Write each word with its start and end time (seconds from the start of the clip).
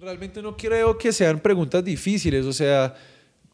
Realmente 0.00 0.40
no 0.40 0.56
creo 0.56 0.96
que 0.96 1.12
sean 1.12 1.38
preguntas 1.40 1.84
difíciles, 1.84 2.46
o 2.46 2.54
sea, 2.54 2.94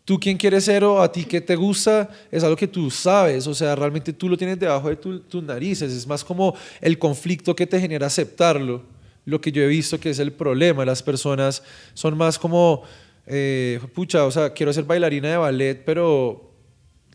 tú 0.04 0.16
quién 0.20 0.36
quieres 0.36 0.62
ser 0.62 0.84
o 0.84 1.02
a 1.02 1.10
ti 1.10 1.24
qué 1.24 1.40
te 1.40 1.56
gusta, 1.56 2.08
es 2.30 2.44
algo 2.44 2.54
que 2.54 2.68
tú 2.68 2.88
sabes, 2.88 3.48
o 3.48 3.54
sea, 3.54 3.74
realmente 3.74 4.12
tú 4.12 4.28
lo 4.28 4.36
tienes 4.36 4.56
debajo 4.56 4.88
de 4.88 4.94
tus 4.94 5.42
narices, 5.42 5.92
es 5.92 6.06
más 6.06 6.22
como 6.22 6.54
el 6.80 7.00
conflicto 7.00 7.56
que 7.56 7.66
te 7.66 7.80
genera 7.80 8.06
aceptarlo, 8.06 8.84
lo 9.24 9.40
que 9.40 9.50
yo 9.50 9.60
he 9.60 9.66
visto 9.66 9.98
que 9.98 10.10
es 10.10 10.20
el 10.20 10.32
problema, 10.32 10.84
las 10.84 11.02
personas 11.02 11.64
son 11.94 12.16
más 12.16 12.38
como, 12.38 12.84
eh, 13.26 13.80
pucha, 13.92 14.24
o 14.24 14.30
sea, 14.30 14.52
quiero 14.52 14.72
ser 14.72 14.84
bailarina 14.84 15.28
de 15.30 15.36
ballet, 15.38 15.82
pero 15.84 16.52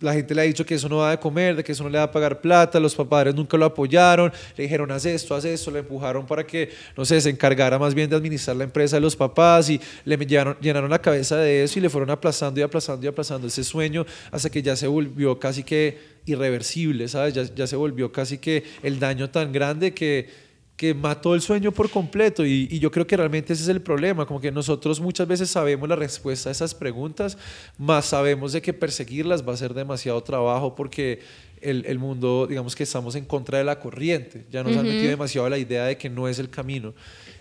la 0.01 0.13
gente 0.13 0.35
le 0.35 0.41
ha 0.41 0.43
dicho 0.43 0.65
que 0.65 0.75
eso 0.75 0.89
no 0.89 0.97
va 0.97 1.11
a 1.11 1.19
comer, 1.19 1.55
de 1.55 1.63
que 1.63 1.71
eso 1.71 1.83
no 1.83 1.89
le 1.89 1.97
va 1.97 2.05
a 2.05 2.11
pagar 2.11 2.41
plata, 2.41 2.79
los 2.79 2.95
papás 2.95 3.33
nunca 3.33 3.55
lo 3.55 3.65
apoyaron, 3.65 4.31
le 4.57 4.63
dijeron 4.63 4.91
haz 4.91 5.05
esto, 5.05 5.35
haz 5.35 5.45
esto, 5.45 5.71
le 5.71 5.79
empujaron 5.79 6.25
para 6.25 6.45
que, 6.45 6.69
no 6.97 7.05
sé, 7.05 7.21
se 7.21 7.29
encargara 7.29 7.77
más 7.77 7.93
bien 7.93 8.09
de 8.09 8.15
administrar 8.15 8.55
la 8.55 8.63
empresa 8.63 8.97
de 8.97 9.01
los 9.01 9.15
papás 9.15 9.69
y 9.69 9.79
le 10.03 10.17
llenaron, 10.17 10.89
la 10.89 10.99
cabeza 10.99 11.37
de 11.37 11.63
eso 11.63 11.79
y 11.79 11.81
le 11.81 11.89
fueron 11.89 12.09
aplazando 12.09 12.59
y 12.59 12.63
aplazando 12.63 13.05
y 13.05 13.09
aplazando 13.09 13.47
ese 13.47 13.63
sueño 13.63 14.05
hasta 14.31 14.49
que 14.49 14.61
ya 14.61 14.75
se 14.75 14.87
volvió 14.87 15.39
casi 15.39 15.63
que 15.63 15.97
irreversible, 16.25 17.07
¿sabes? 17.07 17.33
Ya, 17.33 17.43
ya 17.43 17.67
se 17.67 17.75
volvió 17.75 18.11
casi 18.11 18.37
que 18.37 18.63
el 18.83 18.99
daño 18.99 19.29
tan 19.29 19.51
grande 19.51 19.93
que 19.93 20.50
que 20.81 20.95
mató 20.95 21.35
el 21.35 21.41
sueño 21.41 21.71
por 21.71 21.91
completo 21.91 22.43
y, 22.43 22.79
yo 22.79 22.89
creo 22.89 23.05
que 23.05 23.15
realmente 23.15 23.53
ese 23.53 23.61
es 23.61 23.69
el 23.69 23.83
problema, 23.83 24.25
como 24.25 24.41
que 24.41 24.51
nosotros 24.51 24.99
muchas 24.99 25.27
veces 25.27 25.47
sabemos 25.47 25.87
la 25.87 25.95
respuesta 25.95 26.49
a 26.49 26.51
esas 26.51 26.73
preguntas, 26.73 27.37
más 27.77 28.07
sabemos 28.07 28.51
de 28.53 28.63
que 28.63 28.73
perseguirlas 28.73 29.47
va 29.47 29.53
a 29.53 29.57
ser 29.57 29.75
demasiado 29.75 30.23
trabajo 30.23 30.73
porque 30.73 31.19
el, 31.61 31.85
el 31.85 31.99
mundo, 31.99 32.47
digamos 32.49 32.75
que 32.75 32.81
estamos 32.81 33.13
en 33.13 33.25
contra 33.25 33.59
de 33.59 33.63
la 33.63 33.79
corriente, 33.79 34.47
ya 34.49 34.63
nos 34.63 34.75
han 34.75 34.81
metido 34.81 35.07
demasiado 35.09 35.47
la 35.49 35.59
idea 35.59 35.85
de 35.85 35.97
que 35.99 36.09
no 36.09 36.27
es 36.27 36.39
el 36.39 36.49
camino. 36.49 36.95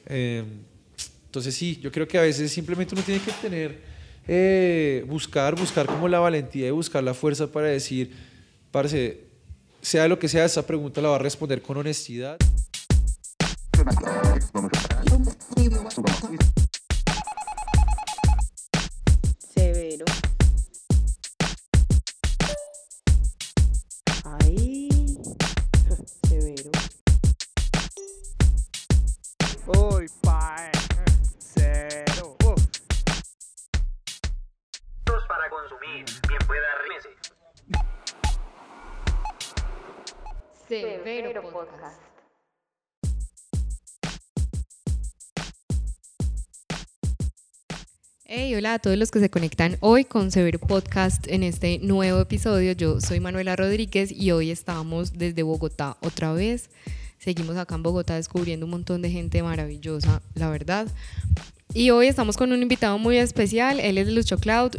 Eh, 0.05 0.45
entonces 1.25 1.55
sí, 1.55 1.79
yo 1.81 1.91
creo 1.91 2.07
que 2.07 2.19
a 2.19 2.23
veces 2.23 2.53
simplemente 2.53 2.95
uno 2.95 3.03
tiene 3.03 3.23
que 3.23 3.33
tener, 3.41 3.81
eh, 4.29 5.03
buscar, 5.09 5.59
buscar 5.59 5.87
como 5.87 6.09
la 6.09 6.19
valentía 6.19 6.67
y 6.67 6.73
buscar 6.73 7.03
la 7.03 7.15
fuerza 7.15 7.51
para 7.51 7.69
decir, 7.69 8.13
parece, 8.71 9.25
sea 9.81 10.09
lo 10.09 10.19
que 10.19 10.29
sea, 10.29 10.45
esa 10.45 10.67
pregunta 10.67 11.01
la 11.01 11.09
va 11.09 11.17
a 11.17 11.21
responder 11.21 11.63
con 11.63 11.79
honestidad. 11.79 12.37
Severo. 19.55 20.05
Ahí. 24.25 25.17
Severo. 26.29 26.71
Uy, 29.67 30.07
pae. 30.21 30.71
Cero. 31.39 32.37
Uf. 32.45 32.63
para 35.27 35.49
consumir. 35.49 36.05
Bien 36.29 36.41
pueda 36.47 36.69
rímese. 36.83 37.09
Severo 40.69 41.43
Podcast. 41.51 42.10
Hey, 48.33 48.55
hola 48.55 48.75
a 48.75 48.79
todos 48.79 48.97
los 48.97 49.11
que 49.11 49.19
se 49.19 49.29
conectan 49.29 49.77
hoy 49.81 50.05
con 50.05 50.31
Severo 50.31 50.61
Podcast 50.61 51.27
en 51.27 51.43
este 51.43 51.81
nuevo 51.81 52.21
episodio. 52.21 52.71
Yo 52.71 53.01
soy 53.01 53.19
Manuela 53.19 53.57
Rodríguez 53.57 54.13
y 54.13 54.31
hoy 54.31 54.53
estamos 54.53 55.15
desde 55.15 55.43
Bogotá 55.43 55.97
otra 56.01 56.33
vez. 56.33 56.71
Seguimos 57.19 57.57
acá 57.57 57.75
en 57.75 57.83
Bogotá 57.83 58.15
descubriendo 58.15 58.67
un 58.67 58.71
montón 58.71 59.03
de 59.03 59.11
gente 59.11 59.43
maravillosa, 59.43 60.23
la 60.37 60.49
verdad. 60.49 60.87
Y 61.75 61.91
hoy 61.91 62.07
estamos 62.07 62.37
con 62.37 62.53
un 62.53 62.63
invitado 62.63 62.99
muy 62.99 63.17
especial. 63.17 63.81
Él 63.81 63.99
es 63.99 64.07
de 64.07 64.13
Lucho 64.13 64.39
Cloud. 64.39 64.77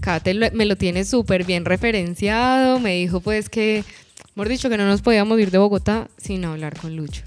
Kate 0.00 0.52
me 0.52 0.64
lo 0.64 0.76
tiene 0.76 1.04
súper 1.04 1.42
bien 1.42 1.64
referenciado. 1.64 2.78
Me 2.78 2.94
dijo 2.94 3.18
pues 3.18 3.48
que, 3.48 3.82
hemos 4.36 4.48
dicho, 4.48 4.70
que 4.70 4.76
no 4.76 4.86
nos 4.86 5.02
podíamos 5.02 5.40
ir 5.40 5.50
de 5.50 5.58
Bogotá 5.58 6.06
sin 6.18 6.44
hablar 6.44 6.78
con 6.78 6.94
Lucho. 6.94 7.22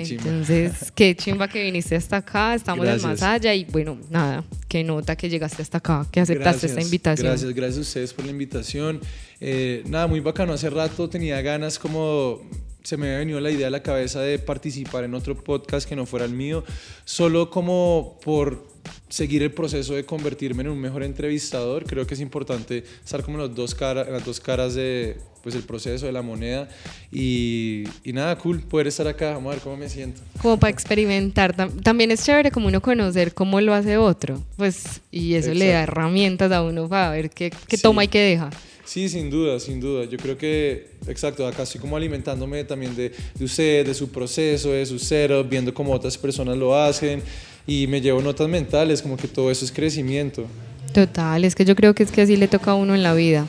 Entonces, 0.00 0.92
qué 0.94 1.14
chimba 1.14 1.48
que 1.48 1.62
viniste 1.62 1.96
hasta 1.96 2.18
acá, 2.18 2.54
estamos 2.54 2.86
en 2.86 3.02
más 3.02 3.22
allá 3.22 3.54
y 3.54 3.64
bueno, 3.64 3.98
nada, 4.10 4.44
qué 4.68 4.84
nota 4.84 5.16
que 5.16 5.28
llegaste 5.28 5.62
hasta 5.62 5.78
acá, 5.78 6.06
que 6.10 6.20
aceptaste 6.20 6.66
esta 6.66 6.80
invitación. 6.80 7.26
Gracias, 7.28 7.52
gracias 7.52 7.78
a 7.78 7.80
ustedes 7.80 8.12
por 8.12 8.24
la 8.24 8.30
invitación. 8.30 9.00
Eh, 9.40 9.82
nada, 9.86 10.06
muy 10.06 10.20
bacano, 10.20 10.52
hace 10.52 10.70
rato 10.70 11.08
tenía 11.08 11.40
ganas 11.42 11.78
como 11.78 12.40
se 12.82 12.96
me 12.96 13.06
había 13.06 13.18
venido 13.18 13.40
la 13.40 13.50
idea 13.50 13.68
a 13.68 13.70
la 13.70 13.82
cabeza 13.82 14.20
de 14.20 14.38
participar 14.38 15.04
en 15.04 15.14
otro 15.14 15.36
podcast 15.36 15.88
que 15.88 15.94
no 15.96 16.06
fuera 16.06 16.24
el 16.24 16.32
mío, 16.32 16.64
solo 17.04 17.50
como 17.50 18.18
por 18.24 18.66
seguir 19.08 19.42
el 19.42 19.52
proceso 19.52 19.94
de 19.94 20.04
convertirme 20.04 20.62
en 20.62 20.70
un 20.70 20.80
mejor 20.80 21.02
entrevistador. 21.02 21.84
Creo 21.84 22.06
que 22.06 22.14
es 22.14 22.20
importante 22.20 22.84
estar 23.04 23.22
como 23.22 23.38
en 23.38 23.48
las 23.48 23.54
dos 23.54 23.74
caras, 23.74 24.08
las 24.08 24.24
dos 24.24 24.40
caras 24.40 24.74
de 24.74 25.16
pues 25.42 25.54
el 25.54 25.62
proceso 25.62 26.06
de 26.06 26.12
la 26.12 26.22
moneda 26.22 26.68
y, 27.10 27.84
y, 28.04 28.12
nada, 28.12 28.36
cool 28.38 28.60
poder 28.60 28.86
estar 28.86 29.06
acá, 29.08 29.32
vamos 29.32 29.50
a 29.52 29.54
ver 29.54 29.62
cómo 29.62 29.76
me 29.76 29.88
siento. 29.88 30.20
Como 30.40 30.58
para 30.58 30.70
experimentar, 30.70 31.54
también 31.82 32.10
es 32.10 32.24
chévere 32.24 32.50
como 32.50 32.68
uno 32.68 32.80
conocer 32.80 33.34
cómo 33.34 33.60
lo 33.60 33.74
hace 33.74 33.96
otro, 33.96 34.42
pues 34.56 35.00
y 35.10 35.34
eso 35.34 35.52
le 35.52 35.68
da 35.68 35.82
herramientas 35.82 36.52
a 36.52 36.62
uno 36.62 36.88
para 36.88 37.10
ver 37.10 37.30
qué, 37.30 37.52
qué 37.66 37.76
toma 37.76 38.04
y 38.04 38.08
qué 38.08 38.20
deja. 38.20 38.50
Sí, 38.84 39.08
sin 39.08 39.30
duda, 39.30 39.60
sin 39.60 39.80
duda. 39.80 40.04
Yo 40.04 40.18
creo 40.18 40.36
que, 40.36 40.90
exacto, 41.06 41.46
acá 41.46 41.62
estoy 41.62 41.80
como 41.80 41.96
alimentándome 41.96 42.64
también 42.64 42.94
de, 42.96 43.12
de 43.34 43.44
usted, 43.44 43.86
de 43.86 43.94
su 43.94 44.10
proceso, 44.10 44.70
de 44.72 44.84
su 44.84 44.98
cero, 44.98 45.44
viendo 45.48 45.72
cómo 45.72 45.92
otras 45.92 46.18
personas 46.18 46.56
lo 46.56 46.76
hacen 46.76 47.22
y 47.66 47.86
me 47.86 48.00
llevo 48.00 48.20
notas 48.20 48.48
mentales, 48.48 49.00
como 49.00 49.16
que 49.16 49.28
todo 49.28 49.50
eso 49.50 49.64
es 49.64 49.72
crecimiento. 49.72 50.46
Total, 50.92 51.44
es 51.44 51.54
que 51.54 51.64
yo 51.64 51.74
creo 51.74 51.94
que 51.94 52.02
es 52.02 52.10
que 52.10 52.22
así 52.22 52.36
le 52.36 52.48
toca 52.48 52.72
a 52.72 52.74
uno 52.74 52.94
en 52.94 53.02
la 53.02 53.14
vida. 53.14 53.46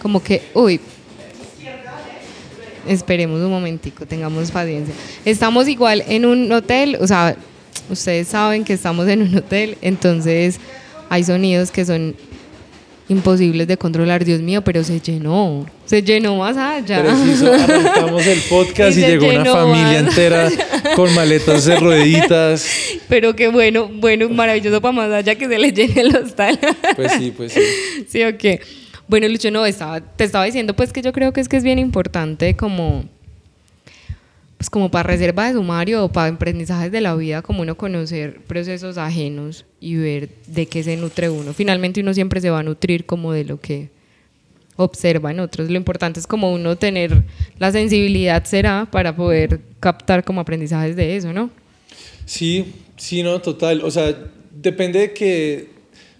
Como 0.00 0.22
que, 0.22 0.42
uy, 0.54 0.80
esperemos 2.88 3.40
un 3.40 3.50
momentico, 3.50 4.06
tengamos 4.06 4.50
paciencia. 4.50 4.94
Estamos 5.24 5.68
igual 5.68 6.02
en 6.08 6.24
un 6.24 6.50
hotel, 6.52 6.96
o 7.00 7.06
sea, 7.06 7.36
ustedes 7.90 8.28
saben 8.28 8.64
que 8.64 8.72
estamos 8.72 9.08
en 9.08 9.22
un 9.22 9.36
hotel, 9.36 9.76
entonces 9.82 10.58
hay 11.08 11.24
sonidos 11.24 11.70
que 11.70 11.84
son 11.84 12.14
imposibles 13.08 13.66
de 13.66 13.76
controlar, 13.76 14.24
Dios 14.24 14.40
mío, 14.40 14.62
pero 14.62 14.84
se 14.84 15.00
llenó, 15.00 15.66
se 15.86 16.02
llenó 16.02 16.36
más 16.36 16.56
allá. 16.56 17.02
Preciso, 17.02 17.52
arrancamos 17.52 18.26
el 18.26 18.40
podcast 18.50 18.98
y, 18.98 19.00
llegó 19.00 19.28
una 19.28 19.44
familia 19.44 19.98
entera 20.00 20.50
con 20.94 21.14
maletas 21.14 21.64
de 21.64 21.76
rueditas. 21.76 22.66
Pero 23.08 23.34
qué 23.34 23.48
bueno, 23.48 23.88
bueno, 23.90 24.28
maravilloso 24.28 24.80
para 24.82 24.92
más 24.92 25.10
allá 25.10 25.34
que 25.34 25.48
se 25.48 25.58
le 25.58 25.72
llene 25.72 26.02
el 26.02 26.16
hostal. 26.16 26.58
Pues 26.96 27.12
sí, 27.12 27.32
pues 27.34 27.52
sí. 27.52 27.60
Sí, 28.08 28.24
ok. 28.24 28.60
Bueno, 29.08 29.26
Lucho, 29.28 29.50
no, 29.50 29.64
estaba, 29.64 30.00
te 30.00 30.24
estaba 30.24 30.44
diciendo 30.44 30.74
pues 30.74 30.92
que 30.92 31.02
yo 31.02 31.12
creo 31.12 31.32
que 31.32 31.40
es 31.40 31.48
que 31.48 31.56
es 31.56 31.64
bien 31.64 31.78
importante 31.78 32.56
como 32.56 33.04
pues 34.58 34.70
como 34.70 34.90
para 34.90 35.04
reserva 35.04 35.46
de 35.46 35.54
sumario 35.54 36.04
o 36.04 36.08
para 36.08 36.34
aprendizajes 36.34 36.90
de 36.90 37.00
la 37.00 37.14
vida, 37.14 37.42
como 37.42 37.62
uno 37.62 37.76
conocer 37.76 38.40
procesos 38.40 38.98
ajenos 38.98 39.64
y 39.80 39.94
ver 39.94 40.30
de 40.48 40.66
qué 40.66 40.82
se 40.82 40.96
nutre 40.96 41.30
uno. 41.30 41.54
Finalmente 41.54 42.00
uno 42.00 42.12
siempre 42.12 42.40
se 42.40 42.50
va 42.50 42.58
a 42.58 42.62
nutrir 42.64 43.06
como 43.06 43.32
de 43.32 43.44
lo 43.44 43.60
que 43.60 43.88
observa 44.74 45.30
en 45.30 45.38
otros. 45.40 45.70
Lo 45.70 45.76
importante 45.76 46.18
es 46.18 46.26
como 46.26 46.52
uno 46.52 46.76
tener 46.76 47.22
la 47.58 47.70
sensibilidad 47.70 48.44
será 48.44 48.88
para 48.90 49.14
poder 49.14 49.60
captar 49.78 50.24
como 50.24 50.40
aprendizajes 50.40 50.96
de 50.96 51.16
eso, 51.16 51.32
¿no? 51.32 51.50
Sí, 52.26 52.74
sí, 52.96 53.22
no, 53.22 53.40
total. 53.40 53.82
O 53.84 53.92
sea, 53.92 54.12
depende 54.52 54.98
de 54.98 55.12
que 55.12 55.68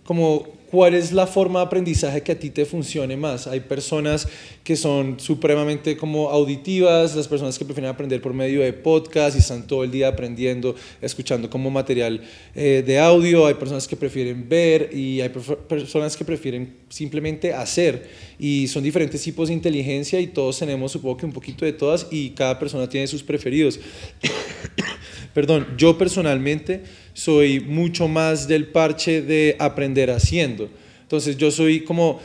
como 0.05 0.58
cuál 0.71 0.95
es 0.95 1.13
la 1.13 1.27
forma 1.27 1.61
de 1.61 1.67
aprendizaje 1.67 2.23
que 2.23 2.33
a 2.33 2.39
ti 2.39 2.51
te 2.51 2.65
funcione 2.65 3.17
más. 3.17 3.47
Hay 3.47 3.61
personas 3.61 4.29
que 4.63 4.77
son 4.77 5.19
supremamente 5.19 5.97
como 5.97 6.31
auditivas, 6.31 7.17
las 7.17 7.29
personas 7.29 7.59
que 7.59 7.65
prefieren 7.65 7.91
aprender 7.91 8.21
por 8.21 8.35
medio 8.35 8.61
de 8.61 8.73
podcast 8.73 9.37
y 9.37 9.41
están 9.41 9.67
todo 9.67 9.85
el 9.85 9.91
día 9.91 10.09
aprendiendo, 10.09 10.75
escuchando 11.01 11.49
como 11.49 11.71
material 11.71 12.21
eh, 12.55 12.83
de 12.87 12.99
audio, 12.99 13.47
hay 13.47 13.55
personas 13.55 13.89
que 13.89 13.97
prefieren 13.97 14.49
ver 14.49 14.91
y 14.93 15.21
hay 15.21 15.31
personas 15.31 16.17
que 16.17 16.25
prefieren 16.25 16.75
simplemente 16.89 17.53
hacer 17.53 18.09
y 18.39 18.69
son 18.69 18.83
diferentes 18.83 19.23
tipos 19.23 19.49
de 19.49 19.55
inteligencia 19.55 20.21
y 20.21 20.29
todos 20.29 20.59
tenemos 20.59 20.93
supongo 20.93 21.17
que 21.17 21.27
un 21.27 21.33
poquito 21.33 21.65
de 21.65 21.73
todas 21.73 22.07
y 22.11 22.31
cada 22.31 22.59
persona 22.59 22.89
tiene 22.89 23.07
sus 23.07 23.23
preferidos. 23.23 23.81
Perdón, 25.35 25.67
yo 25.77 25.97
personalmente 25.97 26.83
soy 27.19 27.59
mucho 27.59 28.07
más 28.07 28.47
del 28.47 28.69
parche 28.69 29.23
de 29.23 29.57
aprender 29.59 30.09
haciendo. 30.13 30.69
Entonces 31.03 31.37
yo 31.37 31.51
soy 31.51 31.81
como, 31.81 32.21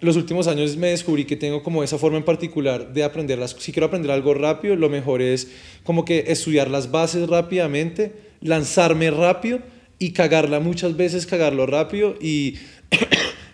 los 0.00 0.16
últimos 0.16 0.48
años 0.48 0.76
me 0.76 0.88
descubrí 0.88 1.24
que 1.24 1.36
tengo 1.36 1.62
como 1.62 1.84
esa 1.84 1.98
forma 1.98 2.18
en 2.18 2.24
particular 2.24 2.92
de 2.92 3.04
aprender 3.04 3.38
las 3.38 3.52
Si 3.52 3.70
quiero 3.70 3.86
aprender 3.86 4.10
algo 4.10 4.34
rápido, 4.34 4.74
lo 4.74 4.90
mejor 4.90 5.22
es 5.22 5.52
como 5.84 6.04
que 6.04 6.24
estudiar 6.26 6.68
las 6.68 6.90
bases 6.90 7.28
rápidamente, 7.28 8.12
lanzarme 8.40 9.12
rápido 9.12 9.60
y 10.00 10.10
cagarla 10.10 10.58
muchas 10.58 10.96
veces, 10.96 11.26
cagarlo 11.26 11.66
rápido 11.66 12.16
y 12.20 12.56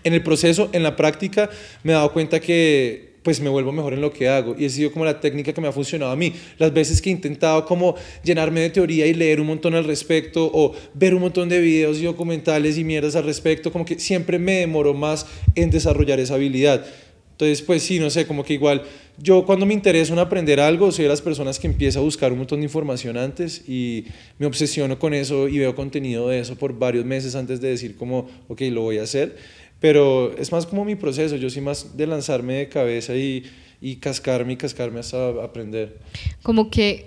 en 0.04 0.14
el 0.14 0.22
proceso, 0.22 0.70
en 0.72 0.82
la 0.82 0.96
práctica, 0.96 1.50
me 1.82 1.92
he 1.92 1.94
dado 1.94 2.10
cuenta 2.14 2.40
que 2.40 3.09
pues 3.22 3.40
me 3.40 3.48
vuelvo 3.48 3.72
mejor 3.72 3.92
en 3.92 4.00
lo 4.00 4.12
que 4.12 4.28
hago. 4.28 4.54
Y 4.58 4.66
ha 4.66 4.70
sido 4.70 4.92
como 4.92 5.04
la 5.04 5.20
técnica 5.20 5.52
que 5.52 5.60
me 5.60 5.68
ha 5.68 5.72
funcionado 5.72 6.12
a 6.12 6.16
mí. 6.16 6.32
Las 6.58 6.72
veces 6.72 7.00
que 7.02 7.10
he 7.10 7.12
intentado 7.12 7.64
como 7.64 7.94
llenarme 8.24 8.60
de 8.60 8.70
teoría 8.70 9.06
y 9.06 9.14
leer 9.14 9.40
un 9.40 9.48
montón 9.48 9.74
al 9.74 9.84
respecto 9.84 10.50
o 10.52 10.74
ver 10.94 11.14
un 11.14 11.22
montón 11.22 11.48
de 11.48 11.60
videos 11.60 11.98
y 11.98 12.04
documentales 12.04 12.78
y 12.78 12.84
mierdas 12.84 13.16
al 13.16 13.24
respecto, 13.24 13.72
como 13.72 13.84
que 13.84 13.98
siempre 13.98 14.38
me 14.38 14.60
demoro 14.60 14.94
más 14.94 15.26
en 15.54 15.70
desarrollar 15.70 16.20
esa 16.20 16.34
habilidad. 16.34 16.84
Entonces, 17.32 17.62
pues 17.62 17.82
sí, 17.82 17.98
no 17.98 18.10
sé, 18.10 18.26
como 18.26 18.44
que 18.44 18.52
igual 18.52 18.82
yo 19.16 19.44
cuando 19.44 19.64
me 19.64 19.74
interesa 19.74 20.12
en 20.12 20.18
aprender 20.18 20.60
algo, 20.60 20.92
soy 20.92 21.04
de 21.04 21.08
las 21.08 21.22
personas 21.22 21.58
que 21.58 21.66
empieza 21.66 21.98
a 21.98 22.02
buscar 22.02 22.32
un 22.32 22.38
montón 22.38 22.60
de 22.60 22.64
información 22.64 23.16
antes 23.16 23.66
y 23.66 24.04
me 24.38 24.46
obsesiono 24.46 24.98
con 24.98 25.14
eso 25.14 25.48
y 25.48 25.58
veo 25.58 25.74
contenido 25.74 26.28
de 26.28 26.40
eso 26.40 26.56
por 26.56 26.78
varios 26.78 27.04
meses 27.04 27.34
antes 27.34 27.60
de 27.60 27.68
decir 27.68 27.96
como, 27.96 28.28
ok, 28.48 28.60
lo 28.70 28.82
voy 28.82 28.98
a 28.98 29.04
hacer. 29.04 29.36
Pero 29.80 30.34
es 30.36 30.52
más 30.52 30.66
como 30.66 30.84
mi 30.84 30.94
proceso, 30.94 31.36
yo 31.36 31.48
soy 31.50 31.62
más 31.62 31.96
de 31.96 32.06
lanzarme 32.06 32.54
de 32.54 32.68
cabeza 32.68 33.14
y, 33.16 33.44
y 33.80 33.96
cascarme 33.96 34.52
y 34.52 34.56
cascarme 34.56 35.00
hasta 35.00 35.30
aprender. 35.42 35.98
Como 36.42 36.70
que, 36.70 37.06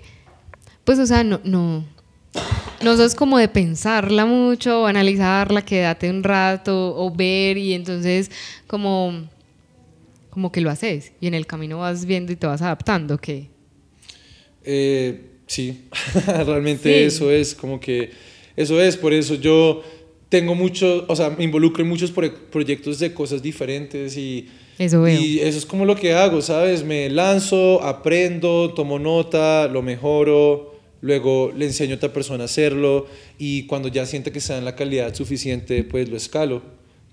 pues, 0.82 0.98
o 0.98 1.06
sea, 1.06 1.22
no, 1.22 1.40
no, 1.44 1.84
no 2.82 2.96
sos 2.96 3.14
como 3.14 3.38
de 3.38 3.48
pensarla 3.48 4.26
mucho, 4.26 4.86
analizarla, 4.86 5.64
quédate 5.64 6.10
un 6.10 6.24
rato 6.24 6.96
o 6.96 7.10
ver 7.14 7.56
y 7.58 7.74
entonces 7.74 8.30
como, 8.66 9.28
como 10.30 10.50
que 10.50 10.60
lo 10.60 10.68
haces 10.68 11.12
y 11.20 11.28
en 11.28 11.34
el 11.34 11.46
camino 11.46 11.78
vas 11.78 12.04
viendo 12.06 12.32
y 12.32 12.36
te 12.36 12.48
vas 12.48 12.60
adaptando, 12.60 13.18
¿qué? 13.18 13.50
Eh, 14.64 15.20
sí, 15.46 15.84
realmente 16.26 16.82
Sí. 16.82 17.04
eso 17.06 17.30
es, 17.30 17.54
como 17.54 17.78
que 17.78 18.10
eso 18.56 18.80
es, 18.80 18.96
por 18.96 19.12
eso 19.12 19.34
yo 19.36 19.82
tengo 20.34 20.56
mucho, 20.56 21.04
o 21.06 21.14
sea, 21.14 21.30
me 21.30 21.44
involucro 21.44 21.84
en 21.84 21.88
muchos 21.88 22.10
pro- 22.10 22.34
proyectos 22.50 22.98
de 22.98 23.14
cosas 23.14 23.40
diferentes 23.40 24.16
y, 24.16 24.48
Eso 24.80 25.00
veo. 25.02 25.20
y 25.20 25.38
eso 25.38 25.56
es 25.58 25.64
como 25.64 25.84
lo 25.84 25.94
que 25.94 26.12
hago, 26.12 26.42
¿sabes? 26.42 26.82
Me 26.82 27.08
lanzo, 27.08 27.80
aprendo, 27.84 28.74
tomo 28.74 28.98
nota, 28.98 29.68
lo 29.68 29.80
mejoro, 29.80 30.74
luego 31.02 31.52
le 31.56 31.66
enseño 31.66 31.94
a 31.94 31.96
otra 31.98 32.12
persona 32.12 32.42
a 32.42 32.46
hacerlo 32.46 33.06
y 33.38 33.66
cuando 33.66 33.86
ya 33.86 34.06
siente 34.06 34.32
que 34.32 34.40
está 34.40 34.58
en 34.58 34.64
la 34.64 34.74
calidad 34.74 35.14
suficiente, 35.14 35.84
pues 35.84 36.08
lo 36.08 36.16
escalo. 36.16 36.62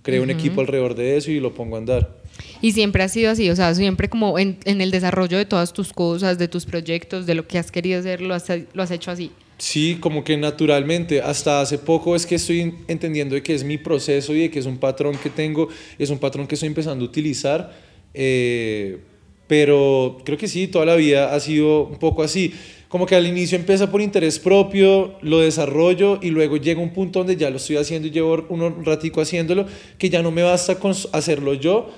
Creo 0.01 0.23
un 0.23 0.31
equipo 0.31 0.61
alrededor 0.61 0.95
de 0.95 1.15
eso 1.17 1.29
y 1.29 1.39
lo 1.39 1.53
pongo 1.53 1.75
a 1.75 1.79
andar. 1.79 2.17
Y 2.59 2.71
siempre 2.71 3.03
ha 3.03 3.07
sido 3.07 3.29
así, 3.29 3.51
o 3.51 3.55
sea, 3.55 3.75
siempre 3.75 4.09
como 4.09 4.39
en, 4.39 4.57
en 4.65 4.81
el 4.81 4.89
desarrollo 4.89 5.37
de 5.37 5.45
todas 5.45 5.73
tus 5.73 5.93
cosas, 5.93 6.39
de 6.39 6.47
tus 6.47 6.65
proyectos, 6.65 7.27
de 7.27 7.35
lo 7.35 7.45
que 7.47 7.59
has 7.59 7.69
querido 7.71 7.99
hacer, 7.99 8.19
lo 8.19 8.33
has, 8.33 8.45
lo 8.73 8.81
has 8.81 8.89
hecho 8.89 9.11
así. 9.11 9.29
Sí, 9.61 9.97
como 9.99 10.23
que 10.23 10.37
naturalmente. 10.37 11.21
Hasta 11.21 11.61
hace 11.61 11.77
poco 11.77 12.15
es 12.15 12.25
que 12.25 12.33
estoy 12.35 12.73
entendiendo 12.87 13.35
de 13.35 13.43
que 13.43 13.53
es 13.53 13.63
mi 13.63 13.77
proceso 13.77 14.33
y 14.33 14.39
de 14.41 14.49
que 14.49 14.57
es 14.57 14.65
un 14.65 14.79
patrón 14.79 15.15
que 15.21 15.29
tengo, 15.29 15.67
es 15.99 16.09
un 16.09 16.17
patrón 16.17 16.47
que 16.47 16.55
estoy 16.55 16.65
empezando 16.67 17.05
a 17.05 17.07
utilizar. 17.07 17.71
eh, 18.15 18.97
pero 19.45 20.17
creo 20.23 20.37
que 20.37 20.47
sí, 20.47 20.67
toda 20.67 20.85
la 20.85 20.95
vida 20.95 21.35
ha 21.35 21.39
sido 21.39 21.83
un 21.83 21.99
poco 21.99 22.23
así. 22.23 22.53
Como 22.87 23.05
que 23.05 23.15
al 23.15 23.27
inicio 23.27 23.57
empieza 23.57 23.91
por 23.91 24.01
interés 24.01 24.39
propio, 24.39 25.13
lo 25.21 25.39
desarrollo 25.39 26.17
y 26.21 26.31
luego 26.31 26.57
llega 26.57 26.81
un 26.81 26.91
punto 26.93 27.19
donde 27.19 27.35
ya 27.35 27.49
lo 27.51 27.57
estoy 27.57 27.75
haciendo 27.75 28.07
y 28.07 28.11
llevo 28.11 28.47
un 28.49 28.83
ratico 28.83 29.21
haciéndolo, 29.21 29.67
que 29.99 30.09
ya 30.09 30.23
no 30.23 30.31
me 30.31 30.41
basta 30.41 30.79
con 30.79 30.93
hacerlo 31.11 31.53
yo, 31.53 31.89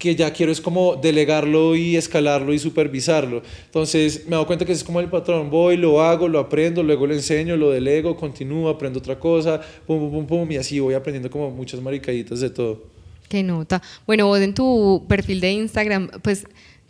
que 0.00 0.16
ya 0.16 0.32
quiero 0.32 0.50
es 0.50 0.62
como 0.62 0.96
delegarlo 0.96 1.76
y 1.76 1.94
escalarlo 1.94 2.54
y 2.54 2.58
supervisarlo. 2.58 3.42
Entonces 3.66 4.24
me 4.24 4.30
dado 4.30 4.46
cuenta 4.46 4.64
que 4.64 4.72
es 4.72 4.82
como 4.82 4.98
el 4.98 5.10
patrón, 5.10 5.50
voy, 5.50 5.76
lo 5.76 6.00
hago, 6.00 6.26
lo 6.26 6.38
aprendo, 6.38 6.82
luego 6.82 7.06
lo 7.06 7.12
enseño, 7.12 7.54
lo 7.54 7.70
delego, 7.70 8.16
continúo, 8.16 8.70
aprendo 8.70 8.98
otra 8.98 9.18
cosa, 9.18 9.60
pum, 9.86 9.98
pum, 9.98 10.10
pum, 10.10 10.26
pum, 10.26 10.52
y 10.52 10.56
así 10.56 10.80
voy 10.80 10.94
aprendiendo 10.94 11.30
como 11.30 11.50
muchas 11.50 11.82
maricaditas 11.82 12.40
de 12.40 12.48
todo. 12.48 12.82
Qué 13.28 13.42
nota. 13.42 13.82
Bueno, 14.06 14.26
vos 14.26 14.40
en 14.40 14.54
tu 14.54 15.04
perfil 15.06 15.38
de 15.38 15.52
Instagram, 15.52 16.08
pues 16.22 16.46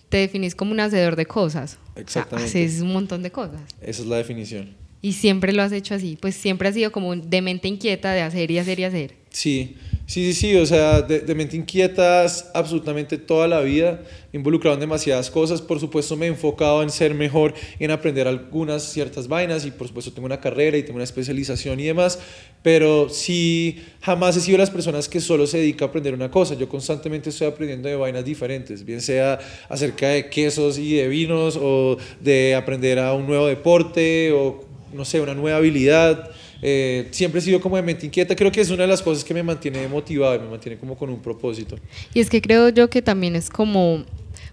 te 0.09 0.19
definís 0.19 0.55
como 0.55 0.71
un 0.71 0.79
hacedor 0.79 1.17
de 1.17 1.27
cosas. 1.27 1.79
O 1.91 1.95
sea, 1.95 2.03
Exactamente. 2.03 2.49
haces 2.49 2.81
un 2.81 2.93
montón 2.93 3.25
de 3.25 3.33
cosas. 3.33 3.61
Esa 3.83 4.03
es 4.03 4.07
la 4.07 4.19
definición. 4.19 4.77
Y 5.03 5.15
siempre 5.15 5.53
lo 5.53 5.63
has 5.65 5.73
hecho 5.73 5.97
así. 5.97 6.17
Pues 6.21 6.37
siempre 6.37 6.69
has 6.69 6.77
sido 6.77 6.93
como 6.93 7.17
de 7.17 7.43
mente 7.43 7.67
inquieta 7.67 8.13
de 8.13 8.21
hacer 8.21 8.53
y 8.53 8.59
hacer 8.59 8.79
y 8.79 8.85
hacer. 8.85 9.15
Sí, 9.31 9.77
sí, 10.11 10.33
sí, 10.33 10.35
sí, 10.35 10.57
o 10.57 10.67
sea, 10.67 11.03
de, 11.03 11.35
mente 11.37 11.57
inquieta 11.57 12.27
absolutamente 12.53 13.17
toda 13.17 13.47
la 13.47 13.61
vida, 13.61 14.03
involucrado 14.33 14.75
en 14.75 14.81
demasiadas 14.81 15.31
cosas, 15.31 15.63
por 15.63 15.79
supuesto 15.79 16.17
me 16.17 16.27
he 16.27 16.29
enfocado 16.29 16.83
en 16.83 16.91
ser 16.91 17.15
mejor, 17.15 17.55
en 17.79 17.93
aprender 17.93 18.27
algunas 18.27 18.83
ciertas 18.83 19.29
vainas 19.29 19.65
y 19.65 19.71
por 19.71 19.87
supuesto 19.87 20.13
tengo 20.13 20.27
una 20.27 20.41
carrera 20.41 20.77
y 20.77 20.83
tengo 20.83 20.97
una 20.97 21.05
especialización 21.05 21.79
y 21.79 21.85
demás, 21.85 22.19
pero 22.61 23.09
sí, 23.09 23.81
jamás 24.01 24.37
he 24.37 24.41
sido 24.41 24.59
las 24.59 24.71
personas 24.71 25.09
que 25.09 25.21
solo 25.21 25.47
se 25.47 25.59
dedica 25.59 25.85
a 25.85 25.89
aprender 25.89 26.13
una 26.13 26.29
cosa, 26.29 26.55
yo 26.55 26.69
constantemente 26.69 27.31
estoy 27.31 27.47
aprendiendo 27.47 27.89
de 27.89 27.95
vainas 27.95 28.25
diferentes, 28.25 28.85
bien 28.85 29.01
sea 29.01 29.39
acerca 29.69 30.09
de 30.09 30.29
quesos 30.29 30.77
y 30.77 30.97
de 30.97 31.07
vinos 31.07 31.57
o 31.57 31.99
de 32.19 32.57
aprender 32.57 32.99
a 32.99 33.15
un 33.15 33.29
nuevo 33.29 33.47
deporte 33.47 34.33
o 34.33 34.65
no 34.93 35.05
sé, 35.05 35.21
una 35.21 35.35
nueva 35.35 35.59
habilidad. 35.59 36.31
Eh, 36.63 37.09
siempre 37.11 37.41
he 37.41 37.43
sido 37.43 37.61
como 37.61 37.77
de 37.77 37.83
mente 37.83 38.07
inquieta. 38.07 38.37
Creo 38.37 38.53
que 38.53 38.61
es 38.61 38.71
una 38.71 38.83
de 38.83 38.89
las 38.89 39.03
cosas 39.03 39.25
que 39.25 39.35
me 39.35 39.43
mantiene 39.43 39.87
motivado 39.89 40.35
y 40.37 40.39
me 40.41 40.49
mantiene 40.49 40.79
como 40.79 40.97
con 40.97 41.11
un 41.11 41.21
propósito. 41.21 41.77
Y 42.15 42.21
es 42.21 42.29
que 42.31 42.43
creo 42.43 42.69
yo 42.69 42.91
que 42.91 43.03
también 43.03 43.37
es 43.37 43.49
como, 43.51 44.05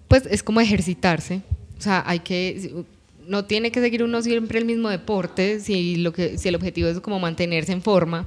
pues 0.08 0.24
es 0.30 0.44
como 0.44 0.62
ejercitarse. 0.62 1.42
O 1.78 1.82
sea, 1.82 2.04
hay 2.08 2.20
que, 2.20 2.74
no 3.28 3.46
tiene 3.46 3.72
que 3.72 3.82
seguir 3.82 4.04
uno 4.04 4.22
siempre 4.22 4.58
el 4.58 4.66
mismo 4.66 4.90
deporte 4.90 5.60
si, 5.60 5.98
lo 5.98 6.14
que, 6.14 6.38
si 6.38 6.48
el 6.48 6.56
objetivo 6.56 6.88
es 6.88 7.00
como 7.02 7.20
mantenerse 7.20 7.74
en 7.74 7.82
forma, 7.82 8.26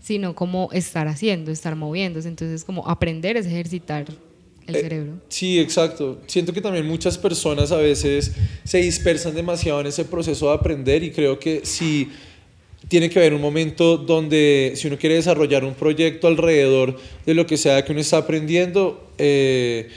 sino 0.00 0.34
como 0.34 0.70
estar 0.72 1.08
haciendo, 1.08 1.50
estar 1.50 1.74
moviéndose. 1.76 2.28
Entonces, 2.28 2.64
como 2.64 2.88
aprender 2.88 3.36
es 3.36 3.46
ejercitar 3.46 4.06
el 4.66 4.76
Eh, 4.76 4.80
cerebro. 4.80 5.14
Sí, 5.28 5.58
exacto. 5.58 6.20
Siento 6.26 6.52
que 6.52 6.60
también 6.60 6.86
muchas 6.86 7.18
personas 7.18 7.72
a 7.72 7.76
veces 7.78 8.32
se 8.62 8.78
dispersan 8.78 9.34
demasiado 9.34 9.80
en 9.80 9.88
ese 9.88 10.04
proceso 10.04 10.46
de 10.46 10.54
aprender 10.54 11.02
y 11.02 11.10
creo 11.10 11.38
que 11.40 11.62
sí 11.64 12.08
tiene 12.88 13.10
que 13.10 13.18
haber 13.18 13.34
un 13.34 13.40
momento 13.40 13.96
donde 13.96 14.72
si 14.74 14.88
uno 14.88 14.98
quiere 14.98 15.16
desarrollar 15.16 15.64
un 15.64 15.74
proyecto 15.74 16.26
alrededor 16.26 16.96
de 17.26 17.34
lo 17.34 17.46
que 17.46 17.56
sea 17.56 17.84
que 17.84 17.92
uno 17.92 18.00
está 18.00 18.18
aprendiendo, 18.18 19.10
eh, 19.18 19.88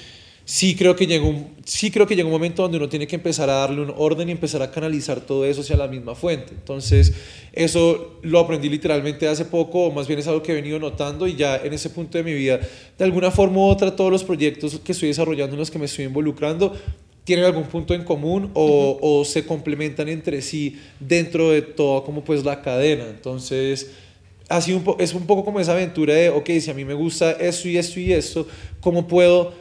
sí 0.46 0.76
creo 0.76 0.96
que 0.96 1.08
llega 1.08 1.26
un 1.26 1.54
sí 1.64 1.92
creo 1.92 2.06
que 2.06 2.16
llega 2.16 2.26
un 2.26 2.34
momento 2.34 2.62
donde 2.62 2.78
uno 2.78 2.90
tiene 2.90 3.08
que 3.08 3.16
empezar 3.16 3.50
a 3.50 3.54
darle 3.54 3.82
un 3.82 3.94
orden 3.96 4.28
y 4.28 4.34
empezar 4.34 4.62
a 4.62 4.70
canalizar 4.70 5.22
todo 5.22 5.46
eso 5.46 5.62
hacia 5.62 5.78
la 5.78 5.88
misma 5.88 6.14
fuente. 6.14 6.54
Entonces, 6.54 7.14
eso 7.54 8.20
lo 8.22 8.40
aprendí 8.40 8.70
literalmente 8.70 9.28
hace 9.28 9.46
poco, 9.46 9.86
o 9.86 9.92
más 9.92 10.08
bien 10.08 10.20
es 10.20 10.28
algo 10.28 10.44
que 10.44 10.52
he 10.52 10.56
venido 10.56 10.80
notando 10.80 11.26
y 11.26 11.36
ya 11.36 11.56
en 11.58 11.74
ese 11.74 11.90
punto 11.90 12.18
de 12.18 12.24
mi 12.24 12.34
vida, 12.34 12.60
de 12.98 13.04
alguna 13.06 13.32
forma 13.32 13.60
u 13.60 13.64
otra, 13.64 13.96
todos 13.96 14.12
los 14.12 14.24
proyectos 14.24 14.80
que 14.84 14.92
estoy 14.92 15.08
desarrollando 15.10 15.56
en 15.56 15.60
los 15.60 15.72
que 15.72 15.80
me 15.80 15.86
estoy 15.86 16.06
involucrando 16.06 16.76
tienen 17.24 17.46
algún 17.46 17.64
punto 17.64 17.94
en 17.94 18.04
común 18.04 18.52
o, 18.54 19.00
o 19.02 19.26
se 19.26 19.46
complementan 19.46 20.10
entre 20.10 20.42
sí 20.42 20.80
dentro 21.00 21.52
de 21.52 21.62
toda 21.62 22.04
como 22.04 22.24
pues 22.24 22.44
la 22.44 22.62
cadena. 22.62 23.06
Entonces, 23.10 23.92
así 24.50 24.74
un 24.74 24.84
es 25.00 25.14
un 25.14 25.26
poco 25.26 25.46
como 25.46 25.60
esa 25.60 25.74
aventura 25.74 26.14
de, 26.14 26.30
ok, 26.30 26.50
si 26.60 26.70
a 26.70 26.74
mí 26.74 26.86
me 26.86 26.94
gusta 26.94 27.32
esto 27.32 27.68
y 27.68 27.78
esto 27.78 28.00
y 28.00 28.14
esto, 28.14 28.48
¿cómo 28.82 29.08
puedo 29.08 29.54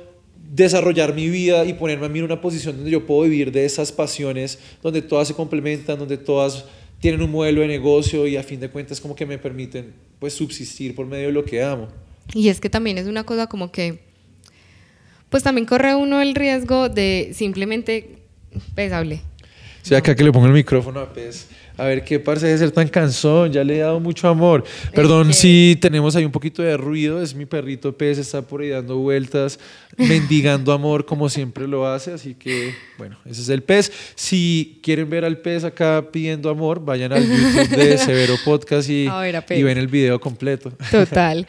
desarrollar 0.53 1.15
mi 1.15 1.31
vida 1.31 1.65
y 1.65 1.73
ponerme 1.73 2.07
a 2.07 2.09
mí 2.09 2.19
en 2.19 2.27
una 2.27 2.41
posición 2.41 2.77
donde 2.77 2.91
yo 2.91 3.07
puedo 3.07 3.23
vivir 3.23 3.53
de 3.53 3.65
esas 3.65 3.91
pasiones, 3.91 4.59
donde 4.83 5.01
todas 5.01 5.29
se 5.29 5.35
complementan, 5.35 5.99
donde 5.99 6.19
todas 6.19 6.67
tienen 7.01 7.23
un 7.23 7.31
modelo 7.31 7.63
de 7.63 7.69
negocio 7.69 8.27
y 8.27 8.37
a 8.37 8.43
fin 8.43 8.61
de 8.61 8.69
cuentas 8.69 9.01
como 9.01 9.15
que 9.15 9.25
me 9.25 9.39
permiten 9.39 9.95
pues 10.19 10.35
subsistir 10.35 10.95
por 10.95 11.07
medio 11.07 11.27
de 11.27 11.33
lo 11.33 11.45
que 11.45 11.63
amo. 11.63 11.89
Y 12.35 12.49
es 12.49 12.61
que 12.61 12.69
también 12.69 12.99
es 12.99 13.07
una 13.07 13.25
cosa 13.25 13.47
como 13.47 13.73
que, 13.73 14.01
pues 15.33 15.43
también 15.43 15.67
corre 15.67 15.95
uno 15.95 16.21
el 16.21 16.35
riesgo 16.35 16.91
de 16.91 17.33
simplemente, 17.35 18.19
hable. 18.93 19.23
Sí, 19.81 19.95
acá 19.95 20.15
que 20.15 20.23
le 20.23 20.31
pongo 20.31 20.47
el 20.47 20.53
micrófono 20.53 21.01
a 21.01 21.11
Pez. 21.11 21.49
A 21.79 21.85
ver 21.85 22.05
qué 22.05 22.21
parce 22.21 22.47
de 22.47 22.59
ser 22.59 22.71
tan 22.71 22.87
cansón, 22.87 23.51
ya 23.51 23.65
le 23.65 23.77
he 23.77 23.79
dado 23.79 23.99
mucho 23.99 24.29
amor. 24.29 24.63
Perdón 24.95 25.33
si 25.33 25.79
tenemos 25.81 26.15
ahí 26.15 26.27
un 26.27 26.31
poquito 26.31 26.63
de 26.63 26.77
ruido, 26.77 27.23
es 27.23 27.35
mi 27.35 27.47
perrito 27.47 27.97
Pez, 27.97 28.19
está 28.19 28.43
por 28.43 28.61
ahí 28.61 28.69
dando 28.69 28.99
vueltas, 28.99 29.59
mendigando 29.97 30.71
amor 30.73 31.07
como 31.07 31.31
siempre 31.31 31.67
lo 31.67 31.87
hace, 31.87 32.13
así 32.13 32.35
que 32.35 32.75
bueno, 32.99 33.17
ese 33.25 33.41
es 33.41 33.49
el 33.49 33.63
Pez. 33.63 33.91
Si 34.15 34.81
quieren 34.83 35.09
ver 35.09 35.25
al 35.25 35.39
Pez 35.39 35.65
acá 35.65 36.05
pidiendo 36.13 36.51
amor, 36.51 36.85
vayan 36.85 37.11
al 37.15 37.27
YouTube 37.27 37.69
de 37.71 37.97
Severo 38.05 38.35
Podcast 38.45 38.91
y, 38.91 39.07
A 39.07 39.21
ver 39.21 39.37
a 39.37 39.47
Pez. 39.47 39.59
y 39.59 39.63
ven 39.63 39.79
el 39.79 39.89
video 39.89 40.21
completo. 40.21 40.75
Total. 40.91 41.47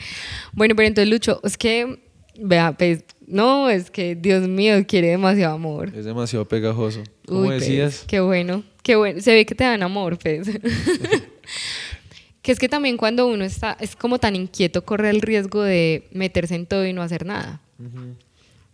bueno, 0.53 0.73
pero 0.73 0.87
entonces 0.87 1.11
Lucho, 1.11 1.41
es 1.43 1.57
que, 1.57 1.99
vea, 2.39 2.71
pues, 2.77 3.03
no, 3.33 3.67
es 3.67 3.89
que 3.89 4.15
Dios 4.15 4.47
mío, 4.47 4.75
quiere 4.87 5.07
demasiado 5.09 5.55
amor. 5.55 5.91
Es 5.95 6.05
demasiado 6.05 6.47
pegajoso. 6.47 6.99
Uy, 7.27 7.47
pues, 7.47 7.61
decías, 7.61 8.05
qué 8.07 8.19
bueno, 8.19 8.63
qué 8.83 8.95
bueno. 8.95 9.19
Se 9.21 9.33
ve 9.33 9.43
que 9.45 9.55
te 9.55 9.63
dan 9.63 9.81
amor, 9.81 10.19
pues. 10.19 10.47
que 12.43 12.51
es 12.51 12.59
que 12.59 12.69
también 12.69 12.95
cuando 12.95 13.25
uno 13.25 13.43
está, 13.43 13.75
es 13.79 13.95
como 13.95 14.19
tan 14.19 14.35
inquieto, 14.35 14.85
corre 14.85 15.09
el 15.09 15.21
riesgo 15.21 15.63
de 15.63 16.07
meterse 16.11 16.53
en 16.53 16.67
todo 16.67 16.85
y 16.85 16.93
no 16.93 17.01
hacer 17.01 17.25
nada. 17.25 17.59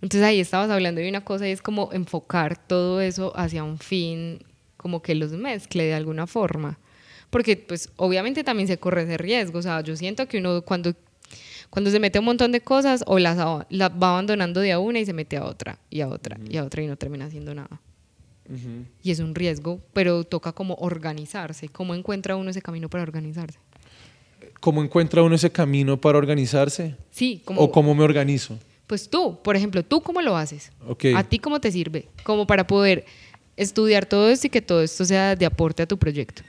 Entonces 0.01 0.23
ahí 0.23 0.41
estabas 0.41 0.69
hablando 0.69 0.99
de 0.99 1.07
una 1.07 1.23
cosa 1.23 1.47
y 1.47 1.51
es 1.51 1.61
como 1.61 1.93
enfocar 1.93 2.57
todo 2.67 2.99
eso 2.99 3.31
hacia 3.37 3.63
un 3.63 3.77
fin, 3.79 4.43
como 4.75 5.01
que 5.01 5.15
los 5.15 5.31
mezcle 5.31 5.85
de 5.85 5.93
alguna 5.93 6.27
forma. 6.27 6.79
Porque 7.29 7.55
pues 7.55 7.91
obviamente 7.95 8.43
también 8.43 8.67
se 8.67 8.77
corre 8.77 9.03
ese 9.03 9.17
riesgo. 9.17 9.59
O 9.59 9.61
sea, 9.61 9.79
yo 9.81 9.95
siento 9.95 10.27
que 10.27 10.39
uno 10.39 10.63
cuando, 10.63 10.93
Cuando 11.69 11.91
se 11.91 11.99
mete 11.99 12.17
a 12.17 12.21
un 12.21 12.25
montón 12.25 12.51
de 12.51 12.61
cosas 12.61 13.03
o 13.05 13.19
las, 13.19 13.37
las 13.69 13.91
va 13.91 14.09
abandonando 14.11 14.59
de 14.59 14.71
a 14.71 14.79
una 14.79 14.99
y 14.99 15.05
se 15.05 15.13
mete 15.13 15.37
a 15.37 15.45
otra 15.45 15.77
y 15.89 16.01
a 16.01 16.07
otra 16.07 16.37
y 16.49 16.57
a 16.57 16.63
otra 16.63 16.81
y 16.81 16.87
no 16.87 16.95
termina 16.95 17.25
haciendo 17.25 17.53
nada. 17.53 17.79
Y 19.03 19.11
es 19.11 19.19
un 19.19 19.35
riesgo, 19.35 19.79
pero 19.93 20.23
toca 20.23 20.53
como 20.53 20.73
organizarse. 20.75 21.69
¿Cómo 21.69 21.93
encuentra 21.93 22.35
uno 22.35 22.49
ese 22.49 22.63
camino 22.63 22.89
para 22.89 23.03
organizarse? 23.03 23.59
¿Cómo 24.59 24.83
encuentra 24.83 25.21
uno 25.21 25.35
ese 25.35 25.51
camino 25.51 26.01
para 26.01 26.17
organizarse? 26.17 26.95
Sí, 27.11 27.41
como... 27.45 27.61
¿O 27.61 27.71
cómo 27.71 27.93
me 27.93 28.03
organizo? 28.03 28.57
Pues 28.87 29.07
tú, 29.07 29.37
por 29.43 29.55
ejemplo, 29.55 29.83
¿tú 29.83 30.01
cómo 30.01 30.19
lo 30.21 30.35
haces? 30.35 30.71
Ok. 30.87 31.05
¿A 31.15 31.23
ti 31.23 31.37
cómo 31.37 31.61
te 31.61 31.71
sirve? 31.71 32.07
Como 32.23 32.47
para 32.47 32.65
poder 32.65 33.05
estudiar 33.55 34.07
todo 34.07 34.29
esto 34.29 34.47
y 34.47 34.49
que 34.49 34.63
todo 34.63 34.81
esto 34.81 35.05
sea 35.05 35.35
de 35.35 35.45
aporte 35.45 35.83
a 35.83 35.85
tu 35.85 35.99
proyecto. 35.99 36.41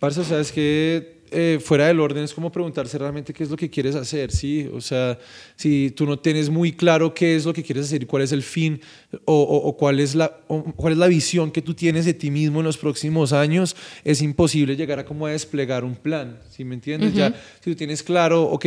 Parce, 0.00 0.20
o 0.20 0.24
sea, 0.24 0.40
es 0.40 0.50
que 0.50 1.21
eh, 1.32 1.58
fuera 1.60 1.86
del 1.86 1.98
orden 2.00 2.24
es 2.24 2.32
como 2.34 2.52
preguntarse 2.52 2.96
realmente 2.98 3.32
qué 3.32 3.42
es 3.44 3.50
lo 3.50 3.56
que 3.56 3.68
quieres 3.70 3.94
hacer, 3.94 4.30
¿sí? 4.30 4.68
O 4.72 4.80
sea, 4.80 5.18
si 5.56 5.90
tú 5.90 6.06
no 6.06 6.18
tienes 6.18 6.50
muy 6.50 6.72
claro 6.72 7.14
qué 7.14 7.34
es 7.36 7.44
lo 7.44 7.52
que 7.52 7.62
quieres 7.62 7.86
hacer 7.86 8.02
y 8.02 8.06
cuál 8.06 8.22
es 8.22 8.32
el 8.32 8.42
fin 8.42 8.80
o, 9.24 9.34
o- 9.42 9.68
o 9.68 9.76
cuál, 9.76 10.00
es 10.00 10.14
la, 10.14 10.40
o 10.48 10.62
cuál 10.74 10.92
es 10.94 10.98
la 10.98 11.08
visión 11.08 11.50
que 11.50 11.62
tú 11.62 11.74
tienes 11.74 12.04
de 12.04 12.14
ti 12.14 12.30
mismo 12.30 12.60
en 12.60 12.64
los 12.66 12.78
próximos 12.78 13.32
años, 13.32 13.74
es 14.04 14.22
imposible 14.22 14.76
llegar 14.76 14.98
a 14.98 15.04
como 15.04 15.26
a 15.26 15.30
desplegar 15.30 15.84
un 15.84 15.96
plan, 15.96 16.38
¿sí 16.50 16.64
me 16.64 16.74
entiendes? 16.74 17.14
Ya, 17.14 17.34
si 17.60 17.70
tú 17.70 17.76
tienes 17.76 18.02
claro, 18.02 18.42
ok, 18.44 18.66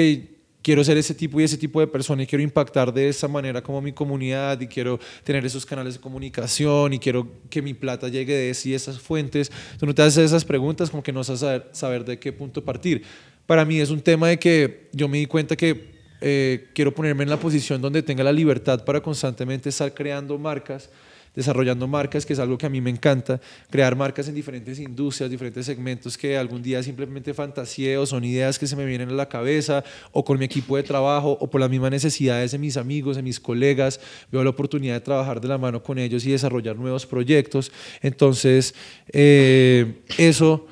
quiero 0.66 0.84
ser 0.84 0.98
ese 0.98 1.14
tipo 1.14 1.40
y 1.40 1.44
ese 1.44 1.60
tipo 1.60 1.80
de 1.80 1.86
persona 1.86 2.24
y 2.24 2.26
quiero 2.26 2.42
impactar 2.42 2.92
de 2.92 3.08
esa 3.08 3.28
manera 3.28 3.62
como 3.62 3.80
mi 3.82 3.92
comunidad 3.92 4.60
y 4.60 4.66
quiero 4.66 5.00
tener 5.24 5.46
esos 5.46 5.64
canales 5.64 5.94
de 5.94 6.00
comunicación 6.00 6.92
y 6.92 6.98
quiero 6.98 7.28
que 7.52 7.62
mi 7.62 7.76
plata 7.76 8.08
llegue 8.08 8.34
de 8.34 8.50
ese 8.50 8.70
y 8.70 8.74
esas 8.74 9.00
fuentes. 9.00 9.52
Tú 9.78 9.86
no 9.86 9.94
te 9.94 10.02
haces 10.02 10.26
esas 10.26 10.44
preguntas 10.44 10.90
como 10.90 11.04
que 11.04 11.12
no 11.12 11.20
a 11.20 11.24
saber, 11.24 11.70
saber 11.72 12.04
de 12.04 12.18
qué 12.18 12.34
punto 12.34 12.66
partir. 12.66 13.04
Para 13.46 13.64
mí 13.64 13.80
es 13.80 13.92
un 13.92 14.02
tema 14.02 14.30
de 14.30 14.40
que 14.40 14.90
yo 14.92 15.08
me 15.08 15.20
di 15.20 15.28
cuenta 15.28 15.56
que 15.56 15.94
eh, 16.20 16.70
quiero 16.74 16.96
ponerme 16.96 17.22
en 17.22 17.30
la 17.30 17.38
posición 17.38 17.80
donde 17.80 18.02
tenga 18.02 18.24
la 18.24 18.34
libertad 18.34 18.84
para 18.84 19.02
constantemente 19.02 19.70
estar 19.70 19.94
creando 19.94 20.36
marcas 20.40 20.90
desarrollando 21.36 21.88
marcas, 21.88 22.26
que 22.26 22.34
es 22.34 22.40
algo 22.40 22.58
que 22.58 22.66
a 22.66 22.70
mí 22.70 22.82
me 22.82 22.90
encanta, 22.90 23.40
crear 23.70 23.96
marcas 23.96 24.28
en 24.28 24.36
diferentes 24.36 24.80
industrias, 24.80 25.30
diferentes 25.30 25.66
segmentos 25.66 26.18
que 26.18 26.38
algún 26.38 26.62
día 26.62 26.82
simplemente 26.82 27.34
fantaseé 27.34 27.98
o 27.98 28.06
son 28.06 28.24
ideas 28.24 28.58
que 28.58 28.68
se 28.68 28.76
me 28.76 28.86
vienen 28.86 29.10
a 29.10 29.14
la 29.14 29.28
cabeza 29.28 29.84
o 30.12 30.24
con 30.24 30.40
mi 30.40 30.46
equipo 30.46 30.78
de 30.78 30.84
trabajo 30.84 31.38
o 31.40 31.50
por 31.50 31.62
las 31.62 31.70
mismas 31.70 31.92
necesidades 31.92 32.52
de 32.52 32.58
mis 32.58 32.78
amigos, 32.78 33.16
de 33.18 33.24
mis 33.24 33.40
colegas, 33.40 34.00
veo 34.32 34.44
la 34.44 34.50
oportunidad 34.50 34.94
de 34.96 35.02
trabajar 35.02 35.42
de 35.42 35.48
la 35.48 35.58
mano 35.58 35.84
con 35.84 35.98
ellos 35.98 36.26
y 36.26 36.32
desarrollar 36.32 36.76
nuevos 36.76 37.06
proyectos. 37.06 37.72
Entonces, 38.02 38.74
eh, 39.12 40.02
eso... 40.18 40.68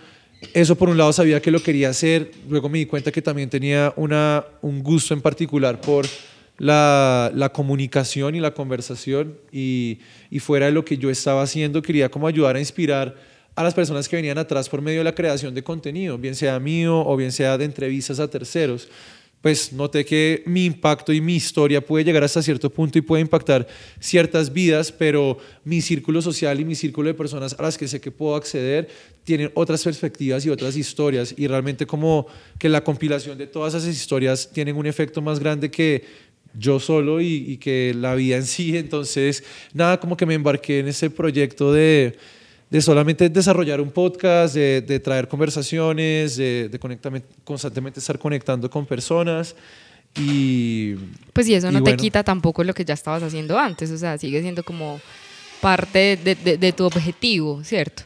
Eso 0.53 0.75
por 0.75 0.89
un 0.89 0.98
lado 0.98 1.13
sabía 1.13 1.41
que 1.41 1.51
lo 1.51 1.63
quería 1.63 1.88
hacer, 1.88 2.32
luego 2.50 2.67
me 2.67 2.77
di 2.77 2.86
cuenta 2.86 3.13
que 3.13 3.22
también 3.22 3.50
tenía 3.50 3.93
una, 3.96 4.43
un 4.62 4.84
gusto 4.84 5.13
en 5.13 5.22
particular 5.22 5.79
por 5.79 6.05
la, 6.57 7.51
comunicación 7.53 8.36
y 8.36 8.39
la 8.39 8.53
conversación 8.53 9.38
y, 9.51 10.00
y 10.29 10.39
fuera 10.39 10.67
de 10.67 10.72
lo 10.72 10.86
que 10.86 10.98
yo 10.98 11.10
estaba 11.10 11.41
haciendo 11.41 11.81
quería 11.81 12.10
como 12.10 12.27
ayudar 12.27 12.55
a 12.55 12.60
inspirar 12.60 13.15
a 13.55 13.63
las 13.63 13.74
personas 13.74 14.10
que 14.10 14.15
venían 14.15 14.38
atrás 14.38 14.67
por 14.69 14.81
medio 14.81 15.00
de 15.00 15.03
la 15.03 15.15
creación 15.15 15.53
de 15.53 15.63
contenido, 15.63 16.17
bien 16.17 16.36
sea 16.36 16.60
mío 16.60 17.00
o 17.00 17.15
bien 17.15 17.31
sea 17.31 17.57
de 17.57 17.65
entrevistas 17.65 18.19
a 18.19 18.27
terceros. 18.27 18.89
Pues 19.41 19.74
noté 19.74 20.05
que 20.05 20.41
mi 20.45 20.63
impacto 20.63 21.12
y 21.12 21.19
mi 21.19 21.36
historia 21.36 21.86
puede 21.86 22.05
llegar 22.05 22.24
hasta 22.24 22.41
cierto 22.41 22.69
punto 22.69 22.98
y 22.98 23.01
puede 23.01 23.22
impactar 23.22 23.67
ciertas 24.00 24.53
vidas, 24.53 24.89
pero 24.89 25.38
mi 25.65 25.81
círculo 25.81 26.22
social 26.22 26.62
y 26.62 26.65
mi 26.65 26.75
círculo 26.75 27.10
de 27.10 27.13
personas 27.13 27.53
a 27.60 27.62
las 27.62 27.77
que 27.77 27.89
sé 27.89 28.00
que 28.00 28.10
puedo 28.10 28.38
acceder 28.38 28.88
tienen 29.25 29.51
otras 29.53 29.83
perspectivas 29.83 30.45
y 30.45 30.50
otras 30.50 30.77
historias 30.77 31.36
y 31.38 31.48
realmente 31.48 31.86
como 31.86 32.25
que 32.57 32.69
la 32.69 32.86
compilación 32.86 33.38
de 33.38 33.48
todas 33.48 33.74
esas 33.74 33.93
historias 33.93 34.50
tienen 34.50 34.77
un 34.77 34.86
efecto 34.86 35.22
más 35.22 35.41
grande 35.41 35.69
que 35.69 36.05
yo 36.57 36.79
solo 36.79 37.22
y, 37.22 37.51
y 37.51 37.57
que 37.57 37.93
la 37.95 38.15
vida 38.15 38.38
en 38.38 38.45
sí. 38.45 38.77
Entonces, 38.77 39.43
nada, 39.74 40.00
como 40.00 40.15
que 40.17 40.25
me 40.25 40.33
embarqué 40.33 40.79
en 40.79 40.88
ese 40.88 41.10
proyecto 41.10 41.74
de, 41.74 42.17
de 42.69 42.81
solamente 42.81 43.29
desarrollar 43.29 43.81
un 43.81 43.91
podcast, 43.91 44.55
de, 44.55 44.81
de 44.81 45.00
traer 45.00 45.27
conversaciones, 45.27 46.38
de, 46.38 46.69
de 46.69 46.79
constantemente 47.43 48.00
estar 48.00 48.17
conectando 48.19 48.69
con 48.69 48.86
personas. 48.86 49.55
Y 50.15 50.93
Pues 51.33 51.48
y 51.48 51.55
eso 51.55 51.69
Y 51.69 51.74
no 51.74 51.81
bueno. 51.81 51.98
te 51.98 52.01
quita 52.01 52.24
tampoco 52.24 52.63
lo 52.63 52.74
que 52.74 52.86
ya 52.86 52.93
estabas 52.93 53.24
haciendo 53.24 53.57
antes, 53.57 53.89
o 53.89 53.98
sea, 53.98 54.17
sigue 54.17 54.41
siendo 54.41 54.63
como 54.63 55.01
parte 55.60 56.17
de 56.17 56.74
tu 56.74 56.83
objetivo, 56.86 57.63
¿cierto? 57.63 58.03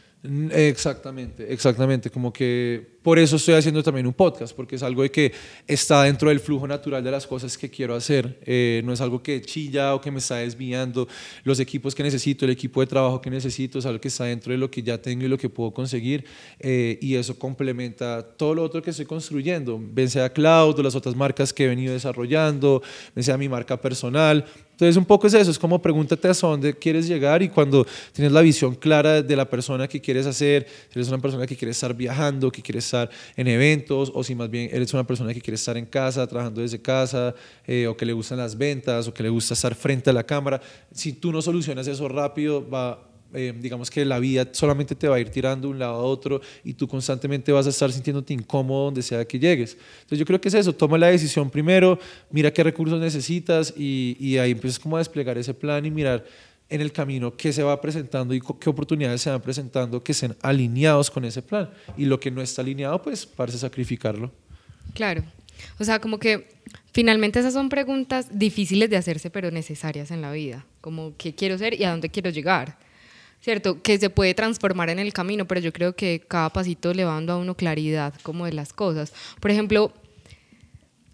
Exactamente, 0.52 1.50
exactamente. 1.50 2.10
Como 2.10 2.32
que 2.32 2.98
por 3.02 3.18
eso 3.18 3.36
estoy 3.36 3.54
haciendo 3.54 3.82
también 3.82 4.06
un 4.06 4.12
podcast, 4.12 4.54
porque 4.54 4.76
es 4.76 4.82
algo 4.82 5.02
de 5.02 5.10
que 5.10 5.32
está 5.66 6.02
dentro 6.02 6.28
del 6.28 6.40
flujo 6.40 6.68
natural 6.68 7.02
de 7.02 7.10
las 7.10 7.26
cosas 7.26 7.56
que 7.56 7.70
quiero 7.70 7.94
hacer. 7.94 8.38
Eh, 8.44 8.82
no 8.84 8.92
es 8.92 9.00
algo 9.00 9.22
que 9.22 9.40
chilla 9.40 9.94
o 9.94 10.00
que 10.00 10.10
me 10.10 10.18
está 10.18 10.36
desviando. 10.36 11.08
Los 11.44 11.60
equipos 11.60 11.94
que 11.94 12.02
necesito, 12.02 12.44
el 12.44 12.50
equipo 12.50 12.80
de 12.82 12.86
trabajo 12.86 13.20
que 13.22 13.30
necesito, 13.30 13.78
es 13.78 13.86
algo 13.86 14.00
que 14.00 14.08
está 14.08 14.24
dentro 14.24 14.52
de 14.52 14.58
lo 14.58 14.70
que 14.70 14.82
ya 14.82 15.00
tengo 15.00 15.24
y 15.24 15.28
lo 15.28 15.38
que 15.38 15.48
puedo 15.48 15.72
conseguir. 15.72 16.24
eh, 16.58 16.98
y 17.00 17.14
eso 17.14 17.38
complementa 17.38 18.22
todo 18.22 18.54
lo 18.54 18.62
otro 18.62 18.82
que 18.82 18.90
estoy 18.90 19.06
construyendo. 19.06 19.78
Bien 19.78 20.10
sea 20.10 20.30
Cloud 20.30 20.78
o 20.78 20.82
las 20.82 20.94
otras 20.94 21.16
marcas 21.16 21.52
que 21.52 21.64
he 21.64 21.68
venido 21.68 21.94
desarrollando, 21.94 22.82
bien 23.14 23.24
sea 23.24 23.38
mi 23.38 23.48
marca 23.48 23.80
personal. 23.80 24.44
Entonces, 24.78 24.96
un 24.96 25.06
poco 25.06 25.26
es 25.26 25.34
eso, 25.34 25.50
es 25.50 25.58
como 25.58 25.82
pregúntate 25.82 26.28
hasta 26.28 26.46
dónde 26.46 26.72
quieres 26.72 27.08
llegar 27.08 27.42
y 27.42 27.48
cuando 27.48 27.84
tienes 28.12 28.30
la 28.30 28.40
visión 28.42 28.76
clara 28.76 29.22
de 29.22 29.34
la 29.34 29.50
persona 29.50 29.88
que 29.88 30.00
quieres 30.00 30.24
hacer, 30.24 30.68
si 30.88 31.00
eres 31.00 31.08
una 31.08 31.18
persona 31.18 31.48
que 31.48 31.56
quiere 31.56 31.72
estar 31.72 31.92
viajando, 31.92 32.52
que 32.52 32.62
quiere 32.62 32.78
estar 32.78 33.10
en 33.36 33.48
eventos, 33.48 34.12
o 34.14 34.22
si 34.22 34.36
más 34.36 34.48
bien 34.48 34.70
eres 34.72 34.94
una 34.94 35.04
persona 35.04 35.34
que 35.34 35.40
quiere 35.40 35.56
estar 35.56 35.76
en 35.76 35.84
casa, 35.84 36.24
trabajando 36.28 36.60
desde 36.60 36.80
casa, 36.80 37.34
eh, 37.66 37.88
o 37.88 37.96
que 37.96 38.06
le 38.06 38.12
gustan 38.12 38.38
las 38.38 38.56
ventas, 38.56 39.08
o 39.08 39.12
que 39.12 39.24
le 39.24 39.30
gusta 39.30 39.54
estar 39.54 39.74
frente 39.74 40.10
a 40.10 40.12
la 40.12 40.22
cámara, 40.22 40.60
si 40.92 41.12
tú 41.12 41.32
no 41.32 41.42
solucionas 41.42 41.88
eso 41.88 42.06
rápido, 42.06 42.64
va, 42.70 43.07
eh, 43.34 43.54
digamos 43.58 43.90
que 43.90 44.04
la 44.04 44.18
vida 44.18 44.48
solamente 44.52 44.94
te 44.94 45.08
va 45.08 45.16
a 45.16 45.20
ir 45.20 45.30
tirando 45.30 45.68
de 45.68 45.72
un 45.72 45.78
lado 45.78 45.94
a 45.94 46.02
otro 46.02 46.40
y 46.64 46.74
tú 46.74 46.88
constantemente 46.88 47.52
vas 47.52 47.66
a 47.66 47.70
estar 47.70 47.92
sintiéndote 47.92 48.32
incómodo 48.32 48.86
donde 48.86 49.02
sea 49.02 49.24
que 49.24 49.38
llegues. 49.38 49.76
Entonces 49.96 50.18
yo 50.18 50.24
creo 50.24 50.40
que 50.40 50.48
es 50.48 50.54
eso, 50.54 50.74
toma 50.74 50.98
la 50.98 51.08
decisión 51.08 51.50
primero, 51.50 51.98
mira 52.30 52.52
qué 52.52 52.62
recursos 52.62 53.00
necesitas 53.00 53.74
y, 53.76 54.16
y 54.18 54.38
ahí 54.38 54.52
empiezas 54.52 54.78
como 54.78 54.96
a 54.96 55.00
desplegar 55.00 55.36
ese 55.38 55.54
plan 55.54 55.84
y 55.84 55.90
mirar 55.90 56.24
en 56.68 56.80
el 56.80 56.92
camino 56.92 57.36
qué 57.36 57.52
se 57.52 57.62
va 57.62 57.80
presentando 57.80 58.34
y 58.34 58.40
qué 58.40 58.70
oportunidades 58.70 59.22
se 59.22 59.30
van 59.30 59.40
presentando 59.40 60.02
que 60.02 60.12
estén 60.12 60.36
alineados 60.42 61.10
con 61.10 61.24
ese 61.24 61.42
plan. 61.42 61.70
Y 61.96 62.04
lo 62.04 62.20
que 62.20 62.30
no 62.30 62.42
está 62.42 62.62
alineado, 62.62 63.00
pues 63.00 63.26
parece 63.26 63.58
sacrificarlo. 63.58 64.32
Claro. 64.94 65.24
O 65.78 65.84
sea, 65.84 65.98
como 65.98 66.18
que 66.18 66.48
finalmente 66.92 67.40
esas 67.40 67.54
son 67.54 67.68
preguntas 67.68 68.38
difíciles 68.38 68.90
de 68.90 68.96
hacerse, 68.96 69.30
pero 69.30 69.50
necesarias 69.50 70.10
en 70.10 70.22
la 70.22 70.32
vida. 70.32 70.66
Como 70.80 71.16
qué 71.16 71.34
quiero 71.34 71.58
ser 71.58 71.74
y 71.74 71.84
a 71.84 71.90
dónde 71.90 72.10
quiero 72.10 72.30
llegar. 72.30 72.78
¿Cierto? 73.40 73.82
Que 73.82 73.98
se 73.98 74.10
puede 74.10 74.34
transformar 74.34 74.90
en 74.90 74.98
el 74.98 75.12
camino, 75.12 75.46
pero 75.46 75.60
yo 75.60 75.72
creo 75.72 75.94
que 75.94 76.20
cada 76.26 76.50
pasito 76.50 76.92
le 76.92 77.04
va 77.04 77.14
dando 77.14 77.32
a 77.32 77.36
uno 77.38 77.54
claridad 77.56 78.14
como 78.22 78.44
de 78.44 78.52
las 78.52 78.72
cosas. 78.72 79.12
Por 79.40 79.50
ejemplo, 79.50 79.92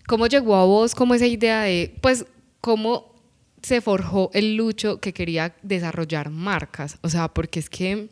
¿cómo 0.07 0.27
llegó 0.27 0.57
a 0.57 0.65
vos 0.65 0.95
como 0.95 1.15
esa 1.15 1.27
idea 1.27 1.63
de, 1.63 1.95
pues, 2.01 2.27
cómo 2.61 3.15
se 3.63 3.81
forjó 3.81 4.31
el 4.35 4.57
lucho 4.57 5.01
que 5.01 5.13
quería 5.13 5.55
desarrollar 5.63 6.31
marcas? 6.31 6.99
O 7.03 7.09
sea, 7.09 7.29
porque 7.29 7.61
es 7.61 7.69
que 7.69 8.09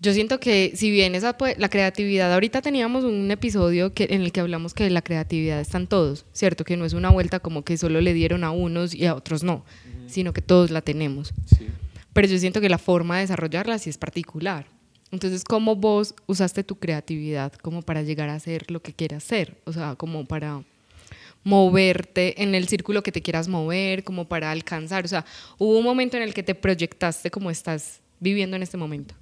yo 0.00 0.12
siento 0.12 0.38
que 0.38 0.72
si 0.76 0.90
bien 0.90 1.14
esa 1.14 1.36
pues, 1.36 1.58
la 1.58 1.68
creatividad, 1.68 2.32
ahorita 2.32 2.62
teníamos 2.62 3.04
un 3.04 3.30
episodio 3.30 3.92
que, 3.92 4.06
en 4.10 4.22
el 4.22 4.30
que 4.30 4.40
hablamos 4.40 4.72
que 4.72 4.88
la 4.90 5.02
creatividad 5.02 5.60
está 5.60 5.78
en 5.78 5.88
todos, 5.88 6.24
¿cierto? 6.32 6.64
Que 6.64 6.76
no 6.76 6.84
es 6.84 6.92
una 6.92 7.10
vuelta 7.10 7.40
como 7.40 7.64
que 7.64 7.76
solo 7.76 8.00
le 8.00 8.14
dieron 8.14 8.44
a 8.44 8.52
unos 8.52 8.94
y 8.94 9.06
a 9.06 9.14
otros 9.14 9.42
no, 9.42 9.64
sino 10.06 10.32
que 10.32 10.40
todos 10.40 10.70
la 10.70 10.82
tenemos. 10.82 11.32
Pero 12.18 12.26
yo 12.26 12.38
siento 12.40 12.60
que 12.60 12.68
la 12.68 12.78
forma 12.78 13.14
de 13.14 13.20
desarrollarla 13.20 13.78
sí 13.78 13.90
es 13.90 13.96
particular. 13.96 14.66
Entonces, 15.12 15.44
¿cómo 15.44 15.76
vos 15.76 16.16
usaste 16.26 16.64
tu 16.64 16.74
creatividad 16.74 17.52
como 17.52 17.80
para 17.80 18.02
llegar 18.02 18.28
a 18.28 18.34
hacer 18.34 18.72
lo 18.72 18.82
que 18.82 18.92
quieras 18.92 19.22
hacer? 19.22 19.56
O 19.66 19.72
sea, 19.72 19.94
como 19.94 20.24
para 20.24 20.64
moverte 21.44 22.42
en 22.42 22.56
el 22.56 22.66
círculo 22.66 23.04
que 23.04 23.12
te 23.12 23.22
quieras 23.22 23.46
mover, 23.46 24.02
como 24.02 24.26
para 24.26 24.50
alcanzar. 24.50 25.04
O 25.04 25.08
sea, 25.08 25.24
hubo 25.58 25.78
un 25.78 25.84
momento 25.84 26.16
en 26.16 26.24
el 26.24 26.34
que 26.34 26.42
te 26.42 26.56
proyectaste 26.56 27.30
como 27.30 27.52
estás 27.52 28.00
viviendo 28.18 28.56
en 28.56 28.64
este 28.64 28.76
momento. 28.76 29.14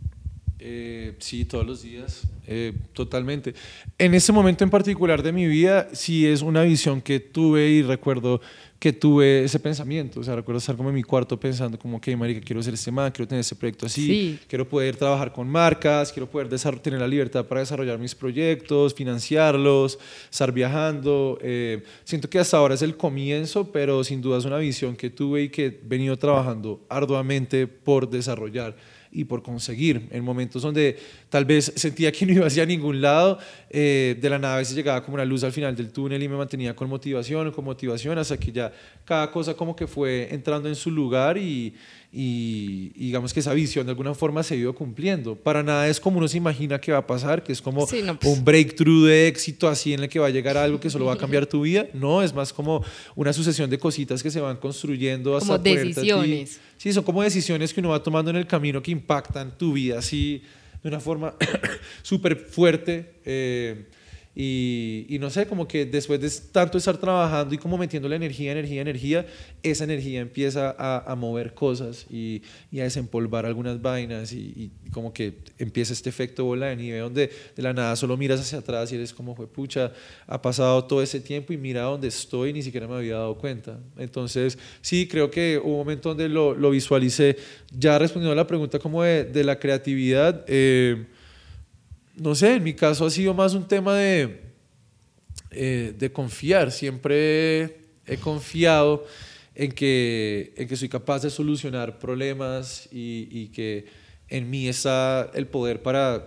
Eh, 0.68 1.14
sí, 1.20 1.44
todos 1.44 1.64
los 1.64 1.80
días, 1.82 2.22
eh, 2.48 2.72
totalmente. 2.92 3.54
En 3.98 4.14
ese 4.14 4.32
momento 4.32 4.64
en 4.64 4.70
particular 4.70 5.22
de 5.22 5.30
mi 5.30 5.46
vida, 5.46 5.88
sí 5.92 6.26
es 6.26 6.42
una 6.42 6.62
visión 6.62 7.00
que 7.00 7.20
tuve 7.20 7.68
y 7.68 7.82
recuerdo 7.82 8.40
que 8.80 8.92
tuve 8.92 9.44
ese 9.44 9.60
pensamiento. 9.60 10.18
O 10.18 10.24
sea, 10.24 10.34
recuerdo 10.34 10.58
estar 10.58 10.76
como 10.76 10.88
en 10.88 10.96
mi 10.96 11.04
cuarto 11.04 11.38
pensando 11.38 11.78
como, 11.78 11.98
ok, 11.98 12.08
marica, 12.16 12.40
quiero 12.40 12.60
ser 12.64 12.74
este 12.74 12.90
man, 12.90 13.12
quiero 13.12 13.28
tener 13.28 13.42
este 13.42 13.54
proyecto 13.54 13.86
así, 13.86 14.06
Sí. 14.06 14.38
quiero 14.48 14.68
poder 14.68 14.96
trabajar 14.96 15.32
con 15.32 15.48
marcas, 15.48 16.12
quiero 16.12 16.28
poder 16.28 16.48
tener 16.82 16.98
la 16.98 17.06
libertad 17.06 17.44
para 17.46 17.60
desarrollar 17.60 18.00
mis 18.00 18.16
proyectos, 18.16 18.92
financiarlos, 18.92 20.00
estar 20.32 20.50
viajando. 20.50 21.38
Eh, 21.42 21.84
siento 22.02 22.28
que 22.28 22.40
hasta 22.40 22.56
ahora 22.56 22.74
es 22.74 22.82
el 22.82 22.96
comienzo, 22.96 23.70
pero 23.70 24.02
sin 24.02 24.20
duda 24.20 24.38
es 24.38 24.44
una 24.44 24.58
visión 24.58 24.96
que 24.96 25.10
tuve 25.10 25.44
y 25.44 25.48
que 25.48 25.66
he 25.66 25.80
venido 25.84 26.16
trabajando 26.16 26.84
arduamente 26.88 27.68
por 27.68 28.10
desarrollar 28.10 28.74
y 29.10 29.24
por 29.24 29.42
conseguir 29.42 30.08
en 30.10 30.24
momentos 30.24 30.62
donde 30.62 30.98
tal 31.28 31.44
vez 31.44 31.72
sentía 31.76 32.12
que 32.12 32.26
no 32.26 32.32
iba 32.32 32.46
hacia 32.46 32.66
ningún 32.66 33.00
lado, 33.00 33.38
eh, 33.70 34.16
de 34.20 34.30
la 34.30 34.38
nada 34.38 34.56
a 34.56 34.58
veces 34.58 34.74
llegaba 34.74 35.02
como 35.02 35.14
una 35.14 35.24
luz 35.24 35.44
al 35.44 35.52
final 35.52 35.74
del 35.74 35.92
túnel 35.92 36.22
y 36.22 36.28
me 36.28 36.36
mantenía 36.36 36.74
con 36.74 36.88
motivación, 36.88 37.50
con 37.52 37.64
motivación, 37.64 38.18
hasta 38.18 38.36
que 38.36 38.52
ya 38.52 38.72
cada 39.04 39.30
cosa 39.30 39.54
como 39.54 39.74
que 39.74 39.86
fue 39.86 40.28
entrando 40.30 40.68
en 40.68 40.74
su 40.74 40.90
lugar 40.90 41.38
y, 41.38 41.74
y, 42.12 42.92
y 42.94 43.06
digamos 43.06 43.34
que 43.34 43.40
esa 43.40 43.52
visión 43.52 43.84
de 43.86 43.90
alguna 43.90 44.14
forma 44.14 44.42
se 44.42 44.54
ha 44.54 44.56
ido 44.56 44.74
cumpliendo. 44.74 45.34
Para 45.36 45.62
nada 45.62 45.88
es 45.88 46.00
como 46.00 46.18
uno 46.18 46.28
se 46.28 46.36
imagina 46.38 46.80
que 46.80 46.92
va 46.92 46.98
a 46.98 47.06
pasar, 47.06 47.42
que 47.42 47.52
es 47.52 47.60
como 47.60 47.86
Sí, 47.86 48.00
no, 48.02 48.18
pues. 48.18 48.32
un 48.38 48.44
breakthrough 48.44 49.06
de 49.06 49.28
éxito 49.28 49.68
así 49.68 49.92
en 49.92 50.00
el 50.04 50.08
que 50.08 50.18
va 50.18 50.26
a 50.28 50.30
llegar 50.30 50.56
algo 50.56 50.80
que 50.80 50.88
solo 50.88 51.06
va 51.06 51.14
a 51.14 51.18
cambiar 51.18 51.46
tu 51.46 51.62
vida. 51.62 51.86
No, 51.92 52.22
es 52.22 52.32
más 52.34 52.52
como 52.52 52.82
una 53.14 53.32
sucesión 53.32 53.68
de 53.68 53.78
cositas 53.78 54.22
que 54.22 54.30
se 54.30 54.40
van 54.40 54.56
construyendo 54.56 55.36
hasta 55.36 55.58
Como 55.58 55.62
decisiones. 55.64 56.60
Sí, 56.78 56.92
son 56.92 57.04
como 57.04 57.22
decisiones 57.22 57.72
que 57.74 57.80
uno 57.80 57.90
va 57.90 58.02
tomando 58.02 58.30
en 58.30 58.36
el 58.36 58.46
camino 58.46 58.82
que 58.82 58.90
impactan 58.90 59.56
tu 59.58 59.72
vida 59.74 59.98
así 59.98 60.42
de 60.82 60.88
una 60.88 61.00
forma 61.00 61.34
súper 62.02 62.36
fuerte. 62.36 63.14
eh, 63.24 63.84
y, 64.38 65.06
y 65.08 65.18
no 65.18 65.30
sé, 65.30 65.46
como 65.46 65.66
que 65.66 65.86
después 65.86 66.20
de 66.20 66.30
tanto 66.52 66.76
estar 66.76 66.98
trabajando 66.98 67.54
y 67.54 67.58
como 67.58 67.78
metiendo 67.78 68.06
la 68.06 68.16
energía, 68.16 68.52
energía, 68.52 68.82
energía, 68.82 69.26
esa 69.62 69.84
energía 69.84 70.20
empieza 70.20 70.76
a, 70.78 71.10
a 71.10 71.14
mover 71.16 71.54
cosas 71.54 72.04
y, 72.10 72.42
y 72.70 72.80
a 72.80 72.82
desempolvar 72.82 73.46
algunas 73.46 73.80
vainas 73.80 74.34
y, 74.34 74.70
y 74.84 74.90
como 74.90 75.14
que 75.14 75.38
empieza 75.56 75.94
este 75.94 76.10
efecto 76.10 76.44
bola 76.44 76.66
de 76.66 76.76
nieve 76.76 76.98
donde 76.98 77.30
de 77.56 77.62
la 77.62 77.72
nada 77.72 77.96
solo 77.96 78.18
miras 78.18 78.38
hacia 78.38 78.58
atrás 78.58 78.92
y 78.92 78.96
eres 78.96 79.14
como, 79.14 79.34
pucha, 79.34 79.94
ha 80.26 80.42
pasado 80.42 80.84
todo 80.84 81.00
ese 81.02 81.20
tiempo 81.20 81.54
y 81.54 81.56
mira 81.56 81.80
dónde 81.82 82.08
estoy 82.08 82.52
ni 82.52 82.62
siquiera 82.62 82.86
me 82.86 82.96
había 82.96 83.14
dado 83.14 83.38
cuenta. 83.38 83.80
Entonces, 83.96 84.58
sí, 84.82 85.08
creo 85.08 85.30
que 85.30 85.58
hubo 85.64 85.72
un 85.72 85.78
momento 85.78 86.10
donde 86.10 86.28
lo, 86.28 86.54
lo 86.54 86.70
visualicé. 86.70 87.38
Ya 87.70 87.98
respondiendo 87.98 88.32
a 88.32 88.36
la 88.36 88.46
pregunta 88.46 88.78
como 88.78 89.02
de, 89.02 89.24
de 89.24 89.44
la 89.44 89.58
creatividad, 89.58 90.44
eh, 90.46 91.06
no 92.16 92.34
sé, 92.34 92.54
en 92.54 92.62
mi 92.62 92.74
caso 92.74 93.06
ha 93.06 93.10
sido 93.10 93.34
más 93.34 93.54
un 93.54 93.68
tema 93.68 93.94
de, 93.94 94.40
eh, 95.50 95.94
de 95.96 96.12
confiar. 96.12 96.72
Siempre 96.72 97.76
he 98.06 98.16
confiado 98.18 99.04
en 99.54 99.72
que, 99.72 100.52
en 100.56 100.68
que 100.68 100.76
soy 100.76 100.88
capaz 100.88 101.22
de 101.22 101.30
solucionar 101.30 101.98
problemas 101.98 102.88
y, 102.90 103.48
que 103.48 103.86
en 104.28 104.50
mí 104.50 104.68
está 104.68 105.30
el 105.34 105.46
poder 105.46 105.82
para, 105.82 106.26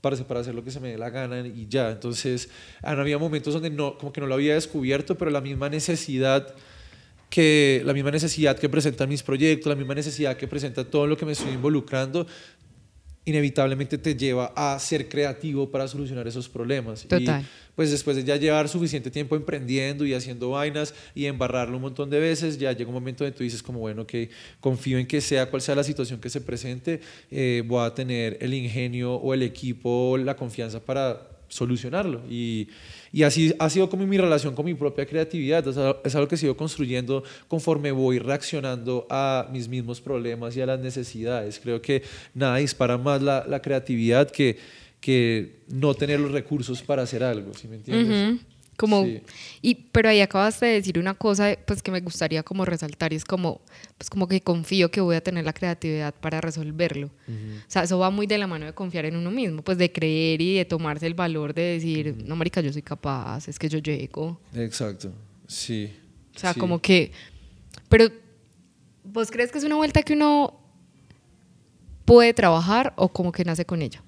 para, 0.00 0.16
hacer 0.16 0.54
lo 0.54 0.64
que 0.64 0.70
se 0.70 0.80
me 0.80 0.90
dé 0.90 0.98
la 0.98 1.10
gana 1.10 1.46
y 1.46 1.66
ya. 1.68 1.90
Entonces, 1.90 2.48
había 2.82 3.18
momentos 3.18 3.54
donde 3.54 3.70
no, 3.70 3.98
como 3.98 4.12
que 4.12 4.20
no 4.20 4.26
lo 4.26 4.34
había 4.34 4.54
descubierto, 4.54 5.16
pero 5.16 5.30
la 5.30 5.40
misma 5.40 5.68
necesidad 5.68 6.54
que 7.28 7.80
la 7.84 7.92
misma 7.92 8.10
necesidad 8.10 8.58
que 8.58 8.68
presentan 8.68 9.08
mis 9.08 9.22
proyectos, 9.22 9.70
la 9.70 9.76
misma 9.76 9.94
necesidad 9.94 10.36
que 10.36 10.48
presenta 10.48 10.84
todo 10.84 11.06
lo 11.06 11.16
que 11.16 11.24
me 11.24 11.32
estoy 11.32 11.52
involucrando, 11.52 12.26
inevitablemente 13.30 13.98
te 13.98 14.14
lleva 14.14 14.52
a 14.54 14.78
ser 14.78 15.08
creativo 15.08 15.70
para 15.70 15.88
solucionar 15.88 16.26
esos 16.28 16.48
problemas. 16.48 17.02
Total. 17.02 17.42
Y 17.42 17.46
pues 17.74 17.90
después 17.90 18.16
de 18.16 18.24
ya 18.24 18.36
llevar 18.36 18.68
suficiente 18.68 19.10
tiempo 19.10 19.36
emprendiendo 19.36 20.04
y 20.04 20.12
haciendo 20.12 20.50
vainas 20.50 20.94
y 21.14 21.26
embarrarlo 21.26 21.76
un 21.76 21.82
montón 21.82 22.10
de 22.10 22.20
veces, 22.20 22.58
ya 22.58 22.72
llega 22.72 22.88
un 22.88 22.94
momento 22.94 23.24
donde 23.24 23.36
tú 23.36 23.42
dices 23.42 23.62
como, 23.62 23.78
bueno, 23.78 24.06
que 24.06 24.30
confío 24.60 24.98
en 24.98 25.06
que 25.06 25.20
sea 25.20 25.46
cual 25.46 25.62
sea 25.62 25.74
la 25.74 25.84
situación 25.84 26.20
que 26.20 26.28
se 26.28 26.40
presente, 26.40 27.00
eh, 27.30 27.62
voy 27.66 27.86
a 27.86 27.94
tener 27.94 28.36
el 28.40 28.52
ingenio 28.52 29.14
o 29.14 29.32
el 29.32 29.42
equipo, 29.42 30.10
o 30.10 30.18
la 30.18 30.36
confianza 30.36 30.80
para 30.80 31.39
solucionarlo. 31.50 32.22
Y, 32.30 32.68
y 33.12 33.24
así 33.24 33.52
ha 33.58 33.68
sido 33.68 33.90
como 33.90 34.06
mi 34.06 34.16
relación 34.16 34.54
con 34.54 34.64
mi 34.64 34.72
propia 34.72 35.04
creatividad. 35.04 35.66
Es 35.68 35.76
algo, 35.76 36.00
es 36.02 36.14
algo 36.14 36.28
que 36.28 36.38
sigo 36.38 36.56
construyendo 36.56 37.22
conforme 37.48 37.90
voy 37.90 38.18
reaccionando 38.18 39.06
a 39.10 39.48
mis 39.52 39.68
mismos 39.68 40.00
problemas 40.00 40.56
y 40.56 40.62
a 40.62 40.66
las 40.66 40.80
necesidades. 40.80 41.60
Creo 41.60 41.82
que 41.82 42.02
nada 42.32 42.56
dispara 42.56 42.96
más 42.96 43.20
la, 43.20 43.44
la 43.46 43.60
creatividad 43.60 44.30
que, 44.30 44.56
que 45.00 45.60
no 45.68 45.92
tener 45.94 46.20
los 46.20 46.30
recursos 46.30 46.80
para 46.82 47.02
hacer 47.02 47.22
algo, 47.22 47.52
¿sí 47.52 47.68
me 47.68 47.76
entiendes? 47.76 48.40
Como, 48.80 49.04
Sí. 49.04 49.20
y, 49.60 49.74
pero 49.74 50.08
ahí 50.08 50.22
acabas 50.22 50.58
de 50.58 50.68
decir 50.68 50.98
una 50.98 51.12
cosa 51.12 51.54
pues 51.66 51.82
que 51.82 51.90
me 51.90 52.00
gustaría 52.00 52.42
como 52.42 52.64
resaltar 52.64 53.12
y 53.12 53.16
es 53.16 53.26
como, 53.26 53.60
pues 53.98 54.08
como 54.08 54.26
que 54.26 54.40
confío 54.40 54.90
que 54.90 55.02
voy 55.02 55.16
a 55.16 55.20
tener 55.20 55.44
la 55.44 55.52
creatividad 55.52 56.14
para 56.14 56.40
resolverlo. 56.40 57.08
O 57.08 57.70
sea, 57.70 57.82
eso 57.82 57.98
va 57.98 58.08
muy 58.08 58.26
de 58.26 58.38
la 58.38 58.46
mano 58.46 58.64
de 58.64 58.72
confiar 58.72 59.04
en 59.04 59.16
uno 59.16 59.30
mismo, 59.30 59.60
pues 59.60 59.76
de 59.76 59.92
creer 59.92 60.40
y 60.40 60.56
de 60.56 60.64
tomarse 60.64 61.06
el 61.06 61.12
valor 61.12 61.52
de 61.52 61.62
decir, 61.74 62.16
no, 62.24 62.36
marica, 62.36 62.62
yo 62.62 62.72
soy 62.72 62.80
capaz, 62.80 63.48
es 63.48 63.58
que 63.58 63.68
yo 63.68 63.80
llego. 63.80 64.40
Exacto, 64.54 65.12
sí. 65.46 65.92
O 66.34 66.38
sea, 66.38 66.54
sí. 66.54 66.58
como 66.60 66.78
que, 66.80 67.12
pero 67.90 68.06
¿vos 69.04 69.30
crees 69.30 69.52
que 69.52 69.58
es 69.58 69.64
una 69.64 69.76
vuelta 69.76 70.02
que 70.02 70.14
uno 70.14 70.58
puede 72.06 72.32
trabajar 72.32 72.94
o 72.96 73.08
como 73.10 73.30
que 73.30 73.44
nace 73.44 73.66
con 73.66 73.82
ella? 73.82 74.02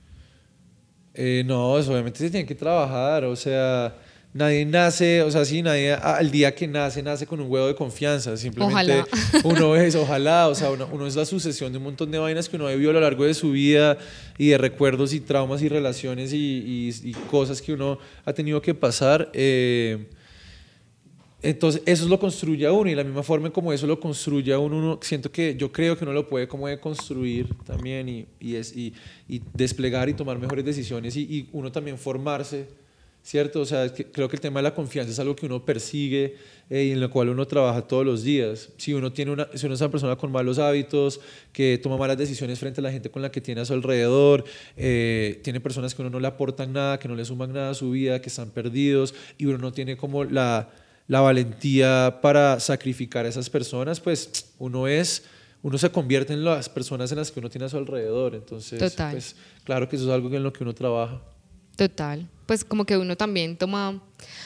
Eh, 1.15 1.43
no, 1.45 1.79
eso 1.79 1.93
obviamente 1.93 2.21
se 2.21 2.31
tiene 2.31 2.47
que 2.47 2.55
trabajar, 2.55 3.25
o 3.25 3.37
sea, 3.37 3.95
nadie 4.35 4.65
nace, 4.65 5.23
o 5.23 5.31
sea, 5.31 5.45
sí, 5.45 5.61
nadie 5.63 5.93
al 5.93 6.31
día 6.31 6.55
que 6.55 6.67
nace, 6.67 7.03
nace 7.03 7.27
con 7.27 7.41
un 7.41 7.51
huevo 7.51 7.67
de 7.67 7.75
confianza, 7.75 8.37
simplemente 8.37 8.75
Ojalá. 8.75 9.07
uno 9.45 9.77
es, 9.77 9.95
ojalá, 9.95 10.49
o 10.49 10.55
sea, 10.55 10.71
uno, 10.71 10.89
uno 10.91 11.07
es 11.07 11.15
la 11.17 11.25
sucesión 11.27 11.71
de 11.73 11.79
un 11.79 11.85
montón 11.85 12.11
de 12.11 12.19
vainas 12.19 12.49
que 12.49 12.57
uno 12.57 12.67
vivió 12.69 12.91
a 12.91 12.93
lo 12.95 13.01
largo 13.01 13.25
de 13.25 13.35
su 13.35 13.51
vida 13.53 13.99
y 14.39 14.49
de 14.49 14.59
recuerdos 14.59 15.13
y 15.13 15.21
traumas 15.21 15.61
y 15.63 15.69
relaciones 15.69 16.33
y, 16.33 16.37
y- 16.37 17.11
y 17.11 17.13
cosas 17.31 17.61
que 17.61 17.73
uno 17.75 17.99
ha 18.25 18.33
tenido 18.33 18.61
que 18.63 18.75
pasar. 18.75 19.31
eh, 19.35 20.07
entonces, 21.45 21.83
eso 21.87 22.07
lo 22.09 22.21
construye 22.21 22.65
a 22.67 22.73
uno 22.73 22.89
y 22.89 22.95
la 22.95 23.03
misma 23.03 23.25
forma 23.25 23.49
en 23.49 23.53
como 23.53 23.73
eso 23.73 23.85
lo 23.89 23.99
construye 23.99 24.53
a 24.53 24.61
uno, 24.61 24.79
uno 24.79 24.99
siento 25.03 25.33
que 25.33 25.57
yo 25.57 25.73
creo 25.73 25.99
que 25.99 26.05
uno 26.05 26.13
lo 26.13 26.29
puede 26.29 26.47
como 26.47 26.69
de 26.69 26.79
construir 26.79 27.49
también 27.67 28.09
y, 28.09 28.27
y, 28.39 28.55
es, 28.55 28.77
y, 28.77 28.95
desplegar 29.53 30.09
y 30.09 30.15
tomar 30.15 30.39
mejores 30.39 30.65
decisiones 30.65 31.17
y 31.17 31.49
uno 31.53 31.73
también 31.73 31.99
formarse, 31.99 32.69
¿cierto? 33.23 33.61
O 33.61 33.65
sea, 33.65 33.93
que 33.93 34.07
creo 34.07 34.29
que 34.29 34.37
el 34.37 34.41
tema 34.41 34.61
de 34.61 34.65
la 34.65 34.75
confianza 34.75 35.13
es 35.13 35.19
algo 35.19 35.37
que 35.37 35.47
uno 35.47 35.65
persigue 35.65 36.37
eh, 36.71 36.85
y 36.85 36.91
en 36.93 37.01
lo 37.01 37.11
cual 37.11 37.29
uno 37.29 37.47
trabaja 37.47 37.83
todos 37.83 38.05
los 38.05 38.23
días. 38.23 38.71
Si 38.77 38.95
uno, 38.95 39.13
tiene 39.13 39.31
una, 39.33 39.49
si 39.55 39.67
uno 39.67 39.75
es 39.75 39.81
una 39.81 39.91
persona 39.91 40.17
con 40.17 40.33
malos 40.33 40.59
hábitos, 40.59 41.21
que 41.53 41.79
toma 41.83 41.97
malas 41.97 42.19
decisiones 42.19 42.59
frente 42.59 42.81
a 42.81 42.83
la 42.83 42.93
gente 42.93 43.11
con 43.11 43.23
la 43.23 43.31
que 43.31 43.41
tiene 43.41 43.61
a 43.61 43.65
su 43.65 43.73
alrededor, 43.73 44.45
eh, 44.77 45.41
tiene 45.45 45.61
personas 45.61 45.95
que 45.95 46.03
uno 46.03 46.11
no 46.11 46.21
le 46.21 46.27
aportan 46.27 46.73
nada, 46.73 46.99
que 46.99 47.09
no 47.09 47.15
le 47.15 47.25
suman 47.25 47.53
nada 47.53 47.71
a 47.71 47.75
su 47.75 47.91
vida, 47.91 48.21
que 48.21 48.29
están 48.29 48.51
perdidos 48.51 49.15
y 49.39 49.47
uno 49.47 49.59
no 49.59 49.73
tiene 49.73 49.97
como 49.97 50.25
la 50.25 50.71
la 51.09 51.21
valentía 51.21 52.21
para 52.23 52.61
sacrificar 52.61 53.27
a 53.27 53.29
esas 53.29 53.51
personas, 53.51 54.01
pues 54.01 54.55
uno 54.59 54.87
es, 54.87 55.25
uno 55.63 55.77
se 55.79 55.91
convierte 55.91 56.33
en 56.33 56.45
las 56.45 56.69
personas 56.69 57.11
en 57.13 57.19
las 57.19 57.31
que 57.31 57.41
uno 57.41 57.51
tiene 57.51 57.67
a 57.67 57.69
su 57.69 57.77
alrededor. 57.77 58.35
Entonces, 58.35 58.79
Total. 58.79 59.13
pues 59.13 59.37
claro 59.65 59.89
que 59.89 59.97
eso 59.97 60.07
es 60.07 60.11
algo 60.11 60.35
en 60.35 60.43
lo 60.43 60.53
que 60.53 60.63
uno 60.63 60.75
trabaja. 60.75 61.21
Total. 61.77 62.27
Pues 62.53 62.67
como 62.67 62.85
que 62.85 62.99
uno 62.99 63.17
también 63.17 63.57
toma, 63.57 63.99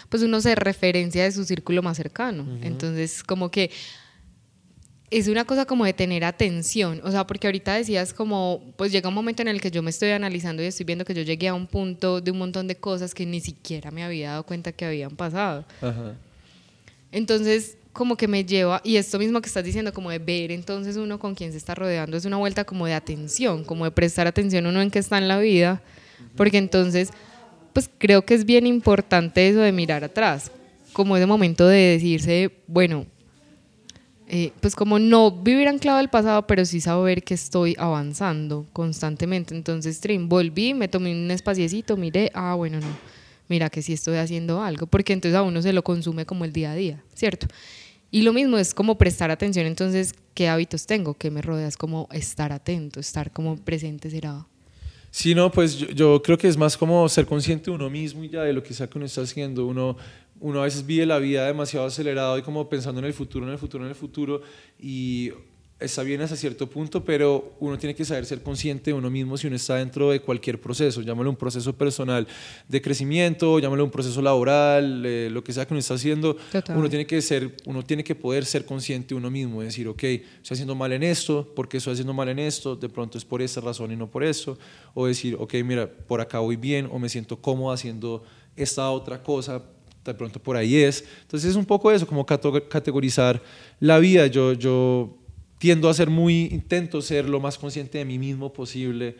pues 0.09 0.23
uno 0.23 0.41
se 0.41 0.55
referencia 0.55 1.25
de 1.25 1.33
su 1.33 1.45
círculo 1.45 1.83
más 1.83 1.97
cercano. 1.97 2.47
Entonces, 2.63 3.25
como 3.25 3.51
que 3.51 3.73
es 5.11 5.27
una 5.27 5.45
cosa 5.45 5.65
como 5.65 5.85
de 5.85 5.93
tener 5.93 6.23
atención. 6.23 7.01
O 7.03 7.11
sea, 7.11 7.27
porque 7.27 7.49
ahorita 7.49 7.75
decías 7.75 8.15
como, 8.15 8.63
pues 8.77 8.93
llega 8.93 9.09
un 9.09 9.15
momento 9.17 9.43
en 9.43 9.49
el 9.49 9.61
que 9.61 9.73
yo 9.73 9.83
me 9.83 9.91
estoy 9.91 10.11
analizando 10.11 10.63
y 10.63 10.67
estoy 10.67 10.87
viendo 10.87 11.05
que 11.05 11.15
yo 11.15 11.23
llegué 11.23 11.49
a 11.49 11.55
un 11.55 11.67
punto 11.67 12.21
de 12.21 12.31
un 12.31 12.39
montón 12.39 12.69
de 12.69 12.77
cosas 12.77 13.13
que 13.13 13.27
ni 13.27 13.41
siquiera 13.41 13.91
me 13.91 14.05
había 14.05 14.31
dado 14.31 14.47
cuenta 14.47 14.71
que 14.71 14.85
habían 14.85 15.17
pasado. 15.17 15.65
Ajá. 15.81 16.15
Entonces, 17.11 17.77
como 17.93 18.17
que 18.17 18.29
me 18.29 18.45
lleva, 18.45 18.81
y 18.85 18.99
esto 18.99 19.19
mismo 19.19 19.41
que 19.41 19.49
estás 19.49 19.65
diciendo, 19.65 19.93
como 19.93 20.13
de 20.13 20.21
ver 20.21 20.53
entonces 20.53 20.97
uno 20.97 21.19
con 21.19 21.35
quién 21.35 21.51
se 21.51 21.59
está 21.59 21.75
rodeando, 21.75 22.17
es 22.17 22.25
una 22.25 22.37
vuelta 22.37 22.63
como 22.63 22.87
de 22.87 22.95
atención, 22.95 23.65
como 23.65 23.85
de 23.85 23.91
prestar 23.91 24.29
atención 24.29 24.65
uno 24.65 24.81
en 24.81 24.93
qué 24.93 25.01
está 25.01 25.19
en 25.19 25.27
la 25.27 25.41
vida, 25.41 25.83
porque 26.37 26.59
entonces, 26.59 27.11
pues 27.77 27.91
creo 27.99 28.25
que 28.25 28.33
es 28.33 28.47
bien 28.47 28.67
importante 28.67 29.51
eso 29.51 29.59
de 29.59 29.71
mirar 29.71 30.03
atrás, 30.03 30.51
como 30.95 31.15
ese 31.15 31.27
momento 31.27 31.69
de 31.69 31.77
decirse, 31.77 32.51
bueno, 32.67 33.05
eh, 34.29 34.53
pues 34.63 34.75
como 34.75 34.99
no 34.99 35.31
vivir 35.31 35.69
anclado 35.69 35.99
al 35.99 36.09
pasado, 36.09 36.47
pero 36.47 36.65
sí 36.65 36.81
saber 36.81 37.23
que 37.23 37.35
estoy 37.35 37.77
avanzando 37.79 38.65
constantemente. 38.73 39.55
Entonces, 39.55 40.01
Trim, 40.01 40.27
volví, 40.27 40.73
me 40.73 40.89
tomé 40.89 41.13
un 41.13 41.31
espaciecito, 41.31 41.99
miré, 41.99 42.31
ah, 42.33 42.55
bueno, 42.55 42.81
no, 42.81 42.87
mira 43.47 43.69
que 43.69 43.83
sí 43.83 43.93
estoy 43.93 44.17
haciendo 44.17 44.63
algo, 44.63 44.87
porque 44.87 45.13
entonces 45.13 45.37
a 45.37 45.43
uno 45.43 45.61
se 45.61 45.75
lo 45.75 45.85
consume 45.85 46.25
como 46.25 46.47
el 46.47 46.55
día 46.55 46.71
a 46.71 46.75
día, 46.75 47.05
¿cierto? 47.13 47.47
Y 48.11 48.23
lo 48.23 48.33
mismo 48.33 48.57
es 48.57 48.73
como 48.73 48.97
prestar 48.97 49.31
atención, 49.31 49.67
entonces, 49.67 50.15
¿qué 50.33 50.49
hábitos 50.49 50.87
tengo? 50.87 51.13
¿Qué 51.13 51.31
me 51.31 51.43
rodeas? 51.43 51.77
Como 51.77 52.09
estar 52.11 52.53
atento, 52.53 53.01
estar 53.01 53.31
como 53.33 53.55
presente 53.57 54.09
será. 54.09 54.47
Sí, 55.17 55.35
no, 55.35 55.51
pues 55.51 55.79
yo, 55.79 55.87
yo 55.93 56.23
creo 56.23 56.37
que 56.37 56.47
es 56.47 56.59
más 56.59 56.77
como 56.77 57.09
ser 57.09 57.25
consciente 57.25 57.71
de 57.71 57.75
uno 57.75 57.89
mismo 57.89 58.23
y 58.23 58.29
ya 58.29 58.43
de 58.43 58.53
lo 58.53 58.63
que 58.63 58.75
sea 58.75 58.87
que 58.87 58.99
uno 58.99 59.07
está 59.07 59.23
haciendo. 59.23 59.65
Uno, 59.67 59.97
uno 60.41 60.61
a 60.61 60.65
veces 60.65 60.85
vive 60.85 61.07
la 61.07 61.19
vida 61.19 61.47
demasiado 61.47 61.87
acelerado 61.87 62.37
y 62.37 62.43
como 62.43 62.69
pensando 62.69 62.99
en 62.99 63.07
el 63.07 63.15
futuro, 63.15 63.47
en 63.47 63.53
el 63.53 63.59
futuro, 63.59 63.85
en 63.85 63.89
el 63.89 63.97
futuro. 63.97 64.43
Y 64.79 65.33
está 65.79 66.03
bien 66.03 66.23
hasta 66.23 66.37
cierto 66.37 66.71
punto, 66.71 67.05
pero 67.05 67.55
uno 67.61 67.77
tiene 67.77 67.95
que 67.95 68.05
saber 68.05 68.25
ser 68.25 68.43
consciente 68.43 68.91
de 68.91 68.95
uno 68.95 69.11
mismo 69.11 69.37
si 69.37 69.47
uno 69.47 69.57
está 69.57 69.75
dentro 69.75 70.11
de 70.11 70.21
cualquier 70.21 70.59
proceso, 70.59 71.03
llámalo 71.03 71.29
un 71.29 71.37
proceso 71.37 71.75
personal 71.75 72.27
de 72.67 72.81
crecimiento, 72.81 73.59
llámalo 73.59 73.85
un 73.85 73.91
proceso 73.91 74.23
laboral, 74.23 75.05
eh, 75.05 75.29
lo 75.31 75.45
que 75.45 75.53
sea 75.53 75.67
que 75.67 75.75
uno 75.75 75.81
está 75.81 75.95
haciendo, 75.95 76.35
Total. 76.51 76.79
uno 76.79 76.89
tiene 76.89 77.07
que 77.07 77.21
ser, 77.21 77.57
uno 77.67 77.83
tiene 77.85 78.03
que 78.03 78.15
poder 78.15 78.47
ser 78.47 78.65
consciente 78.65 79.09
de 79.09 79.15
uno 79.17 79.31
mismo, 79.31 79.61
decir, 79.61 79.87
ok, 79.87 80.03
estoy 80.03 80.55
haciendo 80.55 80.75
mal 80.75 80.93
en 80.93 81.03
esto, 81.03 81.47
¿por 81.55 81.69
qué 81.69 81.77
estoy 81.77 81.93
haciendo 81.93 82.15
mal 82.15 82.31
en 82.31 82.39
esto? 82.39 82.75
De 82.75 82.89
pronto 82.89 83.19
es 83.19 83.25
por 83.25 83.43
esta 83.43 83.61
razón 83.61 83.93
y 83.93 83.97
no 83.97 84.11
por 84.11 84.25
eso, 84.25 84.59
o 84.95 85.07
decir, 85.07 85.37
ok, 85.39 85.55
mira, 85.63 85.91
por 85.91 86.23
acá 86.23 86.39
voy 86.39 86.57
bien, 86.57 86.89
o 86.91 86.99
me 86.99 87.11
siento 87.11 87.37
cómodo 87.37 87.73
haciendo 87.73 88.25
esta 88.57 88.91
otra 88.91 89.23
cosa, 89.23 89.63
de 90.03 90.15
pronto 90.15 90.41
por 90.41 90.57
ahí 90.57 90.77
es. 90.77 91.05
Entonces 91.23 91.51
es 91.51 91.57
un 91.57 91.67
poco 91.67 91.91
eso, 91.91 92.07
como 92.07 92.25
categorizar 92.25 93.43
la 93.81 93.99
vida. 93.99 94.29
Yo, 94.29 94.53
yo 94.53 95.19
tiendo 95.59 95.89
a 95.89 95.95
ser 95.95 96.11
muy, 96.11 96.47
intento 96.53 97.01
ser 97.03 97.29
lo 97.29 97.41
más 97.41 97.59
consciente 97.59 97.99
de 97.99 98.05
mí 98.05 98.19
mismo 98.19 98.53
posible 98.53 99.17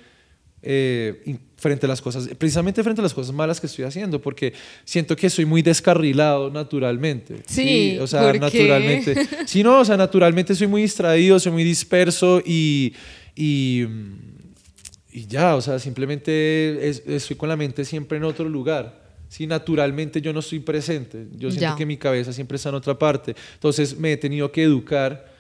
eh, 0.63 1.23
in- 1.27 1.41
frente 1.57 1.87
a 1.87 1.89
las 1.89 2.01
cosas, 2.03 2.29
precisamente 2.39 2.83
frente 2.83 3.01
a 3.01 3.05
las 3.05 3.15
cosas 3.15 3.33
malas 3.35 3.61
que 3.61 3.67
estoy 3.69 3.85
haciendo, 3.85 4.21
porque 4.21 4.53
siento 4.85 5.15
que 5.17 5.31
soy 5.31 5.45
muy 5.45 5.63
descarrilado 5.63 6.51
naturalmente. 6.51 7.37
Sí, 7.47 7.97
o 8.01 8.07
sea, 8.07 8.23
¿por 8.23 8.33
qué? 8.33 8.39
naturalmente. 8.41 9.27
Sí, 9.47 9.63
no, 9.63 9.81
o 9.81 9.85
sea, 9.85 9.97
naturalmente 9.97 10.55
soy 10.55 10.67
muy 10.67 10.83
distraído, 10.83 11.39
soy 11.39 11.53
muy 11.53 11.65
disperso 11.65 12.43
y, 12.45 12.93
y, 13.35 13.85
y 15.13 15.27
ya, 15.27 15.57
o 15.57 15.61
sea, 15.61 15.79
simplemente 15.79 16.89
es- 16.89 17.03
estoy 17.07 17.37
con 17.37 17.49
la 17.49 17.57
mente 17.57 17.85
siempre 17.85 18.19
en 18.19 18.25
otro 18.25 18.49
lugar. 18.49 19.05
Sí, 19.29 19.47
naturalmente 19.47 20.21
yo 20.21 20.33
no 20.33 20.41
estoy 20.41 20.61
presente. 20.61 21.27
Yo 21.37 21.51
siento 21.51 21.61
Ya. 21.73 21.77
que 21.77 21.87
mi 21.87 21.97
cabeza 21.97 22.33
siempre 22.33 22.57
está 22.57 22.69
en 22.69 22.77
otra 22.77 22.99
parte. 22.99 23.35
Entonces 23.55 23.99
me 23.99 24.13
he 24.13 24.17
tenido 24.17 24.53
que 24.53 24.63
educar, 24.63 25.35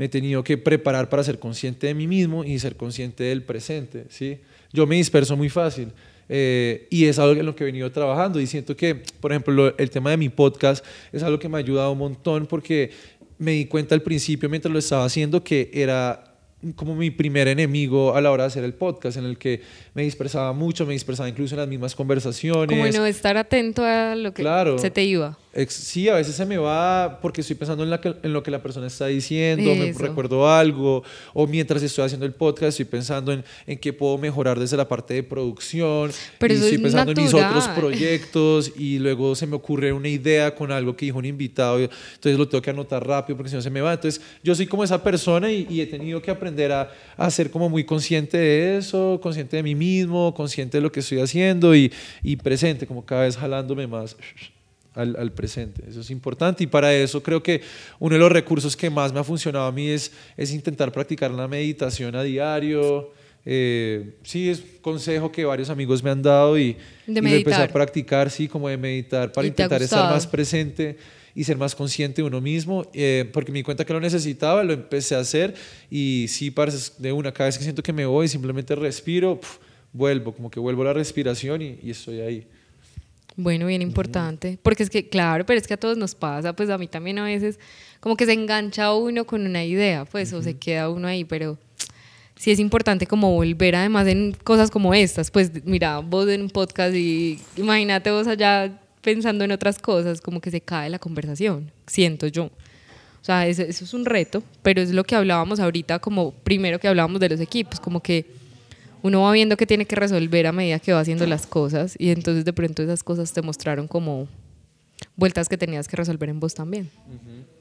me 0.00 0.06
he 0.06 0.08
tenido 0.08 0.42
que 0.42 0.56
preparar 0.56 1.10
para 1.10 1.22
ser 1.22 1.38
consciente 1.38 1.86
de 1.88 1.92
mí 1.92 2.06
mismo 2.06 2.42
y 2.42 2.58
ser 2.58 2.74
consciente 2.74 3.22
del 3.24 3.42
presente. 3.42 4.06
¿sí? 4.08 4.38
Yo 4.72 4.86
me 4.86 4.96
disperso 4.96 5.36
muy 5.36 5.50
fácil. 5.50 5.88
eh, 6.32 6.86
y 6.90 7.04
es 7.04 7.18
algo 7.18 7.38
en 7.38 7.44
lo 7.44 7.54
que 7.54 7.64
he 7.64 7.66
venido 7.66 7.90
trabajando 7.92 8.40
y 8.40 8.46
siento 8.46 8.74
que, 8.76 8.94
por 8.94 9.32
ejemplo, 9.32 9.52
lo- 9.52 9.76
el 9.76 9.90
tema 9.90 10.10
de 10.10 10.16
mi 10.16 10.28
podcast 10.30 10.82
es 11.12 11.22
algo 11.24 11.38
que 11.40 11.48
me 11.50 11.56
ha 11.56 11.58
ayudado 11.58 11.90
un 11.92 11.98
montón 11.98 12.46
porque 12.46 12.92
me 13.36 13.50
di 13.52 13.66
cuenta 13.66 13.94
al 13.96 14.00
principio 14.02 14.48
mientras 14.48 14.72
lo 14.72 14.78
estaba 14.78 15.04
haciendo 15.04 15.42
que 15.44 15.70
era 15.74 16.24
como 16.76 16.94
mi 16.94 17.10
primer 17.10 17.48
enemigo 17.48 18.14
a 18.14 18.20
la 18.20 18.30
hora 18.30 18.44
de 18.44 18.48
hacer 18.48 18.64
el 18.64 18.74
podcast, 18.74 19.16
en 19.16 19.24
el 19.24 19.38
que 19.38 19.62
me 19.94 20.02
dispersaba 20.02 20.52
mucho, 20.52 20.84
me 20.86 20.92
dispersaba 20.92 21.28
incluso 21.28 21.54
en 21.56 21.60
las 21.60 21.68
mismas 21.68 21.94
conversaciones. 21.96 22.68
Como 22.78 22.86
no 22.92 23.06
estar 23.06 23.36
atento 23.38 23.82
a 23.82 24.14
lo 24.14 24.32
que 24.32 24.42
Claro. 24.42 24.78
se 24.78 24.90
te 24.90 25.02
iba. 25.02 25.36
Sí, 25.68 26.08
a 26.08 26.14
veces 26.14 26.36
se 26.36 26.46
me 26.46 26.58
va 26.58 27.18
porque 27.20 27.40
estoy 27.40 27.56
pensando 27.56 27.82
en, 27.82 27.90
la 27.90 28.00
que- 28.00 28.14
en 28.22 28.32
lo 28.32 28.42
que 28.42 28.52
la 28.52 28.62
persona 28.62 28.86
está 28.86 29.06
diciendo, 29.06 29.74
me 29.74 29.92
recuerdo 29.92 30.48
algo, 30.48 31.02
o 31.34 31.46
mientras 31.48 31.82
estoy 31.82 32.04
haciendo 32.04 32.24
el 32.24 32.32
podcast 32.32 32.68
estoy 32.68 32.84
pensando 32.84 33.32
en, 33.32 33.42
en 33.66 33.76
qué 33.78 33.92
puedo 33.92 34.16
mejorar 34.16 34.60
desde 34.60 34.76
la 34.76 34.86
parte 34.86 35.14
de 35.14 35.22
producción, 35.24 36.12
Pero 36.38 36.54
y 36.54 36.56
estoy 36.56 36.74
es 36.74 36.80
pensando 36.80 37.10
en 37.12 37.18
mis 37.22 37.34
otros 37.34 37.66
natural. 37.66 37.74
proyectos, 37.74 38.72
y 38.76 38.98
luego 39.00 39.34
se 39.34 39.46
me 39.48 39.56
ocurre 39.56 39.92
una 39.92 40.08
idea 40.08 40.54
con 40.54 40.70
algo 40.70 40.94
que 40.96 41.06
dijo 41.06 41.18
un 41.18 41.24
invitado, 41.24 41.78
entonces 41.80 42.38
lo 42.38 42.48
tengo 42.48 42.62
que 42.62 42.70
anotar 42.70 43.04
rápido 43.04 43.36
porque 43.36 43.50
si 43.50 43.56
no 43.56 43.62
se 43.62 43.70
me 43.70 43.80
va. 43.80 43.92
Entonces 43.94 44.20
yo 44.44 44.54
soy 44.54 44.66
como 44.68 44.84
esa 44.84 45.02
persona 45.02 45.50
y, 45.50 45.66
y 45.68 45.80
he 45.80 45.86
tenido 45.86 46.22
que 46.22 46.30
aprender 46.30 46.70
a, 46.70 46.90
a 47.16 47.28
ser 47.30 47.50
como 47.50 47.68
muy 47.68 47.82
consciente 47.84 48.38
de 48.38 48.76
eso, 48.78 49.18
consciente 49.20 49.56
de 49.56 49.62
mí 49.64 49.74
mismo, 49.74 50.32
consciente 50.32 50.78
de 50.78 50.82
lo 50.82 50.92
que 50.92 51.00
estoy 51.00 51.18
haciendo 51.18 51.74
y, 51.74 51.92
y 52.22 52.36
presente, 52.36 52.86
como 52.86 53.04
cada 53.04 53.22
vez 53.22 53.36
jalándome 53.36 53.88
más 53.88 54.16
al, 54.94 55.16
al 55.16 55.32
presente. 55.32 55.82
Eso 55.88 56.00
es 56.00 56.10
importante 56.10 56.64
y 56.64 56.66
para 56.66 56.92
eso 56.94 57.22
creo 57.22 57.42
que 57.42 57.62
uno 57.98 58.14
de 58.14 58.20
los 58.20 58.32
recursos 58.32 58.76
que 58.76 58.90
más 58.90 59.12
me 59.12 59.20
ha 59.20 59.24
funcionado 59.24 59.66
a 59.66 59.72
mí 59.72 59.88
es, 59.88 60.12
es 60.36 60.52
intentar 60.52 60.92
practicar 60.92 61.30
la 61.30 61.48
meditación 61.48 62.14
a 62.16 62.22
diario. 62.22 63.12
Eh, 63.46 64.16
sí, 64.22 64.50
es 64.50 64.62
consejo 64.82 65.32
que 65.32 65.44
varios 65.44 65.70
amigos 65.70 66.02
me 66.02 66.10
han 66.10 66.22
dado 66.22 66.58
y, 66.58 66.76
De 67.06 67.20
y 67.20 67.22
lo 67.22 67.28
empecé 67.28 67.62
a 67.62 67.68
practicar, 67.68 68.30
sí, 68.30 68.48
como 68.48 68.68
de 68.68 68.76
meditar 68.76 69.32
para 69.32 69.46
¿Y 69.46 69.50
te 69.50 69.62
ha 69.62 69.66
intentar 69.66 69.82
estar 69.82 70.12
más 70.12 70.26
presente 70.26 70.98
y 71.34 71.44
ser 71.44 71.56
más 71.56 71.74
consciente 71.74 72.20
de 72.20 72.26
uno 72.26 72.40
mismo, 72.40 72.84
eh, 72.92 73.30
porque 73.32 73.52
me 73.52 73.60
di 73.60 73.62
cuenta 73.62 73.84
que 73.84 73.92
lo 73.92 74.00
necesitaba, 74.00 74.64
lo 74.64 74.72
empecé 74.72 75.14
a 75.14 75.20
hacer 75.20 75.54
y 75.88 76.26
sí, 76.28 76.52
de 76.98 77.12
una, 77.12 77.32
cada 77.32 77.46
vez 77.48 77.56
que 77.56 77.62
siento 77.62 77.82
que 77.82 77.92
me 77.92 78.04
voy, 78.04 78.28
simplemente 78.28 78.74
respiro, 78.74 79.40
puf, 79.40 79.58
vuelvo, 79.92 80.34
como 80.34 80.50
que 80.50 80.60
vuelvo 80.60 80.82
a 80.82 80.86
la 80.86 80.92
respiración 80.92 81.62
y, 81.62 81.78
y 81.82 81.90
estoy 81.90 82.20
ahí. 82.20 82.46
Bueno, 83.40 83.66
bien 83.66 83.80
importante. 83.80 84.58
Porque 84.62 84.82
es 84.82 84.90
que, 84.90 85.08
claro, 85.08 85.46
pero 85.46 85.58
es 85.58 85.66
que 85.66 85.74
a 85.74 85.78
todos 85.78 85.96
nos 85.96 86.14
pasa, 86.14 86.54
pues 86.54 86.68
a 86.68 86.76
mí 86.76 86.86
también 86.86 87.18
a 87.18 87.24
veces, 87.24 87.58
como 87.98 88.14
que 88.14 88.26
se 88.26 88.34
engancha 88.34 88.92
uno 88.92 89.24
con 89.24 89.46
una 89.46 89.64
idea, 89.64 90.04
pues, 90.04 90.32
o 90.34 90.42
se 90.42 90.58
queda 90.58 90.90
uno 90.90 91.08
ahí, 91.08 91.24
pero 91.24 91.56
sí 92.36 92.50
es 92.50 92.58
importante 92.58 93.06
como 93.06 93.32
volver 93.32 93.76
además 93.76 94.06
en 94.08 94.36
cosas 94.44 94.70
como 94.70 94.92
estas. 94.92 95.30
Pues 95.30 95.64
mira, 95.64 96.00
vos 96.00 96.28
en 96.28 96.42
un 96.42 96.50
podcast 96.50 96.94
y 96.94 97.40
imagínate 97.56 98.10
vos 98.10 98.26
allá 98.26 98.78
pensando 99.00 99.42
en 99.44 99.52
otras 99.52 99.78
cosas, 99.78 100.20
como 100.20 100.42
que 100.42 100.50
se 100.50 100.60
cae 100.60 100.90
la 100.90 100.98
conversación, 100.98 101.72
siento 101.86 102.26
yo. 102.26 102.44
O 102.44 103.24
sea, 103.24 103.46
eso, 103.46 103.62
eso 103.62 103.84
es 103.84 103.94
un 103.94 104.04
reto, 104.04 104.42
pero 104.62 104.82
es 104.82 104.90
lo 104.90 105.04
que 105.04 105.14
hablábamos 105.14 105.60
ahorita, 105.60 105.98
como 105.98 106.32
primero 106.32 106.78
que 106.78 106.88
hablábamos 106.88 107.20
de 107.20 107.30
los 107.30 107.40
equipos, 107.40 107.80
como 107.80 108.02
que 108.02 108.26
uno 109.02 109.22
va 109.22 109.32
viendo 109.32 109.56
que 109.56 109.66
tiene 109.66 109.84
que 109.86 109.96
resolver 109.96 110.46
a 110.46 110.52
medida 110.52 110.78
que 110.78 110.92
va 110.92 111.00
haciendo 111.00 111.26
las 111.26 111.46
cosas 111.46 111.94
y 111.98 112.10
entonces 112.10 112.44
de 112.44 112.52
pronto 112.52 112.82
esas 112.82 113.02
cosas 113.02 113.32
te 113.32 113.42
mostraron 113.42 113.88
como 113.88 114.28
vueltas 115.16 115.48
que 115.48 115.56
tenías 115.56 115.88
que 115.88 115.96
resolver 115.96 116.28
en 116.28 116.40
vos 116.40 116.54
también. 116.54 116.90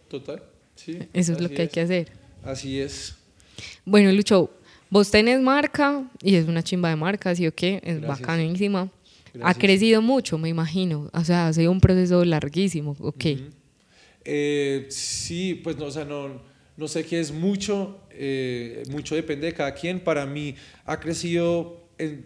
Total, 0.07 0.43
sí. 0.75 0.99
Eso 1.13 1.33
es 1.33 1.41
lo 1.41 1.49
que 1.49 1.63
hay 1.63 1.67
que 1.69 1.81
hacer. 1.81 2.11
Así 2.43 2.79
es. 2.79 3.15
Bueno, 3.85 4.11
Lucho, 4.11 4.49
vos 4.89 5.11
tenés 5.11 5.41
marca 5.41 6.03
y 6.21 6.35
es 6.35 6.47
una 6.47 6.63
chimba 6.63 6.89
de 6.89 6.95
marca, 6.95 7.35
¿sí 7.35 7.47
o 7.47 7.53
qué? 7.53 7.81
Es 7.83 8.01
Gracias. 8.01 8.19
bacanísima. 8.21 8.89
Ha 9.41 9.53
crecido 9.53 10.01
mucho, 10.01 10.37
me 10.37 10.49
imagino. 10.49 11.09
O 11.13 11.23
sea, 11.23 11.47
ha 11.47 11.53
sido 11.53 11.71
un 11.71 11.79
proceso 11.79 12.25
larguísimo, 12.25 12.95
¿ok? 12.99 13.25
Eh, 14.25 14.87
sí, 14.89 15.59
pues 15.63 15.77
no, 15.77 15.85
o 15.85 15.91
sea, 15.91 16.05
no, 16.05 16.41
no 16.79 16.87
sé 16.87 17.05
qué 17.05 17.19
es 17.19 17.31
mucho, 17.31 17.99
eh, 18.09 18.83
mucho 18.89 19.13
depende 19.15 19.47
de 19.47 19.53
cada 19.53 19.73
quien. 19.73 19.99
Para 19.99 20.25
mí 20.25 20.55
ha 20.85 20.99
crecido 20.99 21.89
en- 21.97 22.25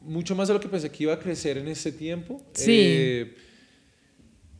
mucho 0.00 0.34
más 0.34 0.48
de 0.48 0.54
lo 0.54 0.60
que 0.60 0.68
pensé 0.68 0.90
que 0.90 1.02
iba 1.04 1.12
a 1.14 1.18
crecer 1.18 1.58
en 1.58 1.68
este 1.68 1.92
tiempo. 1.92 2.42
Sí. 2.54 2.72
Eh, 2.74 3.34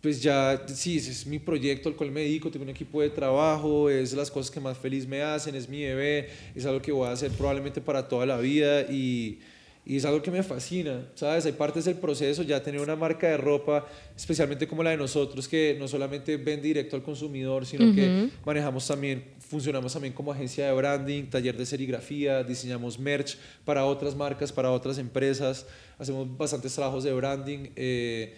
pues 0.03 0.23
ya, 0.23 0.63
sí, 0.69 0.99
ese 0.99 1.11
es 1.13 1.27
mi 1.27 1.39
proyecto 1.39 1.89
al 1.89 1.97
cual 1.97 2.11
me 2.11 2.21
dedico, 2.21 2.51
tengo 2.51 2.65
un 2.65 2.69
equipo 2.71 3.01
de 3.01 3.09
trabajo, 3.09 3.89
es 3.89 4.13
las 4.13 4.31
cosas 4.31 4.51
que 4.51 4.61
más 4.61 4.77
feliz 4.77 5.07
me 5.07 5.23
hacen, 5.23 5.55
es 5.55 5.67
mi 5.67 5.81
bebé, 5.83 6.29
es 6.55 6.67
algo 6.67 6.83
que 6.83 6.93
voy 6.93 7.09
a 7.09 7.13
hacer 7.13 7.31
probablemente 7.31 7.81
para 7.81 8.07
toda 8.07 8.27
la 8.27 8.37
vida 8.37 8.83
y, 8.83 9.39
y 9.87 9.97
es 9.97 10.05
algo 10.05 10.23
que 10.23 10.31
me 10.31 10.43
fascina, 10.43 11.07
¿sabes? 11.15 11.45
Hay 11.45 11.53
partes 11.53 11.85
del 11.85 11.97
proceso, 11.97 12.43
ya 12.43 12.63
tener 12.63 12.81
una 12.81 12.97
marca 12.97 13.29
de 13.29 13.37
ropa, 13.37 13.87
especialmente 14.17 14.67
como 14.67 14.83
la 14.83 14.91
de 14.91 14.97
nosotros, 14.97 15.47
que 15.47 15.77
no 15.79 15.87
solamente 15.89 16.37
vende 16.39 16.69
directo 16.69 16.97
al 16.97 17.03
consumidor, 17.03 17.67
sino 17.67 17.95
que 17.95 18.31
manejamos 18.47 18.87
también, 18.87 19.25
funcionamos 19.41 19.93
también 19.93 20.15
como 20.15 20.33
agencia 20.33 20.67
de 20.67 20.73
branding, 20.73 21.25
taller 21.25 21.57
de 21.57 21.67
serigrafía, 21.67 22.43
diseñamos 22.43 22.99
merch 22.99 23.37
para 23.65 23.85
otras 23.85 24.17
marcas, 24.17 24.53
para 24.53 24.71
otras 24.71 24.97
empresas, 24.97 25.67
hacemos 25.99 26.35
bastantes 26.37 26.75
trabajos 26.75 27.05
de 27.05 27.13
branding. 27.13 27.69
eh, 27.77 28.35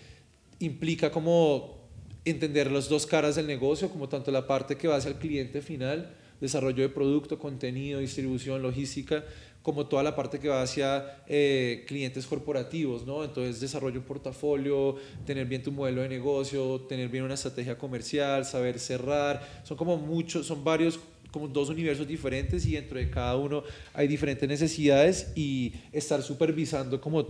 implica 0.59 1.11
como 1.11 1.77
entender 2.25 2.73
las 2.73 2.89
dos 2.89 3.07
caras 3.07 3.37
del 3.37 3.47
negocio, 3.47 3.89
como 3.89 4.09
tanto 4.09 4.31
la 4.31 4.47
parte 4.47 4.77
que 4.77 4.89
va 4.89 4.97
hacia 4.97 5.11
el 5.11 5.17
cliente 5.17 5.61
final, 5.63 6.13
desarrollo 6.41 6.83
de 6.83 6.89
producto, 6.89 7.39
contenido, 7.39 8.01
distribución, 8.01 8.63
logística, 8.63 9.25
como 9.67 9.89
toda 9.89 10.05
la 10.05 10.15
parte 10.15 10.39
que 10.39 10.49
va 10.49 10.63
hacia 10.63 11.25
eh, 11.27 11.85
clientes 11.89 12.25
corporativos, 12.25 13.05
¿no? 13.05 13.25
Entonces, 13.25 13.59
desarrollo 13.59 13.99
un 13.99 14.07
portafolio, 14.07 14.95
tener 15.25 15.45
bien 15.45 15.61
tu 15.61 15.73
modelo 15.73 16.03
de 16.03 16.09
negocio, 16.09 16.83
tener 16.83 17.09
bien 17.09 17.25
una 17.25 17.35
estrategia 17.35 17.77
comercial, 17.77 18.45
saber 18.45 18.79
cerrar, 18.79 19.43
son 19.65 19.77
como 19.77 19.97
muchos, 19.97 20.47
son 20.47 20.63
varios 20.63 21.01
como 21.33 21.49
dos 21.49 21.69
universos 21.69 22.07
diferentes 22.07 22.65
y 22.65 22.75
dentro 22.75 22.97
de 22.97 23.11
cada 23.11 23.35
uno 23.37 23.65
hay 23.93 24.07
diferentes 24.07 24.49
necesidades 24.49 25.33
y 25.35 25.73
estar 25.91 26.23
supervisando 26.23 27.01
como 27.01 27.27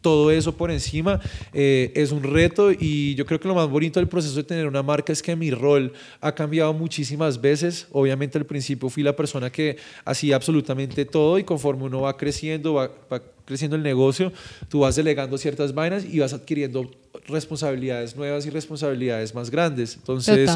todo 0.00 0.30
eso 0.30 0.56
por 0.56 0.70
encima 0.70 1.20
eh, 1.52 1.92
es 1.94 2.12
un 2.12 2.22
reto 2.22 2.70
y 2.72 3.14
yo 3.14 3.26
creo 3.26 3.40
que 3.40 3.48
lo 3.48 3.54
más 3.54 3.68
bonito 3.68 4.00
del 4.00 4.08
proceso 4.08 4.36
de 4.36 4.44
tener 4.44 4.66
una 4.66 4.82
marca 4.82 5.12
es 5.12 5.22
que 5.22 5.34
mi 5.36 5.50
rol 5.50 5.92
ha 6.20 6.34
cambiado 6.34 6.72
muchísimas 6.72 7.40
veces. 7.40 7.88
Obviamente 7.92 8.38
al 8.38 8.46
principio 8.46 8.88
fui 8.88 9.02
la 9.02 9.16
persona 9.16 9.50
que 9.50 9.76
hacía 10.04 10.36
absolutamente 10.36 11.04
todo 11.04 11.38
y 11.38 11.44
conforme 11.44 11.84
uno 11.84 12.02
va 12.02 12.16
creciendo, 12.16 12.74
va, 12.74 12.90
va 13.12 13.22
creciendo 13.48 13.76
el 13.76 13.82
negocio, 13.82 14.30
tú 14.68 14.80
vas 14.80 14.94
delegando 14.94 15.38
ciertas 15.38 15.72
vainas 15.72 16.04
y 16.04 16.18
vas 16.18 16.34
adquiriendo 16.34 16.90
responsabilidades 17.26 18.14
nuevas 18.14 18.44
y 18.44 18.50
responsabilidades 18.50 19.34
más 19.34 19.50
grandes. 19.50 19.96
Entonces, 19.96 20.50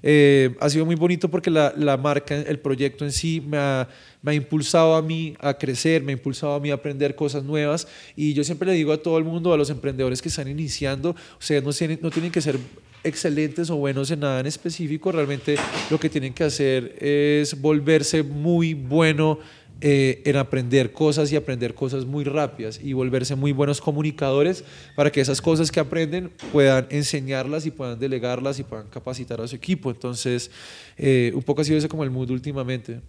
eh, 0.00 0.54
ha 0.60 0.70
sido 0.70 0.86
muy 0.86 0.94
bonito 0.94 1.28
porque 1.28 1.50
la, 1.50 1.74
la 1.76 1.96
marca, 1.96 2.36
el 2.36 2.60
proyecto 2.60 3.04
en 3.04 3.10
sí 3.10 3.42
me 3.44 3.56
ha, 3.58 3.88
me 4.22 4.30
ha 4.30 4.34
impulsado 4.34 4.94
a 4.94 5.02
mí 5.02 5.34
a 5.40 5.54
crecer, 5.54 6.04
me 6.04 6.12
ha 6.12 6.16
impulsado 6.16 6.54
a 6.54 6.60
mí 6.60 6.70
a 6.70 6.74
aprender 6.74 7.16
cosas 7.16 7.42
nuevas. 7.42 7.88
Y 8.14 8.32
yo 8.32 8.44
siempre 8.44 8.68
le 8.68 8.74
digo 8.74 8.92
a 8.92 9.02
todo 9.02 9.18
el 9.18 9.24
mundo, 9.24 9.52
a 9.52 9.56
los 9.56 9.68
emprendedores 9.68 10.22
que 10.22 10.28
están 10.28 10.46
iniciando, 10.46 11.16
ustedes 11.40 11.64
no 11.64 11.72
tienen, 11.72 11.98
no 12.00 12.10
tienen 12.10 12.30
que 12.30 12.40
ser 12.40 12.60
excelentes 13.02 13.70
o 13.70 13.76
buenos 13.76 14.08
en 14.12 14.20
nada 14.20 14.38
en 14.38 14.46
específico, 14.46 15.10
realmente 15.10 15.56
lo 15.90 15.98
que 15.98 16.08
tienen 16.08 16.32
que 16.32 16.44
hacer 16.44 16.96
es 17.00 17.60
volverse 17.60 18.22
muy 18.22 18.74
bueno 18.74 19.38
eh, 19.82 20.22
en 20.24 20.36
aprender 20.36 20.90
cosas 20.92 21.30
y 21.30 21.36
aprender 21.36 21.74
cosas 21.74 22.06
muy 22.06 22.24
rápidas 22.24 22.80
y 22.82 22.94
volverse 22.94 23.34
muy 23.34 23.52
buenos 23.52 23.78
comunicadores 23.78 24.64
para 24.94 25.12
que 25.12 25.20
esas 25.20 25.42
cosas 25.42 25.70
que 25.70 25.78
aprenden 25.78 26.32
puedan 26.50 26.86
enseñarlas 26.88 27.66
y 27.66 27.70
puedan 27.70 27.98
delegarlas 27.98 28.58
y 28.58 28.62
puedan 28.62 28.88
capacitar 28.88 29.38
a 29.38 29.46
su 29.46 29.54
equipo. 29.54 29.90
Entonces, 29.90 30.50
eh, 30.96 31.30
un 31.34 31.42
poco 31.42 31.60
ha 31.60 31.64
sido 31.64 31.76
ese 31.76 31.88
como 31.88 32.04
el 32.04 32.10
mood 32.10 32.30
últimamente. 32.30 33.02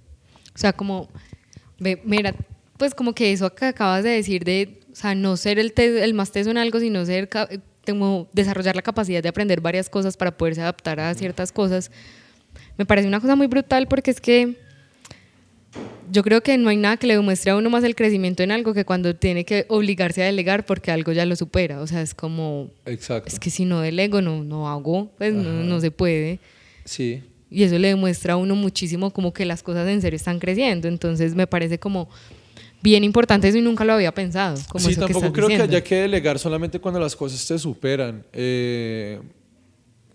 O 0.54 0.58
sea, 0.58 0.74
como, 0.74 1.08
mira, 2.04 2.36
pues 2.78 2.94
como 2.94 3.16
que 3.16 3.32
eso 3.32 3.56
que 3.56 3.64
acabas 3.64 4.04
de 4.04 4.10
decir 4.10 4.44
de, 4.44 4.82
o 4.92 4.96
sea, 4.96 5.16
no 5.16 5.38
ser 5.38 5.60
el, 5.60 5.74
el 5.78 6.14
más 6.14 6.34
teso 6.34 6.50
en 6.52 6.58
algo, 6.58 6.82
sino 6.82 7.06
ser, 7.06 7.30
como 7.86 8.28
desarrollar 8.34 8.76
la 8.76 8.82
capacidad 8.82 9.24
de 9.24 9.30
aprender 9.30 9.62
varias 9.62 9.90
cosas 9.90 10.18
para 10.18 10.36
poderse 10.36 10.62
adaptar 10.62 11.00
a 11.00 11.14
ciertas 11.14 11.54
cosas, 11.54 11.92
me 12.78 12.86
parece 12.86 13.08
una 13.08 13.22
cosa 13.22 13.38
muy 13.38 13.48
brutal 13.48 13.88
porque 13.88 14.12
es 14.12 14.20
que 14.20 14.67
yo 16.12 16.24
creo 16.24 16.42
que 16.42 16.58
no 16.58 16.70
hay 16.70 16.78
nada 16.78 16.98
que 16.98 17.08
le 17.08 17.16
demuestre 17.16 17.52
a 17.52 17.56
uno 17.56 17.70
más 17.70 17.84
el 17.84 17.96
crecimiento 17.96 18.44
en 18.44 18.52
algo 18.52 18.74
que 18.74 18.86
cuando 18.86 19.16
tiene 19.16 19.46
que 19.46 19.66
obligarse 19.70 20.24
a 20.24 20.26
delegar 20.26 20.66
porque 20.66 20.92
algo 20.92 21.12
ya 21.12 21.26
lo 21.26 21.36
supera. 21.36 21.82
O 21.82 21.88
sea, 21.88 22.02
es 22.02 22.14
como, 22.14 22.70
Exacto. 22.86 23.30
es 23.32 23.40
que 23.40 23.50
si 23.50 23.66
no 23.66 23.82
delego, 23.82 24.22
no, 24.22 24.44
no 24.44 24.70
hago, 24.70 25.12
pues 25.18 25.34
no, 25.34 25.64
no 25.64 25.80
se 25.80 25.92
puede. 25.92 26.40
Sí. 26.86 27.22
Y 27.50 27.64
eso 27.64 27.78
le 27.80 27.90
demuestra 27.90 28.34
a 28.34 28.38
uno 28.38 28.56
muchísimo 28.56 29.12
como 29.12 29.34
que 29.34 29.46
las 29.46 29.64
cosas 29.64 29.88
en 29.88 30.02
serio 30.02 30.18
están 30.18 30.40
creciendo. 30.40 30.88
Entonces 30.88 31.36
me 31.36 31.48
parece 31.48 31.80
como 31.80 32.10
bien 32.82 33.04
importante 33.04 33.48
eso 33.48 33.58
y 33.58 33.62
nunca 33.62 33.86
lo 33.86 33.94
había 33.94 34.14
pensado. 34.14 34.60
Como 34.70 34.86
sí, 34.86 34.92
eso 34.92 35.02
tampoco 35.02 35.32
creo 35.32 35.48
que 35.48 35.62
haya 35.62 35.84
que 35.84 35.96
delegar 35.96 36.40
solamente 36.40 36.80
cuando 36.80 37.00
las 37.00 37.16
cosas 37.16 37.46
te 37.46 37.58
superan. 37.58 38.24
Eh, 38.34 39.20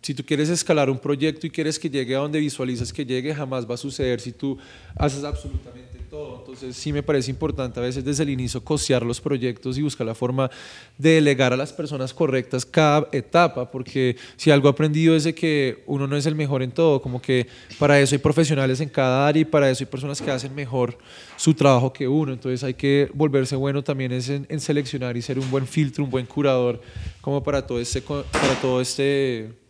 si 0.03 0.15
tú 0.15 0.25
quieres 0.25 0.49
escalar 0.49 0.91
un 0.91 0.99
proyecto 0.99 1.47
y 1.47 1.51
quieres 1.51 1.79
que 1.79 1.88
llegue 1.88 2.17
a 2.17 2.19
donde 2.19 2.41
visualizas 2.41 2.93
que 2.93 3.07
llegue, 3.07 3.33
jamás 3.33 3.69
va 3.69 3.75
a 3.75 3.79
suceder 3.79 4.21
si 4.21 4.33
tú 4.33 4.59
haces 4.97 5.23
absolutamente 5.23 6.01
todo. 6.11 6.41
Entonces 6.41 6.77
sí 6.77 6.93
me 6.93 7.05
parece 7.05 7.31
importante 7.31 7.79
a 7.79 7.85
veces 7.85 8.05
desde 8.05 8.25
el 8.25 8.31
inicio 8.31 8.62
costear 8.65 9.05
los 9.05 9.21
proyectos 9.21 9.79
y 9.79 9.83
buscar 9.83 10.05
la 10.05 10.17
forma 10.17 10.51
de 10.99 11.11
delegar 11.11 11.53
a 11.53 11.57
las 11.57 11.73
personas 11.73 12.12
correctas 12.12 12.67
cada 12.67 13.09
etapa, 13.12 13.71
porque 13.71 14.17
si 14.37 14.51
algo 14.51 14.69
he 14.69 14.73
aprendido 14.73 15.15
es 15.15 15.23
de 15.23 15.37
que 15.37 15.85
uno 15.87 16.09
no 16.09 16.17
es 16.17 16.27
el 16.27 16.35
mejor 16.35 16.65
en 16.65 16.73
todo, 16.73 17.01
como 17.01 17.23
que 17.23 17.47
para 17.79 18.01
eso 18.01 18.17
hay 18.17 18.19
profesionales 18.19 18.81
en 18.81 18.88
cada 18.88 19.29
área 19.29 19.43
y 19.43 19.45
para 19.45 19.71
eso 19.71 19.85
hay 19.85 19.91
personas 19.91 20.21
que 20.21 20.33
hacen 20.33 20.53
mejor 20.53 20.99
su 21.37 21.55
trabajo 21.55 21.93
que 21.93 22.09
uno. 22.09 22.33
Entonces 22.33 22.65
hay 22.65 22.75
que 22.75 23.09
volverse 23.15 23.55
bueno 23.55 23.85
también 23.85 24.11
es 24.11 24.29
en, 24.29 24.47
en 24.49 24.59
seleccionar 24.59 25.17
y 25.17 25.23
ser 25.23 25.38
un 25.38 25.49
buen 25.49 25.67
filtro, 25.67 26.03
un 26.03 26.11
buen 26.11 26.27
curador, 26.27 26.83
como 27.21 27.43
para 27.43 27.65
todo 27.65 27.81
este, 27.81 28.03
para 28.03 28.61
todo 28.61 28.81
este 28.81 29.62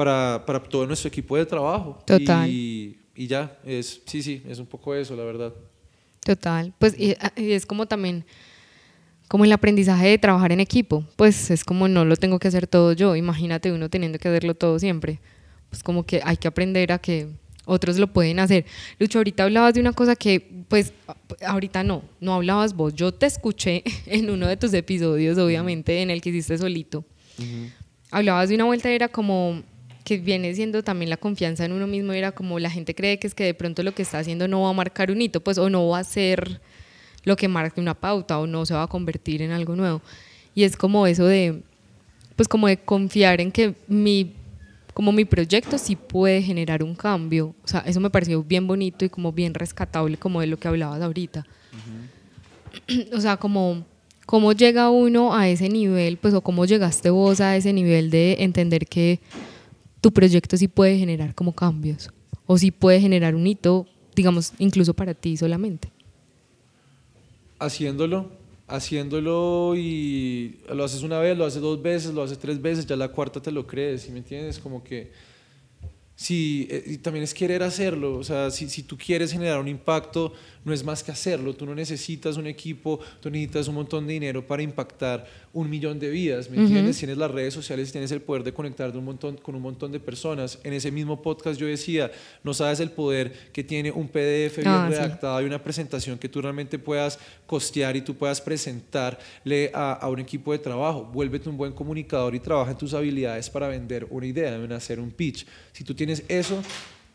para, 0.00 0.42
para 0.46 0.62
todo 0.62 0.86
nuestro 0.86 1.08
equipo 1.08 1.36
de 1.36 1.44
trabajo. 1.44 2.02
Total. 2.06 2.48
Y, 2.48 2.96
y 3.14 3.26
ya, 3.26 3.54
es, 3.66 4.00
sí, 4.06 4.22
sí, 4.22 4.42
es 4.48 4.58
un 4.58 4.64
poco 4.64 4.94
eso, 4.94 5.14
la 5.14 5.24
verdad. 5.24 5.52
Total. 6.24 6.72
Pues 6.78 6.98
y, 6.98 7.14
es 7.36 7.66
como 7.66 7.84
también 7.84 8.24
como 9.28 9.44
el 9.44 9.52
aprendizaje 9.52 10.08
de 10.08 10.16
trabajar 10.16 10.52
en 10.52 10.60
equipo. 10.60 11.04
Pues 11.16 11.50
es 11.50 11.64
como 11.64 11.86
no 11.86 12.06
lo 12.06 12.16
tengo 12.16 12.38
que 12.38 12.48
hacer 12.48 12.66
todo 12.66 12.94
yo. 12.94 13.14
Imagínate 13.14 13.72
uno 13.72 13.90
teniendo 13.90 14.18
que 14.18 14.28
hacerlo 14.28 14.54
todo 14.54 14.78
siempre. 14.78 15.20
Pues 15.68 15.82
como 15.82 16.06
que 16.06 16.22
hay 16.24 16.38
que 16.38 16.48
aprender 16.48 16.92
a 16.92 16.98
que 16.98 17.28
otros 17.66 17.98
lo 17.98 18.10
pueden 18.10 18.38
hacer. 18.38 18.64
Lucho, 18.98 19.18
ahorita 19.18 19.44
hablabas 19.44 19.74
de 19.74 19.80
una 19.80 19.92
cosa 19.92 20.16
que, 20.16 20.64
pues, 20.68 20.94
ahorita 21.46 21.84
no, 21.84 22.04
no 22.20 22.32
hablabas 22.32 22.72
vos. 22.72 22.94
Yo 22.94 23.12
te 23.12 23.26
escuché 23.26 23.84
en 24.06 24.30
uno 24.30 24.46
de 24.46 24.56
tus 24.56 24.72
episodios, 24.72 25.36
obviamente, 25.36 26.00
en 26.00 26.08
el 26.08 26.22
que 26.22 26.30
hiciste 26.30 26.56
solito. 26.56 27.04
Hablabas 28.10 28.48
de 28.48 28.54
una 28.54 28.64
vuelta, 28.64 28.88
era 28.88 29.08
como 29.08 29.62
que 30.04 30.18
viene 30.18 30.54
siendo 30.54 30.82
también 30.82 31.10
la 31.10 31.16
confianza 31.16 31.64
en 31.64 31.72
uno 31.72 31.86
mismo, 31.86 32.12
era 32.12 32.32
como 32.32 32.58
la 32.58 32.70
gente 32.70 32.94
cree 32.94 33.18
que 33.18 33.26
es 33.26 33.34
que 33.34 33.44
de 33.44 33.54
pronto 33.54 33.82
lo 33.82 33.92
que 33.92 34.02
está 34.02 34.18
haciendo 34.18 34.48
no 34.48 34.62
va 34.62 34.70
a 34.70 34.72
marcar 34.72 35.10
un 35.10 35.20
hito, 35.20 35.40
pues, 35.40 35.58
o 35.58 35.68
no 35.70 35.88
va 35.88 35.98
a 35.98 36.04
ser 36.04 36.60
lo 37.24 37.36
que 37.36 37.48
marque 37.48 37.80
una 37.80 37.94
pauta, 37.94 38.38
o 38.38 38.46
no 38.46 38.64
se 38.66 38.74
va 38.74 38.84
a 38.84 38.86
convertir 38.86 39.42
en 39.42 39.50
algo 39.52 39.76
nuevo. 39.76 40.00
Y 40.54 40.64
es 40.64 40.76
como 40.76 41.06
eso 41.06 41.26
de, 41.26 41.62
pues, 42.36 42.48
como 42.48 42.66
de 42.66 42.78
confiar 42.78 43.40
en 43.40 43.52
que 43.52 43.74
mi, 43.86 44.32
como 44.94 45.12
mi 45.12 45.24
proyecto 45.24 45.78
sí 45.78 45.96
puede 45.96 46.42
generar 46.42 46.82
un 46.82 46.94
cambio. 46.94 47.54
O 47.62 47.68
sea, 47.68 47.80
eso 47.80 48.00
me 48.00 48.10
pareció 48.10 48.42
bien 48.42 48.66
bonito 48.66 49.04
y 49.04 49.10
como 49.10 49.32
bien 49.32 49.54
rescatable, 49.54 50.16
como 50.16 50.40
de 50.40 50.46
lo 50.46 50.58
que 50.58 50.68
hablabas 50.68 51.02
ahorita. 51.02 51.46
o 53.12 53.20
sea, 53.20 53.36
como 53.36 53.84
cómo 54.26 54.52
llega 54.52 54.90
uno 54.90 55.34
a 55.34 55.48
ese 55.48 55.68
nivel, 55.68 56.16
pues, 56.16 56.34
o 56.34 56.40
cómo 56.40 56.64
llegaste 56.64 57.10
vos 57.10 57.40
a 57.40 57.56
ese 57.56 57.72
nivel 57.72 58.10
de 58.10 58.36
entender 58.40 58.86
que 58.86 59.18
tu 60.00 60.12
proyecto 60.12 60.56
sí 60.56 60.68
puede 60.68 60.98
generar 60.98 61.34
como 61.34 61.54
cambios, 61.54 62.10
o 62.46 62.58
sí 62.58 62.70
puede 62.70 63.00
generar 63.00 63.34
un 63.34 63.46
hito, 63.46 63.86
digamos, 64.14 64.52
incluso 64.58 64.94
para 64.94 65.14
ti 65.14 65.36
solamente. 65.36 65.90
Haciéndolo, 67.58 68.30
haciéndolo 68.66 69.74
y 69.76 70.58
lo 70.72 70.84
haces 70.84 71.02
una 71.02 71.18
vez, 71.18 71.36
lo 71.36 71.44
haces 71.44 71.60
dos 71.60 71.82
veces, 71.82 72.14
lo 72.14 72.22
haces 72.22 72.38
tres 72.38 72.60
veces, 72.60 72.86
ya 72.86 72.96
la 72.96 73.08
cuarta 73.08 73.40
te 73.40 73.52
lo 73.52 73.66
crees, 73.66 74.02
¿sí 74.02 74.12
me 74.12 74.18
entiendes? 74.18 74.58
Como 74.58 74.82
que 74.82 75.12
sí, 76.14 76.66
eh, 76.70 76.84
y 76.86 76.98
también 76.98 77.24
es 77.24 77.34
querer 77.34 77.62
hacerlo, 77.62 78.16
o 78.16 78.24
sea, 78.24 78.50
si, 78.50 78.68
si 78.68 78.82
tú 78.82 78.96
quieres 78.96 79.32
generar 79.32 79.60
un 79.60 79.68
impacto, 79.68 80.32
no 80.64 80.72
es 80.74 80.84
más 80.84 81.02
que 81.02 81.10
hacerlo, 81.10 81.54
tú 81.54 81.64
no 81.66 81.74
necesitas 81.74 82.36
un 82.36 82.46
equipo, 82.46 83.00
tú 83.20 83.30
necesitas 83.30 83.68
un 83.68 83.76
montón 83.76 84.06
de 84.06 84.12
dinero 84.12 84.46
para 84.46 84.62
impactar 84.62 85.26
un 85.52 85.68
millón 85.70 85.98
de 85.98 86.10
vidas, 86.10 86.48
¿me 86.50 86.58
entiendes? 86.58 86.98
Tienes 86.98 87.16
las 87.16 87.30
redes 87.30 87.54
sociales, 87.54 87.90
tienes 87.90 88.12
el 88.12 88.20
poder 88.20 88.44
de 88.44 88.52
conectar 88.52 88.92
de 88.92 88.98
un 88.98 89.04
montón, 89.04 89.36
con 89.38 89.54
un 89.54 89.62
montón 89.62 89.90
de 89.90 89.98
personas. 90.00 90.58
En 90.62 90.72
ese 90.74 90.90
mismo 90.92 91.20
podcast 91.22 91.58
yo 91.58 91.66
decía, 91.66 92.10
no 92.44 92.52
sabes 92.54 92.78
el 92.80 92.90
poder 92.90 93.32
que 93.52 93.64
tiene 93.64 93.90
un 93.90 94.08
PDF 94.08 94.56
bien 94.58 94.68
Ah, 94.68 94.86
sí. 94.90 94.96
redactado 94.96 95.40
y 95.42 95.44
una 95.46 95.62
presentación 95.62 96.18
que 96.18 96.28
tú 96.28 96.40
realmente 96.42 96.78
puedas 96.78 97.18
costear 97.46 97.96
y 97.96 98.02
tú 98.02 98.14
puedas 98.14 98.40
presentarle 98.40 99.70
a, 99.74 99.92
a 99.94 100.08
un 100.08 100.20
equipo 100.20 100.52
de 100.52 100.58
trabajo. 100.58 101.04
Vuélvete 101.12 101.48
un 101.48 101.56
buen 101.56 101.72
comunicador 101.72 102.34
y 102.34 102.40
trabaja 102.40 102.70
en 102.72 102.78
tus 102.78 102.94
habilidades 102.94 103.48
para 103.50 103.68
vender 103.68 104.06
una 104.10 104.26
idea, 104.26 104.54
en 104.54 104.72
hacer 104.72 105.00
un 105.00 105.10
pitch. 105.10 105.46
Si 105.72 105.84
tú 105.84 105.94
tienes 105.94 106.22
eso, 106.28 106.62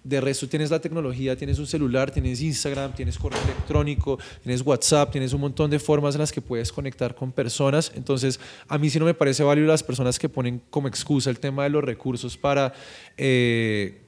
de 0.06 0.22
resto 0.22 0.48
tienes 0.48 0.70
la 0.70 0.80
tecnología, 0.80 1.36
tienes 1.36 1.58
un 1.58 1.66
celular, 1.66 2.12
tienes 2.12 2.40
Instagram, 2.40 2.94
tienes 2.94 3.18
correo 3.18 3.42
electrónico, 3.44 4.20
tienes 4.44 4.62
WhatsApp, 4.62 5.12
tienes 5.12 5.34
un 5.34 5.42
montón 5.42 5.72
de 5.72 5.80
formas 5.80 6.14
en 6.14 6.22
las 6.22 6.32
que 6.32 6.42
puedes 6.42 6.72
conectar 6.72 7.16
con 7.16 7.32
personas. 7.32 7.92
Entonces, 7.96 8.40
a 8.68 8.78
mí 8.78 8.88
sí 8.92 9.00
no 9.00 9.06
me 9.06 9.16
parece 9.16 9.44
válido 9.44 9.68
las 9.68 9.82
personas 9.82 10.20
que 10.20 10.30
ponen 10.30 10.62
como 10.70 10.88
excusa 10.88 11.32
el 11.32 11.40
tema 11.40 11.64
de 11.64 11.72
los 11.72 11.84
recursos 11.84 12.38
para... 12.38 12.72
eh, 13.18 14.02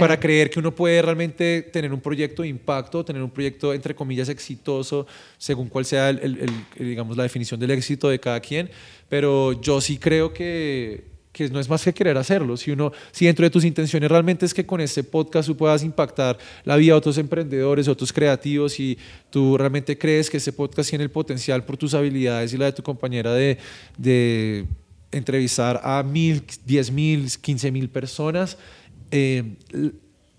Para 0.00 0.18
creer 0.18 0.48
que 0.50 0.58
uno 0.58 0.74
puede 0.74 1.00
realmente 1.02 1.62
tener 1.62 1.92
un 1.92 2.00
proyecto 2.00 2.42
de 2.42 2.48
impacto, 2.48 3.04
tener 3.04 3.22
un 3.22 3.30
proyecto 3.30 3.74
entre 3.74 3.94
comillas 3.94 4.28
exitoso, 4.30 5.06
según 5.36 5.68
cuál 5.68 5.84
sea 5.84 6.08
el- 6.10 6.18
el- 6.20 6.38
el- 6.78 6.88
digamos 6.88 7.16
la 7.16 7.22
definición 7.24 7.60
del 7.60 7.72
éxito 7.72 8.08
de 8.08 8.18
cada 8.18 8.40
quien, 8.40 8.70
pero 9.10 9.60
yo 9.60 9.80
sí 9.82 9.98
creo 9.98 10.32
que, 10.32 11.04
que 11.38 11.48
no 11.50 11.60
es 11.60 11.68
más 11.68 11.84
que 11.84 11.94
querer 11.94 12.18
hacerlo. 12.18 12.56
Si 12.56 12.72
uno, 12.72 12.90
si 13.12 13.26
dentro 13.26 13.44
de 13.44 13.50
tus 13.50 13.64
intenciones 13.64 14.10
realmente 14.10 14.44
es 14.44 14.52
que 14.52 14.66
con 14.66 14.80
este 14.80 15.04
podcast 15.04 15.46
tú 15.46 15.56
puedas 15.56 15.84
impactar 15.84 16.36
la 16.64 16.76
vida 16.76 16.94
de 16.94 16.98
otros 16.98 17.16
emprendedores, 17.16 17.86
otros 17.86 18.12
creativos, 18.12 18.80
y 18.80 18.98
tú 19.30 19.56
realmente 19.56 19.96
crees 19.96 20.28
que 20.28 20.38
este 20.38 20.52
podcast 20.52 20.90
tiene 20.90 21.04
el 21.04 21.12
potencial 21.12 21.64
por 21.64 21.76
tus 21.76 21.94
habilidades 21.94 22.52
y 22.52 22.56
la 22.56 22.64
de 22.64 22.72
tu 22.72 22.82
compañera 22.82 23.32
de, 23.32 24.66
entrevistar 25.10 25.80
a 25.84 26.02
mil, 26.02 26.42
diez 26.66 26.90
mil, 26.90 27.30
quince 27.40 27.70
mil 27.70 27.88
personas, 27.88 28.58
eh, 29.10 29.42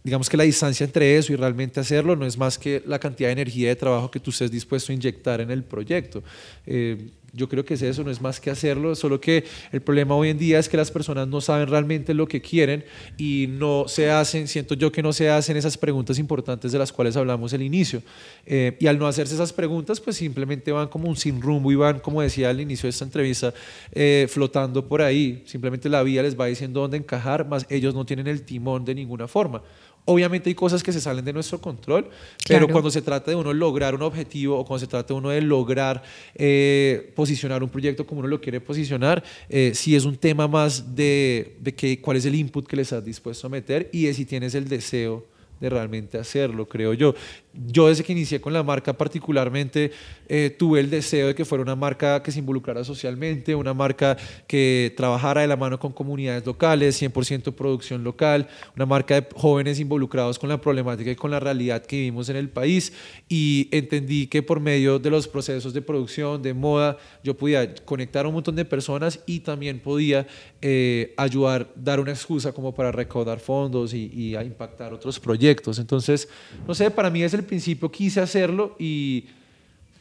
digamos 0.03 0.29
que 0.29 0.37
la 0.37 0.43
distancia 0.43 0.83
entre 0.83 1.17
eso 1.17 1.33
y 1.33 1.37
realmente 1.37 1.79
hacerlo 1.79 2.15
no 2.15 2.25
es 2.25 2.37
más 2.37 2.59
que 2.59 2.83
la 2.85 2.99
cantidad 2.99 3.29
de 3.29 3.33
energía 3.33 3.63
y 3.63 3.69
de 3.69 3.75
trabajo 3.75 4.11
que 4.11 4.19
tú 4.19 4.29
estés 4.29 4.51
dispuesto 4.51 4.91
a 4.91 4.95
inyectar 4.95 5.41
en 5.41 5.49
el 5.49 5.63
proyecto. 5.63 6.21
Eh, 6.67 7.09
yo 7.33 7.47
creo 7.49 7.65
que 7.65 7.75
es 7.75 7.81
eso, 7.81 8.03
no 8.03 8.11
es 8.11 8.21
más 8.21 8.39
que 8.39 8.49
hacerlo, 8.49 8.95
solo 8.95 9.19
que 9.19 9.45
el 9.71 9.81
problema 9.81 10.15
hoy 10.15 10.29
en 10.29 10.37
día 10.37 10.59
es 10.59 10.69
que 10.69 10.77
las 10.77 10.91
personas 10.91 11.27
no 11.27 11.41
saben 11.41 11.67
realmente 11.67 12.13
lo 12.13 12.27
que 12.27 12.41
quieren 12.41 12.83
y 13.17 13.47
no 13.49 13.85
se 13.87 14.09
hacen, 14.09 14.47
siento 14.47 14.75
yo 14.75 14.91
que 14.91 15.03
no 15.03 15.13
se 15.13 15.29
hacen 15.29 15.57
esas 15.57 15.77
preguntas 15.77 16.19
importantes 16.19 16.71
de 16.71 16.79
las 16.79 16.91
cuales 16.91 17.15
hablamos 17.15 17.53
al 17.53 17.61
inicio. 17.61 18.01
Eh, 18.45 18.77
y 18.79 18.87
al 18.87 18.97
no 18.97 19.07
hacerse 19.07 19.35
esas 19.35 19.53
preguntas, 19.53 19.99
pues 19.99 20.15
simplemente 20.17 20.71
van 20.71 20.87
como 20.87 21.07
un 21.07 21.15
sin 21.15 21.41
rumbo 21.41 21.71
y 21.71 21.75
van, 21.75 21.99
como 21.99 22.21
decía 22.21 22.49
al 22.49 22.61
inicio 22.61 22.87
de 22.87 22.91
esta 22.91 23.05
entrevista, 23.05 23.53
eh, 23.91 24.27
flotando 24.29 24.87
por 24.87 25.01
ahí. 25.01 25.43
Simplemente 25.45 25.89
la 25.89 26.03
vida 26.03 26.23
les 26.23 26.39
va 26.39 26.47
diciendo 26.47 26.81
dónde 26.81 26.97
encajar, 26.97 27.47
más 27.47 27.65
ellos 27.69 27.93
no 27.93 28.05
tienen 28.05 28.27
el 28.27 28.43
timón 28.43 28.85
de 28.85 28.95
ninguna 28.95 29.27
forma. 29.27 29.61
Obviamente 30.05 30.49
hay 30.49 30.55
cosas 30.55 30.81
que 30.81 30.91
se 30.91 31.01
salen 31.01 31.23
de 31.23 31.33
nuestro 31.33 31.61
control, 31.61 32.09
pero 32.47 32.67
cuando 32.67 32.89
se 32.89 33.01
trata 33.01 33.31
de 33.31 33.35
uno 33.35 33.53
lograr 33.53 33.93
un 33.93 34.01
objetivo 34.01 34.57
o 34.57 34.65
cuando 34.65 34.79
se 34.79 34.87
trata 34.87 35.13
de 35.13 35.17
uno 35.19 35.29
de 35.29 35.41
lograr 35.41 36.01
eh, 36.33 37.11
posicionar 37.15 37.61
un 37.61 37.69
proyecto 37.69 38.07
como 38.07 38.19
uno 38.19 38.27
lo 38.27 38.41
quiere 38.41 38.59
posicionar, 38.59 39.23
eh, 39.49 39.71
sí 39.75 39.95
es 39.95 40.05
un 40.05 40.17
tema 40.17 40.47
más 40.47 40.95
de, 40.95 41.57
de 41.59 41.75
que, 41.75 42.01
cuál 42.01 42.17
es 42.17 42.25
el 42.25 42.35
input 42.35 42.67
que 42.67 42.75
le 42.75 42.81
estás 42.81 43.05
dispuesto 43.05 43.47
a 43.47 43.49
meter 43.49 43.89
y 43.93 44.05
de 44.05 44.13
si 44.13 44.25
tienes 44.25 44.55
el 44.55 44.67
deseo 44.67 45.27
de 45.59 45.69
realmente 45.69 46.17
hacerlo, 46.17 46.67
creo 46.67 46.93
yo. 46.93 47.13
Yo 47.53 47.87
desde 47.87 48.03
que 48.03 48.13
inicié 48.13 48.39
con 48.39 48.53
la 48.53 48.63
marca 48.63 48.93
particularmente 48.93 49.91
eh, 50.27 50.55
tuve 50.57 50.79
el 50.79 50.89
deseo 50.89 51.27
de 51.27 51.35
que 51.35 51.43
fuera 51.43 51.63
una 51.63 51.75
marca 51.75 52.21
que 52.21 52.31
se 52.31 52.39
involucrara 52.39 52.83
socialmente, 52.83 53.55
una 53.55 53.73
marca 53.73 54.15
que 54.47 54.93
trabajara 54.95 55.41
de 55.41 55.47
la 55.47 55.57
mano 55.57 55.79
con 55.79 55.91
comunidades 55.91 56.45
locales, 56.45 57.01
100% 57.01 57.53
producción 57.53 58.03
local, 58.03 58.47
una 58.75 58.85
marca 58.85 59.19
de 59.19 59.27
jóvenes 59.35 59.79
involucrados 59.79 60.37
con 60.37 60.47
la 60.47 60.61
problemática 60.61 61.11
y 61.11 61.15
con 61.15 61.31
la 61.31 61.39
realidad 61.39 61.83
que 61.83 61.97
vivimos 61.97 62.29
en 62.29 62.35
el 62.35 62.49
país 62.49 62.93
y 63.27 63.67
entendí 63.71 64.27
que 64.27 64.43
por 64.43 64.59
medio 64.59 64.99
de 64.99 65.09
los 65.09 65.27
procesos 65.27 65.73
de 65.73 65.81
producción, 65.81 66.41
de 66.41 66.53
moda, 66.53 66.97
yo 67.23 67.35
podía 67.35 67.73
conectar 67.83 68.25
a 68.25 68.27
un 68.27 68.35
montón 68.35 68.55
de 68.55 68.63
personas 68.63 69.19
y 69.25 69.39
también 69.39 69.79
podía 69.79 70.27
eh, 70.61 71.13
ayudar, 71.17 71.67
dar 71.75 71.99
una 71.99 72.11
excusa 72.11 72.51
como 72.51 72.73
para 72.73 72.91
recaudar 72.91 73.39
fondos 73.39 73.93
y, 73.93 74.11
y 74.13 74.35
a 74.35 74.43
impactar 74.43 74.93
otros 74.93 75.19
proyectos. 75.19 75.48
Entonces, 75.79 76.27
no 76.67 76.73
sé, 76.73 76.89
para 76.91 77.09
mí 77.09 77.21
desde 77.21 77.37
el 77.37 77.43
principio 77.43 77.91
quise 77.91 78.19
hacerlo 78.21 78.75
y 78.79 79.25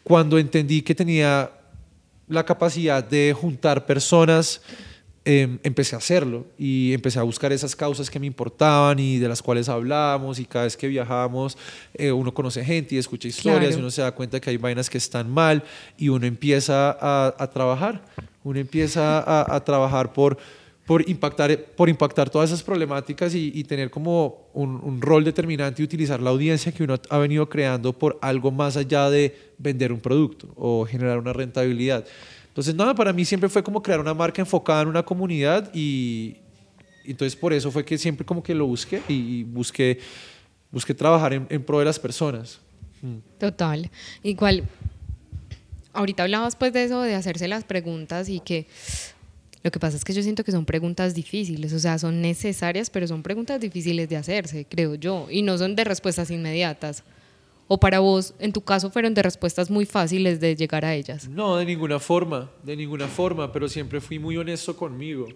cuando 0.03 0.39
entendí 0.39 0.83
que 0.83 0.95
tenía 0.95 1.51
la 2.29 2.45
capacidad 2.45 3.03
de 3.03 3.35
juntar 3.39 3.87
personas, 3.87 4.61
eh, 5.25 5.59
empecé 5.63 5.95
a 5.95 5.99
hacerlo 5.99 6.47
y 6.59 6.95
empecé 6.95 7.19
a 7.19 7.23
buscar 7.23 7.53
esas 7.53 7.77
causas 7.77 8.09
que 8.09 8.19
me 8.19 8.27
importaban 8.27 8.99
y 8.99 9.19
de 9.19 9.29
las 9.29 9.43
cuales 9.43 9.69
hablábamos 9.69 10.39
y 10.39 10.47
cada 10.47 10.65
vez 10.65 10.75
que 10.77 10.89
viajábamos 10.89 11.59
eh, 11.95 12.11
uno 12.13 12.33
conoce 12.33 12.65
gente 12.65 12.95
y 12.95 12.99
escucha 12.99 13.29
historias 13.29 13.61
Claro. 13.61 13.77
y 13.77 13.81
uno 13.81 13.91
se 13.91 14.01
da 14.01 14.13
cuenta 14.13 14.41
que 14.41 14.49
hay 14.49 14.57
vainas 14.57 14.89
que 14.89 14.97
están 14.97 15.29
mal 15.31 15.63
y 15.99 16.09
uno 16.09 16.25
empieza 16.25 16.97
a, 16.99 17.35
a 17.39 17.51
trabajar, 17.51 18.01
uno 18.43 18.59
empieza 18.59 19.19
a, 19.19 19.55
a 19.55 19.63
trabajar 19.65 20.15
por, 20.15 20.39
por, 20.89 21.07
impactar, 21.07 21.55
por 21.77 21.91
impactar 21.91 22.31
todas 22.31 22.49
esas 22.49 22.63
problemáticas 22.63 23.35
y, 23.35 23.53
y 23.55 23.63
tener 23.65 23.91
como 23.91 24.49
un, 24.55 24.81
un 24.83 25.03
rol 25.03 25.23
determinante 25.23 25.83
y 25.83 25.85
utilizar 25.85 26.19
la 26.19 26.31
audiencia 26.31 26.73
que 26.73 26.83
uno 26.83 26.97
ha 27.11 27.19
venido 27.19 27.47
creando 27.47 27.93
por 27.93 28.19
algo 28.23 28.51
más 28.51 28.79
allá 28.79 29.11
de 29.11 29.37
vender 29.59 29.93
un 29.93 30.01
producto 30.01 30.49
o 30.57 30.87
generar 30.87 31.19
una 31.19 31.35
rentabilidad. 31.35 32.07
Entonces, 32.47 32.75
nada, 32.75 32.95
para 32.95 33.13
mí 33.13 33.27
siempre 33.27 33.51
fue 33.51 33.63
como 33.63 33.83
crear 33.83 34.01
una 34.01 34.15
marca 34.15 34.41
enfocada 34.41 34.81
en 34.81 34.89
una 34.89 35.03
comunidad 35.03 35.71
y 35.75 36.39
entonces 37.05 37.37
por 37.37 37.53
eso 37.53 37.71
fue 37.71 37.85
que 37.85 37.99
siempre 37.99 38.25
como 38.25 38.43
que 38.43 38.55
lo 38.55 38.67
busqué 38.67 39.03
y, 39.09 39.13
y 39.13 39.45
busqué, 39.45 39.99
busqué 40.71 40.95
trabajar 40.95 41.35
en, 41.35 41.47
en 41.51 41.63
pro 41.63 41.81
de 41.81 41.85
las 41.85 41.99
personas. 41.99 42.61
Mm. 43.03 43.19
Total. 43.39 43.91
Igual, 44.23 44.65
ahorita 45.93 46.23
hablabas 46.23 46.57
pues 46.57 46.73
de 46.73 46.85
eso, 46.85 47.03
de 47.03 47.15
hacerse 47.15 47.47
las 47.47 47.65
preguntas 47.65 48.31
y 48.31 48.41
que 48.41 48.67
lo 49.69 49.71
que 49.71 49.79
pasa 49.79 49.99
es 49.99 50.05
que 50.05 50.15
yo 50.15 50.23
siento 50.23 50.45
que 50.45 50.51
son 50.51 50.65
preguntas 50.65 51.15
difíciles, 51.15 51.75
o 51.75 51.79
sea, 51.79 51.99
son 51.99 52.23
necesarias, 52.23 52.89
pero 52.89 53.07
son 53.07 53.23
preguntas 53.23 53.61
difíciles 53.61 54.09
de 54.09 54.17
hacerse, 54.17 54.65
creo 54.65 54.95
yo, 54.95 55.27
y 55.31 55.43
no 55.43 55.59
son 55.59 55.77
de 55.77 55.85
respuestas 55.85 56.31
inmediatas. 56.31 57.05
O 57.67 57.79
para 57.79 57.99
vos, 57.99 58.33
en 58.39 58.51
tu 58.51 58.63
caso, 58.63 58.91
fueron 58.91 59.13
de 59.13 59.23
respuestas 59.23 59.71
muy 59.71 59.85
fáciles 59.85 60.41
de 60.41 60.57
llegar 60.57 60.87
a 60.87 60.95
ellas. 60.95 61.29
No, 61.29 61.59
de 61.59 61.67
ninguna 61.67 61.99
forma, 61.99 62.51
de 62.63 62.77
ninguna 62.77 63.09
forma, 63.09 63.53
pero 63.53 63.69
siempre 63.69 64.01
fui 64.01 64.19
muy 64.19 64.39
honesto 64.39 64.75
conmigo. 64.75 65.29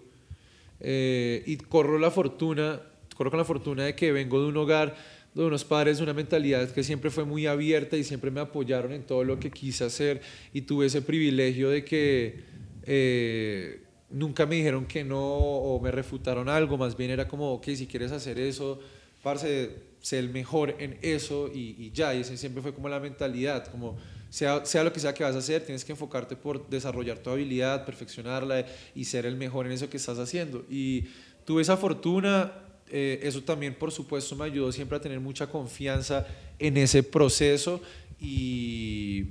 Eh, 0.81 1.43
y 1.45 1.59
corro 1.59 1.99
la 1.99 2.11
fortuna, 2.11 2.81
corro 3.15 3.29
con 3.29 3.39
la 3.39 3.45
fortuna 3.45 3.85
de 3.85 3.95
que 3.95 4.13
vengo 4.13 4.41
de 4.41 4.47
un 4.47 4.57
hogar 4.57 4.97
de 5.35 5.45
unos 5.45 5.63
padres 5.63 5.99
de 5.99 6.05
una 6.05 6.15
mentalidad 6.15 6.71
que 6.71 6.83
siempre 6.83 7.11
fue 7.11 7.27
muy 7.27 7.47
abierta 7.47 7.99
y 7.99 8.05
siempre 8.05 8.31
me 8.31 8.41
apoyaron 8.41 8.93
en 8.93 9.03
todo 9.03 9.25
lo 9.25 9.39
que 9.39 9.51
quise 9.51 9.85
hacer 9.85 10.23
y 10.55 10.63
tuve 10.63 10.87
ese 10.87 11.03
privilegio 11.03 11.69
de 11.69 11.85
que 11.85 12.41
eh, 12.85 13.83
nunca 14.13 14.47
me 14.47 14.57
dijeron 14.57 14.87
que 14.87 15.05
no 15.05 15.21
o 15.21 15.81
me 15.81 15.91
refutaron 15.91 16.49
algo, 16.49 16.77
más 16.77 16.97
bien 16.97 17.11
era 17.11 17.27
como, 17.27 17.53
ok, 17.55 17.69
si 17.75 17.87
quieres 17.87 18.13
hacer 18.13 18.39
eso, 18.39 18.79
parce, 19.23 19.71
sé 20.01 20.19
el 20.19 20.31
mejor 20.31 20.77
en 20.79 20.99
eso 21.03 21.51
y, 21.53 21.91
ya, 21.93 22.15
y 22.15 22.21
ese 22.21 22.37
siempre 22.37 22.63
fue 22.63 22.75
como 22.75 22.89
la 22.89 23.01
mentalidad, 23.01 23.67
como 23.67 23.97
sea, 24.31 24.65
sea 24.65 24.85
lo 24.85 24.93
que 24.93 25.01
sea 25.01 25.15
que 25.15 25.25
vas 25.25 25.35
a 25.35 25.39
hacer, 25.39 25.65
tienes 25.65 25.85
que 25.85 25.93
enfocarte 25.93 26.37
por 26.37 26.69
desarrollar 26.69 27.19
tu 27.19 27.31
habilidad, 27.31 27.85
perfeccionarla 27.85 28.67
y 28.95 29.05
ser 29.05 29.27
el 29.27 29.37
mejor 29.37 29.67
en 29.67 29.73
eso 29.73 29.89
que 29.89 29.97
estás 29.97 30.19
haciendo. 30.19 30.65
Y 30.69 31.07
tuve 31.45 31.63
esa 31.63 31.77
fortuna, 31.77 32.53
eh, 32.89 33.21
eso 33.23 33.43
también 33.43 33.75
por 33.75 33.93
supuesto 33.93 34.37
me 34.37 34.45
ayudó 34.45 34.73
siempre 34.73 34.97
a 34.97 35.01
tener 35.01 35.21
mucha 35.21 35.47
confianza 35.47 36.27
en 36.59 36.77
ese 36.77 37.03
proceso 37.03 37.81
y, 38.21 39.27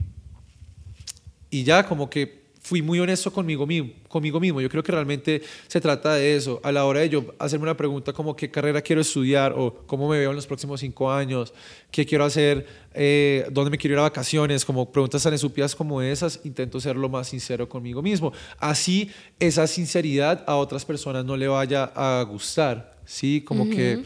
y 1.50 1.64
ya 1.64 1.86
como 1.88 2.10
que 2.10 2.41
fui 2.62 2.82
muy 2.82 3.00
honesto 3.00 3.34
conmigo 3.34 3.66
mismo, 3.66 3.92
conmigo 4.08 4.40
mismo. 4.40 4.62
Yo 4.62 4.70
creo 4.70 4.84
que 4.84 4.92
realmente 4.92 5.42
se 5.68 5.82
trata 5.82 6.14
de 6.14 6.36
eso. 6.36 6.60
A 6.64 6.72
la 6.72 6.86
hora 6.86 7.00
de 7.00 7.10
yo 7.10 7.34
hacerme 7.40 7.64
una 7.64 7.76
pregunta 7.76 8.14
como 8.14 8.36
qué 8.36 8.52
carrera 8.52 8.82
quiero 8.82 9.02
estudiar 9.02 9.54
o 9.58 9.84
cómo 9.88 10.08
me 10.08 10.20
veo 10.20 10.30
en 10.30 10.36
los 10.36 10.46
próximos 10.46 10.80
cinco 10.80 11.12
años, 11.12 11.54
qué 11.90 12.06
quiero 12.06 12.24
hacer, 12.24 12.68
eh, 12.94 13.48
dónde 13.52 13.72
me 13.72 13.78
quiero 13.78 13.96
ir 13.96 14.00
a 14.00 14.04
vacaciones, 14.04 14.64
como 14.64 14.92
preguntas 14.92 15.24
tan 15.24 15.34
estúpidas 15.34 15.76
como 15.76 16.02
esas, 16.02 16.40
intento 16.44 16.80
ser 16.80 16.96
lo 16.96 17.10
más 17.10 17.30
sincero 17.30 17.68
conmigo 17.68 18.02
mismo. 18.02 18.32
Así 18.60 19.10
esa 19.40 19.66
sinceridad 19.66 20.44
a 20.46 20.56
otras 20.56 20.86
personas 20.86 21.26
no 21.26 21.36
le 21.36 21.48
vaya 21.48 21.92
a 21.96 22.24
gustar, 22.24 22.96
¿sí? 23.06 23.42
Como 23.42 23.70
que... 23.70 24.04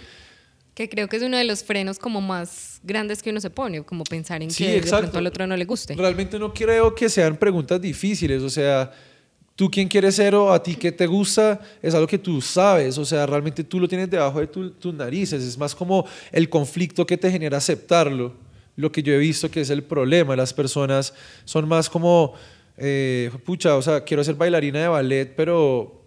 Que 0.75 0.87
creo 0.89 1.07
que 1.07 1.15
es 1.17 1.23
uno 1.23 1.37
de 1.37 1.45
los 1.45 1.63
frenos 1.63 1.97
como 1.97 2.19
más 2.21 2.79
grandes 2.83 3.23
que 3.23 3.29
uno 3.31 3.39
se 3.41 3.49
pone, 3.49 3.81
como 3.83 4.03
pensar 4.03 4.43
en 4.43 4.51
Sí, 4.51 4.65
que 4.65 4.71
de 4.71 4.77
exacto. 4.77 5.03
pronto 5.03 5.17
al 5.19 5.27
otro 5.27 5.47
no 5.47 5.55
le 5.57 5.65
guste. 5.65 5.95
Realmente 5.95 6.37
no 6.37 6.53
creo 6.53 6.93
que 6.93 7.07
sean 7.09 7.37
preguntas 7.37 7.79
difíciles, 7.81 8.43
o 8.43 8.49
sea, 8.49 8.91
tú 9.55 9.71
quién 9.71 9.87
quieres 9.87 10.15
ser 10.15 10.35
o 10.35 10.51
a 10.51 10.61
ti 10.61 10.75
qué 10.75 10.91
te 10.91 11.07
gusta 11.07 11.61
es 11.81 11.93
algo 11.95 12.07
que 12.07 12.17
tú 12.17 12.41
sabes, 12.41 12.97
o 12.97 13.05
sea, 13.05 13.25
realmente 13.25 13.63
tú 13.63 13.79
lo 13.79 13.87
tienes 13.87 14.09
debajo 14.09 14.41
de 14.41 14.47
tu- 14.47 14.71
tus 14.71 14.93
narices, 14.93 15.41
es 15.43 15.57
más 15.57 15.73
como 15.73 16.05
el 16.33 16.49
conflicto 16.49 17.05
que 17.07 17.17
te 17.17 17.31
genera 17.31 17.57
aceptarlo, 17.57 18.33
lo 18.75 18.91
que 18.91 19.01
yo 19.01 19.13
he 19.13 19.17
visto 19.17 19.49
que 19.49 19.61
es 19.61 19.69
el 19.69 19.81
problema, 19.81 20.35
las 20.35 20.53
personas 20.53 21.13
son 21.45 21.69
más 21.69 21.89
como, 21.89 22.33
eh, 22.77 23.31
pucha, 23.45 23.77
o 23.77 23.81
sea, 23.81 24.03
quiero 24.03 24.25
ser 24.25 24.35
bailarina 24.35 24.81
de 24.81 24.87
ballet, 24.89 25.33
pero 25.37 26.01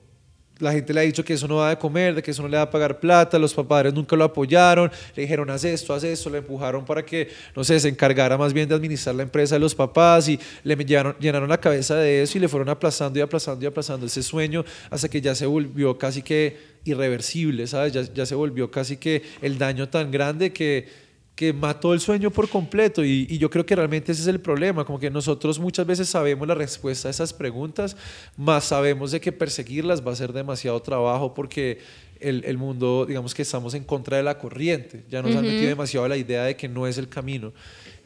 la 0.58 0.72
gente 0.72 0.92
le 0.92 1.00
ha 1.00 1.02
dicho 1.04 1.24
que 1.24 1.34
eso 1.34 1.46
no 1.46 1.60
da 1.60 1.70
de 1.70 1.78
comer, 1.78 2.14
de 2.14 2.22
que 2.22 2.30
eso 2.32 2.42
no 2.42 2.48
le 2.48 2.56
da 2.56 2.64
a 2.64 2.70
pagar 2.70 2.98
plata, 2.98 3.38
los 3.38 3.54
padres 3.54 3.94
nunca 3.94 4.16
lo 4.16 4.24
apoyaron, 4.24 4.90
le 5.14 5.22
dijeron 5.22 5.48
haz 5.50 5.64
esto, 5.64 5.94
haz 5.94 6.04
esto, 6.04 6.30
le 6.30 6.38
empujaron 6.38 6.84
para 6.84 7.04
que, 7.04 7.28
no 7.54 7.62
sé, 7.64 7.78
se 7.78 7.88
encargara 7.88 8.36
más 8.36 8.52
bien 8.52 8.68
de 8.68 8.74
administrar 8.74 9.14
la 9.14 9.22
empresa 9.22 9.54
de 9.54 9.60
los 9.60 9.74
papás 9.74 10.28
y 10.28 10.38
le 10.64 10.76
llenaron, 10.76 11.48
la 11.48 11.60
cabeza 11.60 11.96
de 11.96 12.22
eso 12.22 12.38
y 12.38 12.40
le 12.40 12.48
fueron 12.48 12.68
aplazando 12.68 13.18
y 13.18 13.22
aplazando 13.22 13.64
y 13.64 13.68
aplazando 13.68 14.06
ese 14.06 14.22
sueño 14.22 14.64
hasta 14.90 15.08
que 15.08 15.20
ya 15.20 15.34
se 15.34 15.46
volvió 15.46 15.96
casi 15.96 16.22
que 16.22 16.78
irreversible, 16.84 17.66
¿sabes? 17.66 17.92
Ya 18.14 18.26
se 18.26 18.34
volvió 18.34 18.70
casi 18.70 18.96
que 18.96 19.22
el 19.42 19.58
daño 19.58 19.88
tan 19.88 20.10
grande 20.10 20.52
que 20.52 21.07
que 21.38 21.52
mató 21.52 21.94
el 21.94 22.00
sueño 22.00 22.32
por 22.32 22.48
completo 22.48 23.04
y, 23.04 23.24
y 23.30 23.38
yo 23.38 23.48
creo 23.48 23.64
que 23.64 23.76
realmente 23.76 24.10
ese 24.10 24.22
es 24.22 24.26
el 24.26 24.40
problema, 24.40 24.84
como 24.84 24.98
que 24.98 25.08
nosotros 25.08 25.60
muchas 25.60 25.86
veces 25.86 26.08
sabemos 26.08 26.48
la 26.48 26.56
respuesta 26.56 27.06
a 27.06 27.12
esas 27.12 27.32
preguntas, 27.32 27.96
más 28.36 28.64
sabemos 28.64 29.12
de 29.12 29.20
que 29.20 29.30
perseguirlas 29.30 30.04
va 30.04 30.10
a 30.10 30.16
ser 30.16 30.32
demasiado 30.32 30.82
trabajo 30.82 31.34
porque 31.34 31.78
el, 32.18 32.42
el 32.44 32.58
mundo, 32.58 33.06
digamos 33.06 33.34
que 33.34 33.42
estamos 33.42 33.74
en 33.74 33.84
contra 33.84 34.16
de 34.16 34.24
la 34.24 34.36
corriente, 34.36 35.04
ya 35.08 35.22
nos 35.22 35.36
han 35.36 35.42
metido 35.42 35.68
demasiado 35.68 36.08
la 36.08 36.16
idea 36.16 36.42
de 36.42 36.56
que 36.56 36.68
no 36.68 36.88
es 36.88 36.98
el 36.98 37.08
camino. 37.08 37.52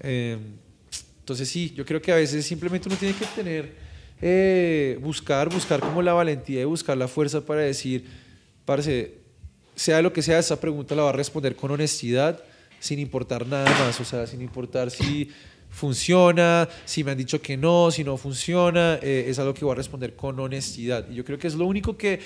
Eh, 0.00 0.36
entonces 1.20 1.48
sí, 1.48 1.72
yo 1.74 1.86
creo 1.86 2.02
que 2.02 2.12
a 2.12 2.16
veces 2.16 2.44
simplemente 2.44 2.86
uno 2.86 2.98
tiene 2.98 3.14
que 3.14 3.24
tener, 3.34 3.72
eh, 4.20 4.98
buscar, 5.00 5.48
buscar 5.48 5.80
como 5.80 6.02
la 6.02 6.12
valentía 6.12 6.60
y 6.60 6.64
buscar 6.64 6.98
la 6.98 7.08
fuerza 7.08 7.40
para 7.40 7.62
decir, 7.62 8.04
parce, 8.66 9.14
sea 9.74 10.02
lo 10.02 10.12
que 10.12 10.20
sea, 10.20 10.38
esa 10.38 10.60
pregunta 10.60 10.94
la 10.94 11.04
va 11.04 11.08
a 11.08 11.14
responder 11.14 11.56
con 11.56 11.70
honestidad, 11.70 12.44
sin 12.82 12.98
importar 12.98 13.46
nada 13.46 13.70
más, 13.78 14.00
o 14.00 14.04
sea, 14.04 14.26
sin 14.26 14.42
importar 14.42 14.90
si 14.90 15.30
funciona, 15.70 16.68
si 16.84 17.04
me 17.04 17.12
han 17.12 17.16
dicho 17.16 17.40
que 17.40 17.56
no, 17.56 17.92
si 17.92 18.02
no 18.02 18.16
funciona, 18.16 18.98
eh, 19.00 19.26
es 19.28 19.38
algo 19.38 19.54
que 19.54 19.64
voy 19.64 19.72
a 19.72 19.76
responder 19.76 20.16
con 20.16 20.38
honestidad. 20.40 21.08
Y 21.08 21.14
yo 21.14 21.24
creo 21.24 21.38
que 21.38 21.46
es 21.46 21.54
lo 21.54 21.64
único 21.64 21.96
que 21.96 22.18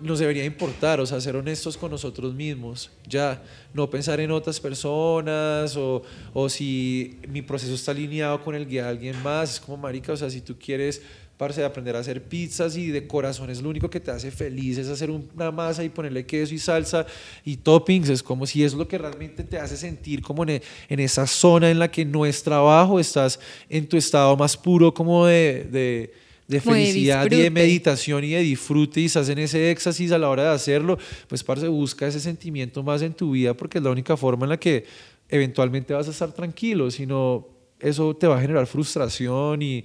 nos 0.00 0.18
debería 0.18 0.44
importar, 0.44 0.98
o 0.98 1.06
sea, 1.06 1.20
ser 1.20 1.36
honestos 1.36 1.76
con 1.76 1.92
nosotros 1.92 2.34
mismos, 2.34 2.90
ya, 3.08 3.44
no 3.74 3.88
pensar 3.88 4.18
en 4.18 4.32
otras 4.32 4.58
personas 4.58 5.76
o, 5.76 6.02
o 6.34 6.48
si 6.48 7.20
mi 7.28 7.40
proceso 7.40 7.74
está 7.74 7.92
alineado 7.92 8.42
con 8.42 8.56
el 8.56 8.66
guía 8.66 8.82
de 8.82 8.88
alguien 8.88 9.22
más, 9.22 9.52
es 9.52 9.60
como 9.60 9.76
marica, 9.76 10.14
o 10.14 10.16
sea, 10.16 10.28
si 10.30 10.40
tú 10.40 10.56
quieres 10.58 11.00
parce, 11.42 11.60
de 11.60 11.66
aprender 11.66 11.96
a 11.96 11.98
hacer 11.98 12.22
pizzas 12.22 12.76
y 12.76 12.92
de 12.92 13.04
corazón 13.08 13.50
es 13.50 13.60
lo 13.60 13.68
único 13.68 13.90
que 13.90 13.98
te 13.98 14.12
hace 14.12 14.30
feliz, 14.30 14.78
es 14.78 14.86
hacer 14.86 15.10
una 15.10 15.50
masa 15.50 15.82
y 15.82 15.88
ponerle 15.88 16.24
queso 16.24 16.54
y 16.54 16.58
salsa 16.60 17.04
y 17.44 17.56
toppings, 17.56 18.10
es 18.10 18.22
como 18.22 18.46
si 18.46 18.62
es 18.62 18.74
lo 18.74 18.86
que 18.86 18.96
realmente 18.96 19.42
te 19.42 19.58
hace 19.58 19.76
sentir 19.76 20.22
como 20.22 20.44
en, 20.44 20.50
e- 20.50 20.62
en 20.88 21.00
esa 21.00 21.26
zona 21.26 21.68
en 21.68 21.80
la 21.80 21.90
que 21.90 22.04
no 22.04 22.24
es 22.24 22.44
trabajo, 22.44 23.00
estás 23.00 23.40
en 23.68 23.88
tu 23.88 23.96
estado 23.96 24.36
más 24.36 24.56
puro 24.56 24.94
como 24.94 25.26
de, 25.26 25.66
de, 25.68 26.12
de 26.46 26.60
Como 26.60 26.76
de 26.76 26.82
felicidad 26.84 27.26
y 27.28 27.34
de 27.34 27.50
meditación 27.50 28.22
y 28.22 28.30
de 28.30 28.40
disfrute 28.42 29.00
y 29.00 29.06
estás 29.06 29.28
en 29.28 29.40
ese 29.40 29.72
éxtasis 29.72 30.12
a 30.12 30.18
la 30.18 30.28
hora 30.28 30.44
de 30.44 30.50
hacerlo, 30.50 30.96
pues 31.26 31.42
parce, 31.42 31.66
busca 31.66 32.06
ese 32.06 32.20
sentimiento 32.20 32.84
más 32.84 33.02
en 33.02 33.14
tu 33.14 33.32
vida 33.32 33.52
porque 33.52 33.78
es 33.78 33.84
la 33.84 33.90
única 33.90 34.16
forma 34.16 34.44
en 34.44 34.50
la 34.50 34.60
que 34.60 34.84
eventualmente 35.28 35.92
vas 35.92 36.06
a 36.06 36.12
estar 36.12 36.30
tranquilo, 36.30 36.88
sino 36.88 37.48
eso 37.80 38.14
te 38.14 38.28
va 38.28 38.38
a 38.38 38.40
generar 38.40 38.68
frustración 38.68 39.60
y, 39.60 39.82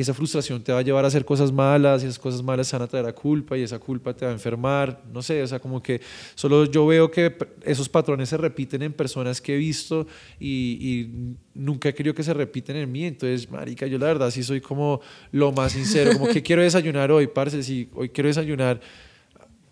y 0.00 0.02
esa 0.02 0.14
frustración 0.14 0.62
te 0.62 0.72
va 0.72 0.78
a 0.78 0.82
llevar 0.82 1.04
a 1.04 1.08
hacer 1.08 1.26
cosas 1.26 1.52
malas 1.52 2.02
y 2.02 2.06
esas 2.06 2.18
cosas 2.18 2.42
malas 2.42 2.70
te 2.70 2.74
van 2.74 2.84
a 2.84 2.86
traer 2.86 3.04
a 3.04 3.12
culpa 3.12 3.58
y 3.58 3.62
esa 3.62 3.78
culpa 3.78 4.14
te 4.14 4.24
va 4.24 4.30
a 4.30 4.34
enfermar, 4.34 5.02
no 5.12 5.20
sé, 5.20 5.42
o 5.42 5.46
sea, 5.46 5.58
como 5.58 5.82
que 5.82 6.00
solo 6.34 6.64
yo 6.64 6.86
veo 6.86 7.10
que 7.10 7.36
esos 7.64 7.86
patrones 7.86 8.30
se 8.30 8.38
repiten 8.38 8.80
en 8.80 8.94
personas 8.94 9.42
que 9.42 9.54
he 9.54 9.58
visto 9.58 10.06
y, 10.38 10.78
y 10.80 11.36
nunca 11.52 11.90
he 11.90 11.94
querido 11.94 12.14
que 12.14 12.22
se 12.22 12.32
repiten 12.32 12.76
en 12.76 12.90
mí, 12.90 13.04
entonces, 13.04 13.50
marica, 13.50 13.86
yo 13.86 13.98
la 13.98 14.06
verdad 14.06 14.30
sí 14.30 14.42
soy 14.42 14.62
como 14.62 15.02
lo 15.32 15.52
más 15.52 15.72
sincero, 15.72 16.14
como 16.14 16.28
que 16.28 16.42
quiero 16.42 16.62
desayunar 16.62 17.12
hoy, 17.12 17.26
parce, 17.26 17.62
si 17.62 17.90
hoy 17.92 18.08
quiero 18.08 18.28
desayunar 18.28 18.80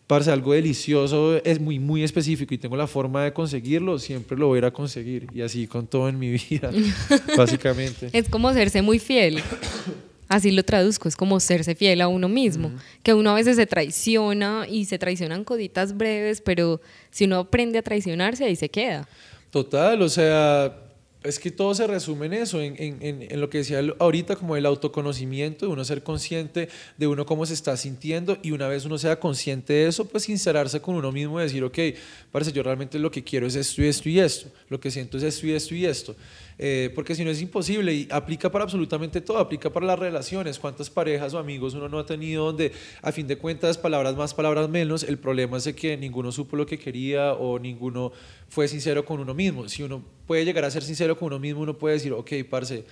Parce, 0.09 0.31
algo 0.31 0.55
delicioso 0.55 1.37
es 1.45 1.61
muy, 1.61 1.79
muy 1.79 2.03
específico 2.03 2.55
y 2.55 2.57
tengo 2.57 2.79
la 2.79 2.87
forma 2.87 3.25
de 3.25 3.35
conseguirlo, 3.35 3.99
siempre 3.99 4.39
lo 4.39 4.47
voy 4.47 4.57
a 4.57 4.59
ir 4.61 4.65
a 4.65 4.71
conseguir. 4.71 5.27
Y 5.35 5.43
así 5.43 5.67
con 5.67 5.87
todo 5.87 6.09
en 6.09 6.19
mi 6.19 6.31
vida, 6.31 6.71
básicamente. 7.37 8.09
Es 8.15 8.27
como 8.31 8.51
serse 8.55 8.81
muy 8.81 8.99
fiel. 8.99 9.43
Así 10.29 10.51
lo 10.51 10.63
traduzco, 10.63 11.09
es 11.09 11.17
como 11.17 11.41
serse 11.41 11.75
fiel 11.75 12.01
a 12.03 12.09
uno 12.09 12.29
mismo. 12.29 12.71
Que 13.03 13.15
uno 13.15 13.31
a 13.31 13.35
veces 13.35 13.57
se 13.57 13.67
traiciona 13.67 14.67
y 14.69 14.85
se 14.85 14.99
traicionan 14.99 15.43
coditas 15.45 15.97
breves, 15.97 16.41
pero 16.43 16.81
si 17.11 17.25
uno 17.25 17.39
aprende 17.39 17.79
a 17.79 17.83
traicionarse, 17.83 18.45
ahí 18.45 18.55
se 18.57 18.69
queda. 18.69 19.09
Total, 19.51 20.01
o 20.03 20.09
sea, 20.11 20.77
es 21.25 21.39
que 21.39 21.51
todo 21.51 21.75
se 21.75 21.87
resume 21.87 22.27
en 22.27 22.35
eso, 22.35 22.61
en, 22.61 22.75
en- 22.79 22.99
en- 23.01 23.23
en 23.33 23.41
lo 23.41 23.49
que 23.49 23.59
decía 23.59 23.81
ahorita, 23.99 24.37
como 24.37 24.57
el 24.57 24.67
autoconocimiento, 24.67 25.67
de 25.67 25.73
uno 25.73 25.85
ser 25.85 26.03
consciente 26.03 26.69
de 26.99 27.07
uno 27.07 27.25
cómo 27.27 27.47
se 27.47 27.55
está 27.55 27.77
sintiendo 27.77 28.37
y 28.43 28.51
una 28.53 28.69
vez 28.69 28.85
uno 28.85 28.99
sea 28.99 29.19
consciente 29.19 29.73
de 29.73 29.87
eso, 29.89 30.05
pues 30.07 30.25
sincerarse 30.25 30.81
con 30.81 30.95
uno 30.95 31.11
mismo 31.11 31.41
y 31.41 31.45
decir, 31.45 31.65
ok, 31.65 31.79
parece 32.31 32.53
yo 32.53 32.63
realmente 32.63 32.99
lo 32.99 33.11
que 33.11 33.25
quiero 33.25 33.47
es 33.47 33.57
esto 33.57 33.83
y 33.83 33.87
esto 33.87 34.09
y 34.11 34.21
esto, 34.21 34.49
lo 34.69 34.79
que 34.79 34.91
siento 34.91 35.17
es 35.17 35.23
esto 35.23 35.47
y 35.47 35.53
esto 35.53 35.75
y 35.75 35.87
esto. 35.87 36.15
Eh, 36.61 36.91
porque 36.93 37.15
si 37.15 37.25
no 37.25 37.31
es 37.31 37.41
imposible 37.41 37.95
y 37.95 38.09
aplica 38.11 38.51
para 38.51 38.65
absolutamente 38.65 39.21
todo, 39.21 39.39
aplica 39.39 39.71
para 39.71 39.87
las 39.87 39.99
relaciones, 39.99 40.59
cuántas 40.59 40.91
parejas 40.91 41.33
o 41.35 41.39
amigos 41.39 41.75
uno 41.75 41.89
no 41.89 42.01
ha 42.01 42.07
tenido 42.07 42.47
donde 42.47 42.73
a 43.01 43.13
fin 43.13 43.29
de 43.29 43.39
cuentas 43.39 43.79
palabras 43.79 44.17
más, 44.17 44.35
palabras 44.35 44.69
menos, 44.69 45.05
el 45.05 45.19
problema 45.19 45.59
es 45.59 45.65
de 45.65 45.77
que 45.77 45.97
ninguno 45.97 46.33
supo 46.33 46.57
lo 46.57 46.67
que 46.67 46.77
quería 46.77 47.35
o 47.35 47.61
ninguno 47.61 48.11
fue 48.49 48.67
sincero 48.67 49.05
con 49.05 49.21
uno 49.21 49.35
mismo. 49.35 49.69
Si 49.69 49.85
uno 49.85 50.03
puede 50.27 50.45
llegar 50.45 50.65
a 50.65 50.71
ser 50.71 50.83
sincero 50.83 51.17
con 51.17 51.27
uno 51.29 51.39
mismo, 51.39 51.61
uno 51.61 51.79
puede 51.79 51.95
decir, 51.95 52.13
ok, 52.13 52.33
parce, 52.51 52.85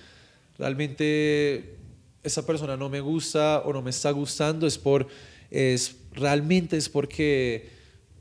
realmente 0.57 1.75
esa 2.23 2.45
persona 2.45 2.77
no 2.77 2.87
me 2.87 3.01
gusta 3.01 3.63
o 3.65 3.73
no 3.73 3.81
me 3.81 3.89
está 3.89 4.11
gustando, 4.11 4.65
es 4.65 4.77
por, 4.77 5.07
es, 5.51 5.97
realmente 6.13 6.77
es 6.77 6.87
porque, 6.87 7.67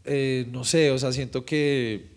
eh, 0.04 0.46
no 0.50 0.64
sé, 0.64 0.90
o 0.90 0.98
sea, 0.98 1.12
siento 1.12 1.44
que 1.44 2.15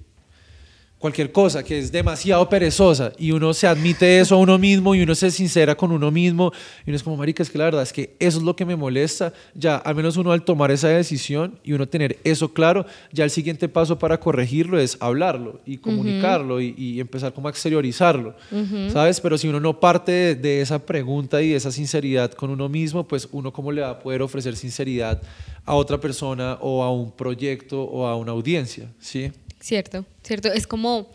cualquier 1.00 1.32
cosa 1.32 1.64
que 1.64 1.80
es 1.80 1.92
demasiado 1.92 2.48
perezosa 2.50 3.14
y 3.18 3.32
uno 3.32 3.54
se 3.54 3.68
admite 3.68 4.20
eso 4.20 4.36
a 4.36 4.38
uno 4.38 4.58
mismo 4.58 4.94
y 4.94 5.02
uno 5.02 5.16
se 5.16 5.32
sincera 5.32 5.76
con 5.76 5.94
uno 5.94 6.12
mismo 6.12 6.52
y 6.86 6.90
uno 6.90 6.98
es 6.98 7.04
como, 7.04 7.16
marica, 7.16 7.42
es 7.42 7.50
que 7.50 7.58
la 7.58 7.64
verdad 7.64 7.84
es 7.84 7.94
que 7.94 8.16
eso 8.20 8.38
es 8.38 8.44
lo 8.44 8.56
que 8.56 8.66
me 8.66 8.76
molesta, 8.76 9.34
ya 9.56 9.78
al 9.78 9.96
menos 9.96 10.18
uno 10.18 10.34
al 10.34 10.44
tomar 10.44 10.72
esa 10.72 10.90
decisión 10.90 11.58
y 11.64 11.72
uno 11.72 11.88
tener 11.88 12.20
eso 12.26 12.54
claro, 12.54 12.86
ya 13.14 13.24
el 13.24 13.30
siguiente 13.30 13.70
paso 13.70 13.98
para 13.98 14.20
corregirlo 14.20 14.78
es 14.78 14.98
hablarlo 15.00 15.62
y 15.66 15.78
comunicarlo 15.78 16.60
y, 16.60 16.76
y 16.78 17.00
empezar 17.00 17.34
como 17.34 17.48
a 17.48 17.52
exteriorizarlo, 17.52 18.36
¿sabes? 18.92 19.22
Pero 19.22 19.38
si 19.38 19.48
uno 19.48 19.62
no 19.62 19.80
parte 19.80 20.12
de, 20.12 20.36
de 20.36 20.62
esa 20.62 20.86
pregunta 20.86 21.42
y 21.42 21.50
de 21.50 21.56
esa 21.56 21.72
sinceridad 21.72 22.34
con 22.34 22.50
uno 22.50 22.68
mismo, 22.68 23.08
pues 23.08 23.30
uno 23.32 23.54
cómo 23.54 23.72
le 23.72 23.82
va 23.82 23.92
a 23.92 24.00
poder 24.00 24.22
ofrecer 24.22 24.58
sinceridad 24.58 25.22
a 25.66 25.76
otra 25.76 25.98
persona 25.98 26.58
o 26.60 26.84
a 26.84 26.92
un 26.92 27.12
proyecto 27.12 27.84
o 27.84 28.06
a 28.06 28.18
una 28.18 28.34
audiencia, 28.34 28.92
¿sí? 29.00 29.32
Cierto, 29.60 30.06
cierto. 30.24 30.52
Es 30.52 30.68
como, 30.68 31.10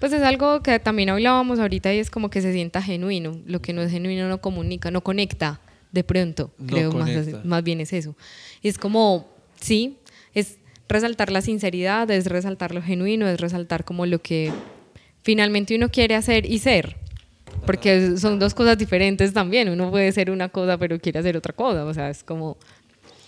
pues 0.00 0.12
es 0.12 0.22
algo 0.22 0.62
que 0.62 0.78
también 0.78 1.10
hablábamos 1.10 1.58
ahorita 1.58 1.92
y 1.92 1.98
es 1.98 2.10
como 2.10 2.30
que 2.30 2.40
se 2.40 2.52
sienta 2.52 2.82
genuino. 2.82 3.40
Lo 3.46 3.60
que 3.60 3.72
no 3.72 3.82
es 3.82 3.90
genuino 3.90 4.28
no 4.28 4.40
comunica, 4.40 4.90
no 4.90 5.02
conecta 5.02 5.60
de 5.92 6.04
pronto. 6.04 6.52
No 6.58 6.66
creo 6.66 6.92
más, 6.92 7.10
conecta. 7.10 7.40
más 7.44 7.62
bien 7.62 7.80
es 7.80 7.92
eso. 7.92 8.16
Y 8.62 8.68
es 8.68 8.78
como, 8.78 9.28
sí, 9.60 9.98
es 10.34 10.58
resaltar 10.88 11.30
la 11.30 11.42
sinceridad, 11.42 12.10
es 12.10 12.26
resaltar 12.26 12.74
lo 12.74 12.82
genuino, 12.82 13.28
es 13.28 13.40
resaltar 13.40 13.84
como 13.84 14.06
lo 14.06 14.20
que 14.20 14.52
finalmente 15.22 15.74
uno 15.76 15.90
quiere 15.90 16.14
hacer 16.14 16.46
y 16.46 16.58
ser. 16.58 16.96
Porque 17.66 18.16
son 18.16 18.38
dos 18.38 18.54
cosas 18.54 18.78
diferentes 18.78 19.32
también. 19.32 19.68
Uno 19.68 19.90
puede 19.90 20.12
ser 20.12 20.30
una 20.30 20.48
cosa, 20.48 20.78
pero 20.78 20.98
quiere 21.00 21.18
hacer 21.18 21.36
otra 21.36 21.52
cosa. 21.52 21.84
O 21.84 21.92
sea, 21.92 22.08
es 22.08 22.22
como, 22.22 22.56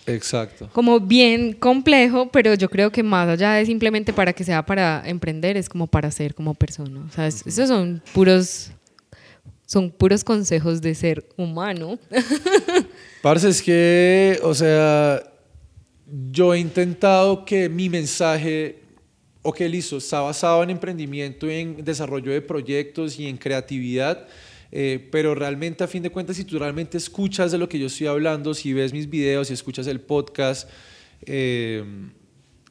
Exacto. 0.06 0.68
como 0.72 0.98
bien 1.00 1.52
complejo, 1.52 2.30
pero 2.32 2.54
yo 2.54 2.68
creo 2.68 2.90
que 2.90 3.02
más 3.02 3.28
allá 3.28 3.52
de 3.54 3.66
simplemente 3.66 4.12
para 4.12 4.32
que 4.32 4.44
sea 4.44 4.64
para 4.64 5.02
emprender, 5.06 5.56
es 5.56 5.68
como 5.68 5.86
para 5.86 6.10
ser 6.10 6.34
como 6.34 6.54
persona. 6.54 7.04
O 7.08 7.12
sea, 7.12 7.26
es- 7.26 7.46
esos 7.46 7.68
son 7.68 8.02
puros, 8.12 8.70
son 9.66 9.90
puros 9.90 10.24
consejos 10.24 10.80
de 10.80 10.94
ser 10.94 11.24
humano. 11.36 11.98
Parce, 13.22 13.48
es 13.48 13.62
que, 13.62 14.38
o 14.42 14.54
sea, 14.54 15.22
yo 16.32 16.54
he 16.54 16.58
intentado 16.58 17.44
que 17.44 17.68
mi 17.68 17.88
mensaje, 17.88 18.78
ok, 19.42 19.60
listo, 19.60 19.98
está 19.98 20.20
basado 20.22 20.62
en 20.62 20.70
emprendimiento, 20.70 21.48
en 21.48 21.84
desarrollo 21.84 22.32
de 22.32 22.40
proyectos 22.40 23.18
y 23.20 23.26
en 23.28 23.36
creatividad, 23.36 24.26
eh, 24.72 25.08
pero 25.10 25.34
realmente 25.34 25.82
a 25.84 25.88
fin 25.88 26.02
de 26.02 26.10
cuentas, 26.10 26.36
si 26.36 26.44
tú 26.44 26.58
realmente 26.58 26.96
escuchas 26.98 27.50
de 27.52 27.58
lo 27.58 27.68
que 27.68 27.78
yo 27.78 27.86
estoy 27.86 28.06
hablando, 28.06 28.54
si 28.54 28.72
ves 28.72 28.92
mis 28.92 29.08
videos, 29.10 29.48
si 29.48 29.54
escuchas 29.54 29.86
el 29.86 30.00
podcast, 30.00 30.68
eh, 31.26 31.84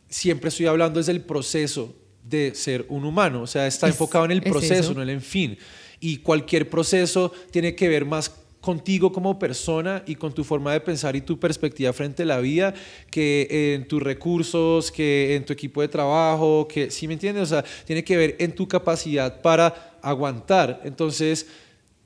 siempre 0.07 0.49
estoy 0.49 0.65
hablando 0.65 0.99
desde 0.99 1.11
el 1.11 1.21
proceso 1.21 1.95
de 2.23 2.53
ser 2.55 2.85
un 2.89 3.05
humano, 3.05 3.41
o 3.43 3.47
sea, 3.47 3.67
está 3.67 3.87
Es- 3.87 3.93
enfocado 3.93 4.25
en 4.25 4.31
el 4.31 4.39
es 4.39 4.49
proceso, 4.51 4.73
eso. 4.73 4.93
no 4.93 5.01
en 5.03 5.09
el 5.09 5.21
fin. 5.21 5.57
Y 5.99 6.17
cualquier 6.17 6.69
proceso 6.69 7.31
tiene 7.51 7.75
que 7.75 7.87
ver 7.89 8.05
más 8.05 8.31
contigo 8.61 9.11
como 9.11 9.39
persona 9.39 10.03
y 10.05 10.15
con 10.15 10.33
tu 10.33 10.43
forma 10.43 10.73
de 10.73 10.81
pensar 10.81 11.15
y 11.15 11.21
tu 11.21 11.39
perspectiva 11.39 11.93
frente 11.93 12.23
a 12.23 12.25
la 12.25 12.39
vida 12.39 12.73
que 13.09 13.73
en 13.75 13.87
tus 13.87 14.01
recursos, 14.03 14.91
que 14.91 15.35
en 15.35 15.45
tu 15.45 15.53
equipo 15.53 15.81
de 15.81 15.87
trabajo, 15.87 16.67
que, 16.67 16.91
¿sí 16.91 17.07
me 17.07 17.13
entiendes? 17.13 17.43
O 17.43 17.45
sea, 17.45 17.63
tiene 17.85 18.03
que 18.03 18.17
ver 18.17 18.35
en 18.39 18.53
tu 18.53 18.67
capacidad 18.67 19.41
para 19.41 19.97
aguantar. 20.01 20.81
Entonces, 20.83 21.47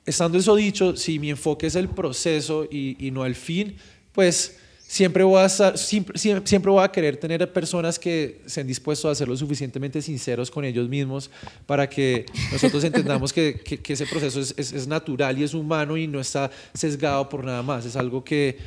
estando 0.06 0.38
eso 0.38 0.54
dicho, 0.56 0.96
si 0.96 1.18
mi 1.18 1.30
enfoque 1.30 1.66
es 1.66 1.74
el 1.74 1.88
proceso 1.88 2.66
y, 2.70 3.10
no 3.12 3.24
el 3.24 3.34
fin, 3.34 3.76
pues 4.12 4.56
siempre 4.86 5.24
voy 5.24 5.42
a 5.42 6.92
querer 6.92 7.16
tener 7.16 7.52
personas 7.52 7.98
que 7.98 8.42
estén 8.46 8.66
dispuestos 8.66 9.10
a 9.10 9.14
ser 9.14 9.28
lo 9.28 9.36
suficientemente 9.36 10.00
sinceros 10.02 10.50
con 10.50 10.64
ellos 10.64 10.88
mismos 10.88 11.30
para 11.66 11.88
que 11.88 12.26
nosotros 12.52 12.84
entendamos 12.84 13.32
que, 13.32 13.62
ese 13.88 14.06
proceso 14.06 14.40
es, 14.40 14.86
natural 14.86 15.38
y 15.38 15.44
es 15.44 15.54
humano 15.54 15.96
y 15.96 16.06
no 16.06 16.20
está 16.20 16.50
sesgado 16.74 17.28
por 17.28 17.44
nada 17.44 17.62
más. 17.62 17.86
Es 17.86 17.96
algo 17.96 18.22
que 18.22 18.58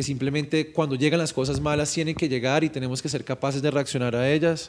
simplemente 0.00 0.70
cuando 0.72 0.94
llegan 0.94 1.18
las 1.18 1.32
cosas 1.32 1.60
malas 1.60 1.92
tienen 1.92 2.14
que 2.14 2.28
llegar 2.28 2.62
y 2.62 2.68
tenemos 2.68 3.02
que 3.02 3.08
ser 3.08 3.24
capaces 3.24 3.60
de 3.60 3.70
reaccionar 3.70 4.14
a 4.14 4.30
ellas. 4.30 4.68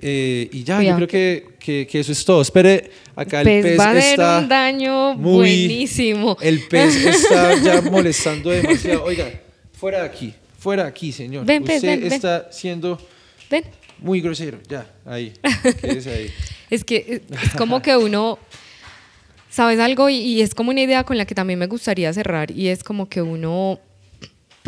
Eh, 0.00 0.48
y 0.52 0.62
ya, 0.62 0.74
yo 0.74 0.78
Cuidado. 0.78 0.96
creo 0.96 1.08
que, 1.08 1.46
que- 1.58 1.86
que 1.86 2.00
eso 2.00 2.12
es 2.12 2.24
todo. 2.24 2.40
Espere, 2.42 2.90
acá 3.16 3.40
el 3.40 3.44
Pez 3.46 3.64
pez 3.64 3.78
va 3.80 3.84
a 3.84 3.90
hacer 3.90 4.02
está 4.10 4.38
un 4.38 4.48
daño 4.48 5.14
muy- 5.14 5.34
buenísimo. 5.38 6.36
El 6.40 6.60
pez 6.68 6.94
está 7.04 7.54
ya 7.60 7.80
molestando 7.90 8.50
demasiado. 8.50 9.04
Oiga, 9.04 9.28
fuera 9.72 10.00
de 10.02 10.06
aquí, 10.06 10.34
fuera 10.58 10.84
de 10.84 10.88
aquí, 10.90 11.10
señor. 11.12 11.44
Ven, 11.44 11.62
Usted 11.62 11.82
ven, 11.82 12.00
ven. 12.02 12.12
está 12.12 12.48
siendo 12.52 12.98
muy 14.00 14.20
grosero. 14.20 14.58
Ya, 14.68 14.86
ahí. 15.04 15.32
Quédese 15.80 16.10
ahí. 16.12 16.30
Es 16.70 16.84
que 16.84 16.96
eh, 16.96 17.22
es 17.42 17.54
como 17.56 17.82
que 17.82 17.96
uno, 17.96 18.38
¿sabes 19.50 19.80
algo? 19.80 20.08
Y, 20.08 20.16
y 20.18 20.42
es 20.42 20.54
como 20.54 20.70
una 20.70 20.82
idea 20.82 21.02
con 21.04 21.18
la 21.18 21.24
que 21.26 21.34
también 21.34 21.58
me 21.58 21.66
gustaría 21.66 22.12
cerrar 22.12 22.50
y 22.50 22.68
es 22.68 22.84
como 22.84 23.08
que 23.08 23.22
uno, 23.22 23.80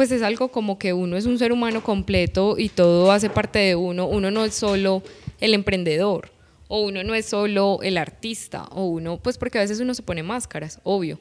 pues 0.01 0.12
es 0.12 0.22
algo 0.22 0.51
como 0.51 0.78
que 0.78 0.94
uno 0.94 1.18
es 1.18 1.26
un 1.26 1.38
ser 1.38 1.53
humano 1.53 1.84
completo 1.84 2.55
y 2.57 2.70
todo 2.70 3.12
hace 3.12 3.28
parte 3.28 3.59
de 3.59 3.76
uno. 3.76 4.07
Uno 4.07 4.30
no 4.30 4.46
es 4.46 4.55
solo 4.55 5.03
el 5.40 5.53
emprendedor 5.53 6.32
o 6.68 6.80
uno 6.80 7.05
no 7.05 7.14
es 7.14 7.26
solo 7.26 7.80
el 7.82 7.98
artista 7.98 8.62
o 8.70 8.86
uno, 8.86 9.18
pues 9.22 9.36
porque 9.36 9.59
a 9.59 9.61
veces 9.61 9.78
uno 9.78 9.92
se 9.92 10.03
pone 10.03 10.22
máscaras, 10.22 10.80
obvio. 10.84 11.20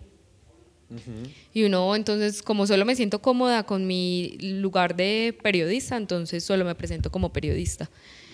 Y 1.54 1.64
uno, 1.66 1.94
entonces, 1.94 2.42
como 2.42 2.66
solo 2.68 2.86
me 2.86 2.96
siento 2.96 3.22
cómoda 3.22 3.64
con 3.64 3.86
mi 3.86 4.38
lugar 4.40 4.96
de 4.96 5.38
periodista, 5.44 5.98
entonces 5.98 6.46
solo 6.46 6.64
me 6.64 6.74
presento 6.74 7.12
como 7.12 7.34
periodista. 7.34 7.90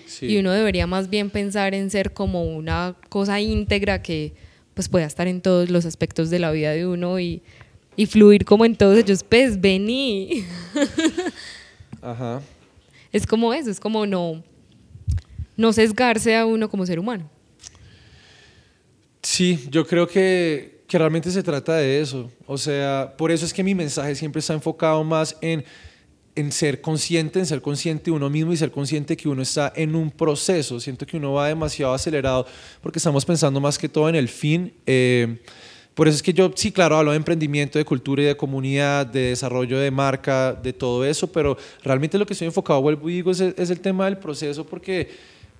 Sí. 0.06 0.28
Y 0.28 0.38
uno 0.38 0.52
debería 0.52 0.86
más 0.86 1.10
bien 1.10 1.32
pensar 1.32 1.74
en 1.74 1.90
ser 1.90 2.14
como 2.14 2.44
una 2.44 2.96
cosa 3.10 3.42
íntegra 3.42 4.04
que 4.04 4.36
pues 4.76 4.90
pueda 4.90 5.08
estar 5.08 5.28
en 5.28 5.42
todos 5.42 5.72
los 5.72 5.86
aspectos 5.88 6.30
de 6.30 6.38
la 6.38 6.52
vida 6.52 6.70
de 6.70 6.86
uno 6.86 7.20
y, 7.20 7.42
y 7.96 8.06
fluir 8.06 8.46
como 8.46 8.66
en 8.66 8.76
todos 8.76 8.98
ellos. 8.98 9.24
Pues 9.24 9.60
vení. 9.60 10.46
Ajá. 12.02 12.42
Es 13.12 13.26
como 13.26 13.54
eso, 13.54 13.72
es 13.72 13.80
como 13.80 14.06
no, 14.06 14.44
no 15.56 15.74
sesgarse 15.74 16.36
a 16.36 16.46
uno 16.46 16.70
como 16.70 16.86
ser 16.86 17.00
humano. 17.00 17.30
Sí, 19.22 19.68
yo 19.72 19.88
creo 19.88 20.08
que 20.08 20.76
que 20.88 20.98
realmente 20.98 21.32
se 21.32 21.44
trata 21.44 21.76
de 21.76 22.02
eso. 22.02 22.32
O 22.46 22.58
sea, 22.58 23.14
por 23.18 23.32
eso 23.32 23.46
es 23.46 23.54
que 23.54 23.64
mi 23.64 23.74
mensaje 23.74 24.16
siempre 24.16 24.40
está 24.40 24.54
enfocado 24.54 25.04
más 25.04 25.36
en, 25.42 25.64
en 26.36 26.52
ser 26.52 26.82
consciente, 26.82 27.40
en 27.40 27.46
ser 27.46 27.62
consciente 27.62 28.06
de 28.06 28.12
uno 28.12 28.30
mismo 28.30 28.54
y 28.54 28.58
ser 28.58 28.72
consciente 28.72 29.18
que 29.18 29.28
uno 29.28 29.42
está 29.42 29.74
en 29.76 29.96
un 29.96 30.12
proceso. 30.12 30.80
Siento 30.80 31.06
que 31.06 31.18
uno 31.18 31.34
va 31.34 31.48
demasiado 31.48 31.94
acelerado 31.94 32.46
porque 32.82 33.00
estamos 33.00 33.26
pensando 33.26 33.60
más 33.60 33.78
que 33.78 33.90
todo 33.90 34.10
en 34.10 34.16
el 34.16 34.30
fin. 34.30 34.74
Eh, 34.86 35.42
por 35.96 36.10
eso 36.10 36.18
es 36.18 36.24
que 36.24 36.34
yo, 36.34 36.52
sí, 36.54 36.74
claro, 36.74 36.98
hablo 36.98 37.12
de 37.12 37.18
emprendimiento, 37.18 37.80
de 37.80 37.86
cultura 37.86 38.22
y 38.22 38.26
de 38.26 38.36
comunidad, 38.36 39.08
de 39.08 39.30
desarrollo 39.30 39.80
de 39.80 39.90
marca, 39.92 40.54
de 40.54 40.74
todo 40.74 41.06
eso, 41.06 41.32
pero 41.32 41.58
realmente 41.84 42.18
lo 42.18 42.26
que 42.26 42.34
estoy 42.34 42.48
enfocado, 42.48 42.82
vuelvo 42.82 43.10
y 43.10 43.14
digo, 43.14 43.32
es 43.32 43.40
el, 43.40 43.56
es 43.58 43.70
el 43.70 43.80
tema 43.80 44.04
del 44.04 44.18
proceso 44.18 44.66
porque, 44.66 45.10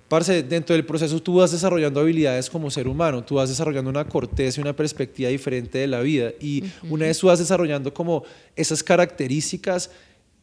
parce, 0.08 0.42
dentro 0.42 0.76
del 0.76 0.84
proceso 0.84 1.22
tú 1.22 1.36
vas 1.36 1.52
desarrollando 1.52 2.00
habilidades 2.00 2.50
como 2.50 2.70
ser 2.70 2.86
humano, 2.86 3.24
tú 3.24 3.36
vas 3.36 3.48
desarrollando 3.48 3.88
una 3.88 4.04
corteza 4.04 4.60
y 4.60 4.62
una 4.62 4.76
perspectiva 4.76 5.30
diferente 5.30 5.78
de 5.78 5.86
la 5.86 6.00
vida 6.00 6.32
y 6.38 6.64
una 6.90 7.06
vez 7.06 7.18
tú 7.18 7.28
vas 7.28 7.38
desarrollando 7.38 7.94
como 7.94 8.22
esas 8.54 8.82
características, 8.82 9.90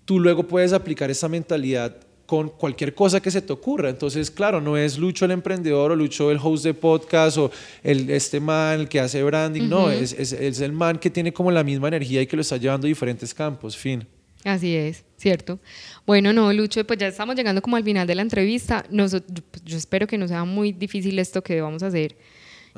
tú 0.05 0.19
luego 0.19 0.41
puedes 0.47 0.73
aplicar 0.73 1.11
esa 1.11 1.29
mentalidad 1.29 1.95
con 2.25 2.49
cualquier 2.49 2.95
cosa 2.95 3.21
que 3.21 3.29
se 3.31 3.41
te 3.41 3.51
ocurra. 3.53 3.89
Entonces, 3.89 4.31
claro, 4.31 4.61
no 4.61 4.77
es 4.77 4.97
Lucho 4.97 5.25
el 5.25 5.31
emprendedor 5.31 5.91
o 5.91 5.95
Lucho 5.95 6.31
el 6.31 6.39
host 6.41 6.63
de 6.63 6.73
podcast 6.73 7.37
o 7.37 7.51
el, 7.83 8.09
este 8.09 8.39
man 8.39 8.79
el 8.81 8.89
que 8.89 8.99
hace 8.99 9.21
branding, 9.23 9.67
no, 9.67 9.89
es, 9.91 10.13
es, 10.13 10.31
es 10.33 10.59
el 10.61 10.71
man 10.71 10.97
que 10.99 11.09
tiene 11.09 11.33
como 11.33 11.51
la 11.51 11.63
misma 11.63 11.89
energía 11.89 12.21
y 12.21 12.27
que 12.27 12.35
lo 12.35 12.41
está 12.41 12.57
llevando 12.57 12.87
a 12.87 12.89
diferentes 12.89 13.33
campos, 13.33 13.75
fin. 13.77 14.05
Así 14.45 14.75
es, 14.75 15.03
cierto. 15.17 15.59
Bueno, 16.05 16.33
no, 16.33 16.51
Lucho, 16.51 16.85
pues 16.85 16.99
ya 16.99 17.07
estamos 17.07 17.35
llegando 17.35 17.61
como 17.61 17.75
al 17.77 17.83
final 17.83 18.05
de 18.07 18.15
la 18.15 18.21
entrevista. 18.23 18.85
Noso- 18.91 19.23
yo 19.63 19.77
espero 19.77 20.05
que 20.07 20.17
no 20.17 20.27
sea 20.27 20.43
muy 20.43 20.71
difícil 20.73 21.17
esto 21.19 21.41
que 21.41 21.61
vamos 21.61 21.83
a 21.83 21.87
hacer. 21.87 22.15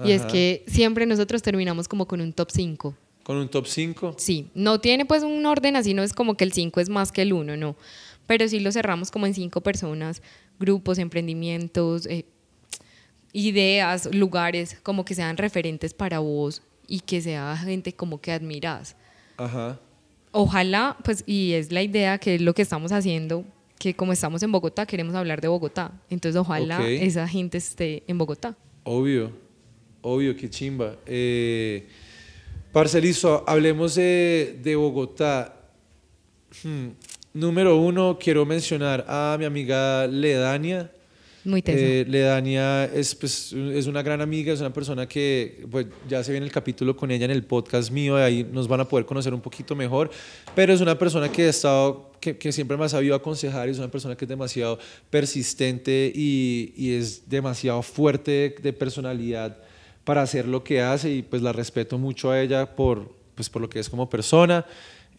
Y 0.03 0.11
es 0.11 0.23
que 0.23 0.63
siempre 0.67 1.05
nosotros 1.05 1.41
terminamos 1.41 1.87
como 1.87 2.05
con 2.05 2.19
un 2.19 2.33
top 2.33 2.49
5. 2.51 2.95
Con 3.23 3.37
un 3.37 3.47
top 3.49 3.65
5. 3.65 4.15
Sí, 4.17 4.49
no 4.53 4.79
tiene 4.79 5.05
pues 5.05 5.23
un 5.23 5.43
orden 5.45 5.75
así, 5.77 5.93
no 5.93 6.03
es 6.03 6.13
como 6.13 6.35
que 6.35 6.43
el 6.43 6.51
5 6.51 6.79
es 6.81 6.89
más 6.89 7.11
que 7.11 7.21
el 7.23 7.31
1, 7.33 7.55
no. 7.57 7.75
Pero 8.27 8.47
sí 8.47 8.59
lo 8.59 8.71
cerramos 8.71 9.11
como 9.11 9.27
en 9.27 9.33
cinco 9.33 9.61
personas, 9.61 10.21
grupos, 10.59 10.97
emprendimientos, 10.97 12.05
eh, 12.07 12.25
ideas, 13.33 14.09
lugares, 14.13 14.77
como 14.81 15.03
que 15.05 15.13
sean 15.15 15.37
referentes 15.37 15.93
para 15.93 16.19
vos 16.19 16.61
y 16.87 16.99
que 17.01 17.21
sea 17.21 17.55
gente 17.57 17.93
como 17.93 18.19
que 18.21 18.31
admirás. 18.31 18.95
Ajá. 19.37 19.79
Ojalá, 20.31 20.97
pues, 21.03 21.23
y 21.25 21.53
es 21.53 21.71
la 21.71 21.81
idea 21.81 22.17
que 22.17 22.35
es 22.35 22.41
lo 22.41 22.53
que 22.53 22.61
estamos 22.61 22.91
haciendo, 22.91 23.45
que 23.79 23.93
como 23.93 24.13
estamos 24.13 24.41
en 24.43 24.51
Bogotá, 24.51 24.85
queremos 24.85 25.15
hablar 25.15 25.41
de 25.41 25.47
Bogotá. 25.47 25.91
Entonces, 26.09 26.39
ojalá 26.39 26.79
Ok. 26.79 26.85
esa 26.87 27.27
gente 27.27 27.57
esté 27.57 28.03
en 28.07 28.17
Bogotá. 28.17 28.55
Obvio, 28.83 29.31
obvio, 30.01 30.35
qué 30.35 30.49
chimba. 30.49 30.95
Eh, 31.05 31.87
parce, 32.71 32.99
listo, 33.01 33.43
hablemos 33.47 33.95
de, 33.95 34.59
de 34.63 34.75
Bogotá. 34.75 35.53
Hmm, 36.63 36.89
Número 37.35 37.75
uno, 37.75 38.17
quiero 38.17 38.45
mencionar 38.45 39.03
a 39.09 39.35
mi 39.37 39.43
amiga 39.43 40.07
Ledania. 40.07 40.89
Muy. 41.43 41.61
Eh, 41.65 42.05
Ledania 42.07 42.85
es, 42.85 43.13
pues, 43.13 43.51
es 43.51 43.87
una 43.87 44.01
gran 44.01 44.21
amiga, 44.21 44.53
es 44.53 44.61
una 44.61 44.71
persona 44.71 45.05
que 45.05 45.65
pues, 45.69 45.87
ya 46.07 46.23
se 46.23 46.31
viene 46.31 46.45
el 46.45 46.51
capítulo 46.53 46.95
con 46.95 47.11
ella 47.11 47.25
en 47.25 47.31
el 47.31 47.43
podcast 47.43 47.91
mío, 47.91 48.17
y 48.17 48.21
ahí 48.21 48.49
nos 48.49 48.69
van 48.69 48.79
a 48.79 48.85
poder 48.87 49.05
conocer 49.05 49.33
un 49.33 49.41
poquito 49.41 49.75
mejor, 49.75 50.09
pero 50.55 50.71
es 50.71 50.79
una 50.79 50.97
persona 50.97 51.29
que, 51.29 51.47
ha 51.47 51.49
estado, 51.49 52.13
que, 52.21 52.37
que 52.37 52.53
siempre 52.53 52.77
me 52.77 52.85
ha 52.85 52.89
sabido 52.89 53.13
aconsejar, 53.13 53.67
y 53.67 53.71
es 53.71 53.79
una 53.79 53.91
persona 53.91 54.15
que 54.15 54.23
es 54.23 54.29
demasiado 54.29 54.79
persistente 55.09 56.13
y, 56.15 56.73
y 56.77 56.93
es 56.93 57.29
demasiado 57.29 57.81
fuerte 57.81 58.31
de, 58.31 58.55
de 58.61 58.71
personalidad 58.71 59.57
para 60.05 60.21
hacer 60.21 60.47
lo 60.47 60.63
que 60.63 60.81
hace 60.81 61.11
y 61.11 61.21
pues 61.21 61.41
la 61.41 61.51
respeto 61.51 61.97
mucho 61.97 62.31
a 62.31 62.39
ella 62.39 62.77
por, 62.77 63.13
pues, 63.35 63.49
por 63.49 63.61
lo 63.61 63.67
que 63.69 63.79
es 63.79 63.89
como 63.89 64.09
persona. 64.09 64.65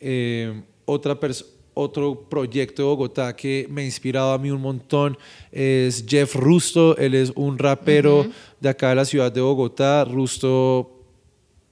Eh, 0.00 0.62
otra 0.86 1.20
persona 1.20 1.55
otro 1.78 2.26
proyecto 2.30 2.82
de 2.82 2.88
Bogotá 2.88 3.36
que 3.36 3.66
me 3.70 3.82
ha 3.82 3.84
inspirado 3.84 4.32
a 4.32 4.38
mí 4.38 4.50
un 4.50 4.62
montón 4.62 5.18
es 5.52 6.06
Jeff 6.08 6.34
Rusto. 6.34 6.96
Él 6.96 7.14
es 7.14 7.30
un 7.36 7.58
rapero 7.58 8.26
de 8.58 8.68
acá 8.70 8.88
de 8.88 8.94
la 8.94 9.04
ciudad 9.04 9.30
de 9.30 9.42
Bogotá. 9.42 10.02
Rusto, 10.06 10.95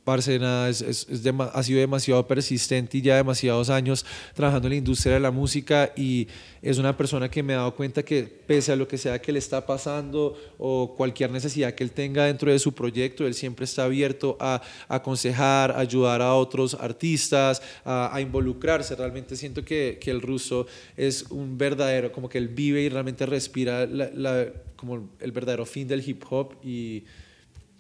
parce, 0.04 0.38
nada, 0.38 0.68
es, 0.68 0.82
es- 0.82 1.06
es 1.10 1.22
dema- 1.24 1.50
ha 1.54 1.62
sido 1.62 1.80
demasiado 1.80 2.26
persistente 2.26 2.98
y 2.98 3.00
ya 3.02 3.16
demasiados 3.16 3.70
años 3.70 4.04
trabajando 4.34 4.68
en 4.68 4.72
la 4.72 4.76
industria 4.78 5.14
de 5.14 5.20
la 5.20 5.30
música 5.30 5.92
y 5.96 6.28
es 6.60 6.76
una 6.78 6.96
persona 6.96 7.30
que 7.30 7.42
me 7.42 7.54
he 7.54 7.56
dado 7.56 7.74
cuenta 7.74 8.02
que 8.02 8.22
pese 8.22 8.72
a 8.72 8.76
lo 8.76 8.86
que 8.86 8.98
sea 8.98 9.20
que 9.20 9.32
le 9.32 9.38
está 9.38 9.64
pasando 9.66 10.36
o 10.58 10.94
cualquier 10.96 11.30
necesidad 11.30 11.74
que 11.74 11.84
él 11.84 11.90
tenga 11.90 12.24
dentro 12.26 12.50
de 12.52 12.58
su 12.58 12.72
proyecto, 12.74 13.26
él 13.26 13.34
siempre 13.34 13.64
está 13.64 13.84
abierto 13.84 14.36
a 14.40 14.60
aconsejar, 14.88 15.72
a 15.72 15.78
ayudar 15.80 16.22
a 16.22 16.34
otros 16.34 16.74
artistas, 16.74 17.62
a, 17.84 18.14
a 18.14 18.20
involucrarse. 18.20 18.94
Realmente 18.96 19.36
siento 19.36 19.64
que, 19.64 19.98
que 20.00 20.10
el 20.10 20.20
ruso 20.20 20.66
es 20.96 21.24
un 21.30 21.56
verdadero, 21.58 22.12
como 22.12 22.28
que 22.28 22.38
él 22.38 22.48
vive 22.48 22.82
y 22.82 22.88
realmente 22.88 23.26
respira 23.26 23.86
la- 23.86 24.10
la- 24.14 24.46
como 24.76 25.08
el 25.20 25.32
verdadero 25.32 25.64
fin 25.64 25.88
del 25.88 26.06
hip 26.06 26.22
hop 26.28 26.54
y 26.62 27.04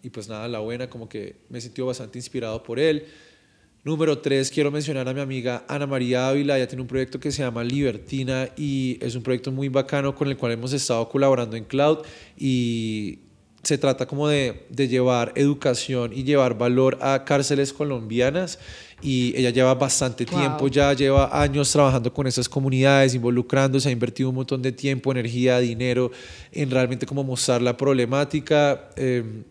y 0.04 0.10
pues 0.10 0.28
nada, 0.28 0.46
la 0.48 0.58
buena, 0.58 0.88
como 0.88 1.08
que 1.08 1.36
me 1.48 1.60
sentido 1.60 1.86
bastante 1.86 2.18
inspirado 2.18 2.62
por 2.62 2.78
él. 2.78 3.06
Número 3.84 4.18
tres, 4.18 4.50
quiero 4.50 4.70
mencionar 4.70 5.08
a 5.08 5.14
mi 5.14 5.20
amiga 5.20 5.64
Ana 5.68 5.86
María 5.86 6.28
Ávila, 6.28 6.56
ella 6.56 6.68
tiene 6.68 6.82
un 6.82 6.88
proyecto 6.88 7.18
que 7.18 7.32
se 7.32 7.42
llama 7.42 7.64
Libertina 7.64 8.48
y 8.56 8.98
es 9.00 9.14
un 9.14 9.22
proyecto 9.22 9.50
muy 9.50 9.68
bacano 9.68 10.14
con 10.14 10.28
el 10.28 10.36
cual 10.36 10.52
hemos 10.52 10.72
estado 10.72 11.08
colaborando 11.08 11.56
en 11.56 11.64
Cloud 11.64 11.98
y 12.36 13.18
se 13.62 13.78
trata 13.78 14.06
como 14.06 14.28
de, 14.28 14.66
de 14.70 14.88
llevar 14.88 15.32
educación 15.36 16.12
y 16.14 16.24
llevar 16.24 16.56
valor 16.56 16.98
a 17.00 17.24
cárceles 17.24 17.72
colombianas 17.72 18.58
y 19.02 19.34
ella 19.36 19.50
lleva 19.50 19.74
bastante 19.74 20.24
Wow. 20.24 20.38
tiempo 20.38 20.68
ya 20.68 20.92
lleva 20.94 21.42
años 21.42 21.70
trabajando 21.70 22.12
con 22.12 22.26
esas 22.26 22.48
comunidades, 22.48 23.14
involucrándose, 23.14 23.90
ha 23.90 23.92
invertido 23.92 24.30
un 24.30 24.36
montón 24.36 24.62
de 24.62 24.72
tiempo, 24.72 25.12
energía, 25.12 25.58
dinero 25.58 26.10
en 26.52 26.70
realmente 26.70 27.04
como 27.04 27.22
mostrar 27.22 27.60
la 27.60 27.76
problemática. 27.76 28.88
Eh, 28.96 29.44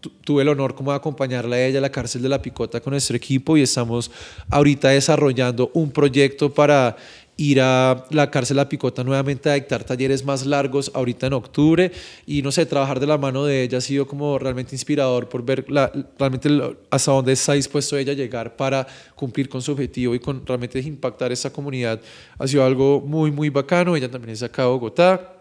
tuve 0.00 0.42
el 0.42 0.48
honor 0.48 0.74
como 0.74 0.90
de 0.92 0.96
acompañarla 0.96 1.56
a 1.56 1.64
ella 1.66 1.78
a 1.78 1.82
la 1.82 1.90
cárcel 1.92 2.22
de 2.22 2.28
la 2.28 2.40
Picota 2.42 2.80
con 2.80 2.92
nuestro 2.92 3.16
equipo 3.16 3.56
y 3.56 3.62
estamos 3.62 4.10
ahorita 4.50 4.88
desarrollando 4.88 5.70
un 5.74 5.90
proyecto 5.90 6.52
para 6.52 6.96
ir 7.36 7.58
a 7.62 8.04
la 8.10 8.30
cárcel 8.30 8.56
de 8.56 8.62
la 8.62 8.68
Picota 8.68 9.02
nuevamente 9.02 9.48
a 9.48 9.54
dictar 9.54 9.82
talleres 9.82 10.24
más 10.26 10.44
largos 10.44 10.90
ahorita 10.94 11.26
en 11.26 11.32
octubre 11.32 11.90
y 12.26 12.42
no 12.42 12.52
sé, 12.52 12.66
trabajar 12.66 13.00
de 13.00 13.06
la 13.06 13.16
mano 13.16 13.46
de 13.46 13.62
ella 13.62 13.78
ha 13.78 13.80
sido 13.80 14.06
como 14.06 14.38
realmente 14.38 14.74
inspirador 14.74 15.26
por 15.26 15.42
ver 15.42 15.64
la- 15.70 15.90
realmente 16.18 16.50
hasta 16.90 17.12
dónde 17.12 17.32
está 17.32 17.54
dispuesto 17.54 17.96
ella 17.96 18.12
a 18.12 18.14
llegar 18.16 18.56
para 18.56 18.86
cumplir 19.14 19.48
con 19.48 19.62
su 19.62 19.72
objetivo 19.72 20.14
y 20.14 20.18
con 20.18 20.44
realmente 20.46 20.80
impactar 20.80 21.32
esa 21.32 21.50
comunidad. 21.50 21.98
Ha 22.38 22.46
sido 22.46 22.62
algo 22.62 23.00
muy, 23.00 23.30
muy 23.30 23.48
bacano. 23.48 23.96
Ella 23.96 24.10
también 24.10 24.32
es 24.34 24.42
acá 24.42 24.62
de 24.64 24.68
Bogotá. 24.68 25.32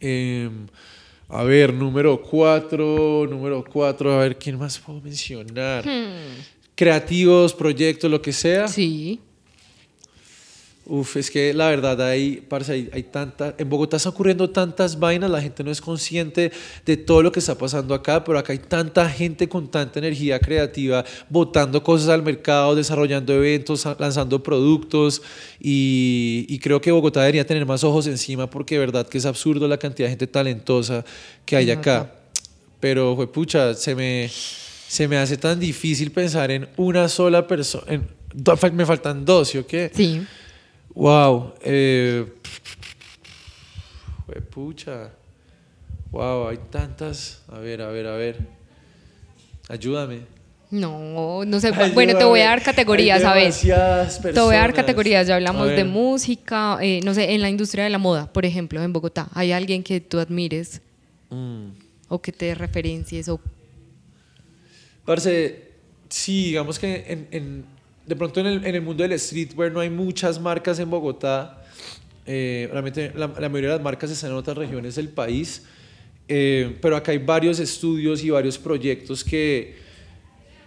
Em, 0.00 0.66
a 1.34 1.42
ver, 1.42 1.74
número 1.74 2.22
cuatro, 2.22 3.26
número 3.28 3.64
cuatro, 3.64 4.12
a 4.12 4.18
ver, 4.18 4.38
¿quién 4.38 4.58
más 4.58 4.78
puedo 4.78 5.00
mencionar? 5.00 5.84
Creativos, 6.74 7.52
proyectos, 7.52 8.10
lo 8.10 8.22
que 8.22 8.32
sea. 8.32 8.68
Sí. 8.68 9.20
Uf, 10.86 11.16
es 11.16 11.30
que 11.30 11.54
la 11.54 11.70
verdad 11.70 11.98
hay, 12.02 12.44
parce, 12.46 12.72
hay, 12.72 12.90
hay 12.92 13.04
tanta, 13.04 13.54
en 13.56 13.70
Bogotá 13.70 13.96
está 13.96 14.10
ocurriendo 14.10 14.50
tantas 14.50 14.98
vainas, 14.98 15.30
la 15.30 15.40
gente 15.40 15.64
no 15.64 15.70
es 15.70 15.80
consciente 15.80 16.52
de 16.84 16.96
todo 16.98 17.22
lo 17.22 17.32
que 17.32 17.38
está 17.38 17.56
pasando 17.56 17.94
acá, 17.94 18.22
pero 18.22 18.38
acá 18.38 18.52
hay 18.52 18.58
tanta 18.58 19.08
gente 19.08 19.48
con 19.48 19.70
tanta 19.70 19.98
energía 19.98 20.38
creativa, 20.38 21.02
botando 21.30 21.82
cosas 21.82 22.10
al 22.10 22.22
mercado, 22.22 22.74
desarrollando 22.74 23.32
eventos, 23.32 23.86
lanzando 23.98 24.42
productos 24.42 25.22
y, 25.58 26.44
y 26.50 26.58
creo 26.58 26.82
que 26.82 26.92
Bogotá 26.92 27.20
debería 27.20 27.46
tener 27.46 27.64
más 27.64 27.82
ojos 27.82 28.06
encima 28.06 28.50
porque 28.50 28.74
de 28.74 28.80
verdad 28.80 29.08
que 29.08 29.16
es 29.16 29.24
absurdo 29.24 29.66
la 29.66 29.78
cantidad 29.78 30.08
de 30.08 30.10
gente 30.10 30.26
talentosa 30.26 31.02
que 31.46 31.56
hay 31.56 31.70
acá. 31.70 32.12
Pero, 32.78 33.16
pucha, 33.32 33.72
se 33.72 33.94
me, 33.94 34.30
se 34.88 35.08
me 35.08 35.16
hace 35.16 35.38
tan 35.38 35.58
difícil 35.58 36.10
pensar 36.10 36.50
en 36.50 36.68
una 36.76 37.08
sola 37.08 37.46
persona. 37.46 38.02
Me 38.74 38.84
faltan 38.84 39.24
dos, 39.24 39.48
¿sí 39.48 39.56
o 39.56 39.66
qué? 39.66 39.90
Sí. 39.94 40.20
Wow. 40.94 41.54
Eh, 41.62 42.26
pucha. 44.50 45.10
Wow, 46.10 46.48
hay 46.48 46.58
tantas. 46.70 47.42
A 47.48 47.58
ver, 47.58 47.82
a 47.82 47.88
ver, 47.88 48.06
a 48.06 48.14
ver. 48.16 48.38
Ayúdame. 49.68 50.20
No, 50.70 51.44
no 51.44 51.60
sé. 51.60 51.70
bueno, 51.92 52.16
te 52.18 52.24
voy 52.24 52.40
a 52.40 52.46
dar 52.46 52.62
categorías, 52.62 53.22
¿sabes? 53.22 53.60
Te 53.60 54.40
voy 54.40 54.54
a 54.56 54.60
dar 54.60 54.74
categorías. 54.74 55.26
Ya 55.26 55.36
hablamos 55.36 55.68
de 55.68 55.84
música, 55.84 56.78
eh, 56.80 57.00
no 57.04 57.14
sé, 57.14 57.32
en 57.34 57.42
la 57.42 57.48
industria 57.50 57.84
de 57.84 57.90
la 57.90 57.98
moda, 57.98 58.32
por 58.32 58.44
ejemplo, 58.44 58.82
en 58.82 58.92
Bogotá. 58.92 59.28
¿Hay 59.34 59.52
alguien 59.52 59.82
que 59.82 60.00
tú 60.00 60.18
admires 60.18 60.80
Mm. 61.30 61.70
o 62.08 62.20
que 62.20 62.32
te 62.32 62.54
referencies? 62.54 63.28
O... 63.28 63.40
Parce, 65.04 65.68
sí, 66.08 66.44
digamos 66.46 66.78
que 66.78 67.04
en, 67.08 67.28
en- 67.30 67.73
de 68.06 68.16
pronto 68.16 68.40
en 68.40 68.64
el, 68.64 68.82
mundo 68.82 69.02
del 69.06 69.18
streetwear 69.18 69.72
no 69.72 69.80
hay 69.80 69.90
muchas 69.90 70.40
marcas 70.40 70.78
en 70.78 70.90
Bogotá. 70.90 71.62
Eh, 72.26 72.68
realmente 72.70 73.12
la, 73.14 73.26
la 73.26 73.48
mayoría 73.48 73.70
de 73.70 73.76
las 73.76 73.82
marcas 73.82 74.10
están 74.10 74.30
en 74.30 74.36
otras 74.36 74.56
regiones 74.56 74.94
del 74.94 75.08
país. 75.08 75.62
Eh, 76.26 76.76
pero 76.80 76.96
acá 76.96 77.12
hay 77.12 77.18
varios 77.18 77.58
estudios 77.58 78.22
y 78.24 78.30
varios 78.30 78.58
proyectos 78.58 79.22
que, 79.22 79.76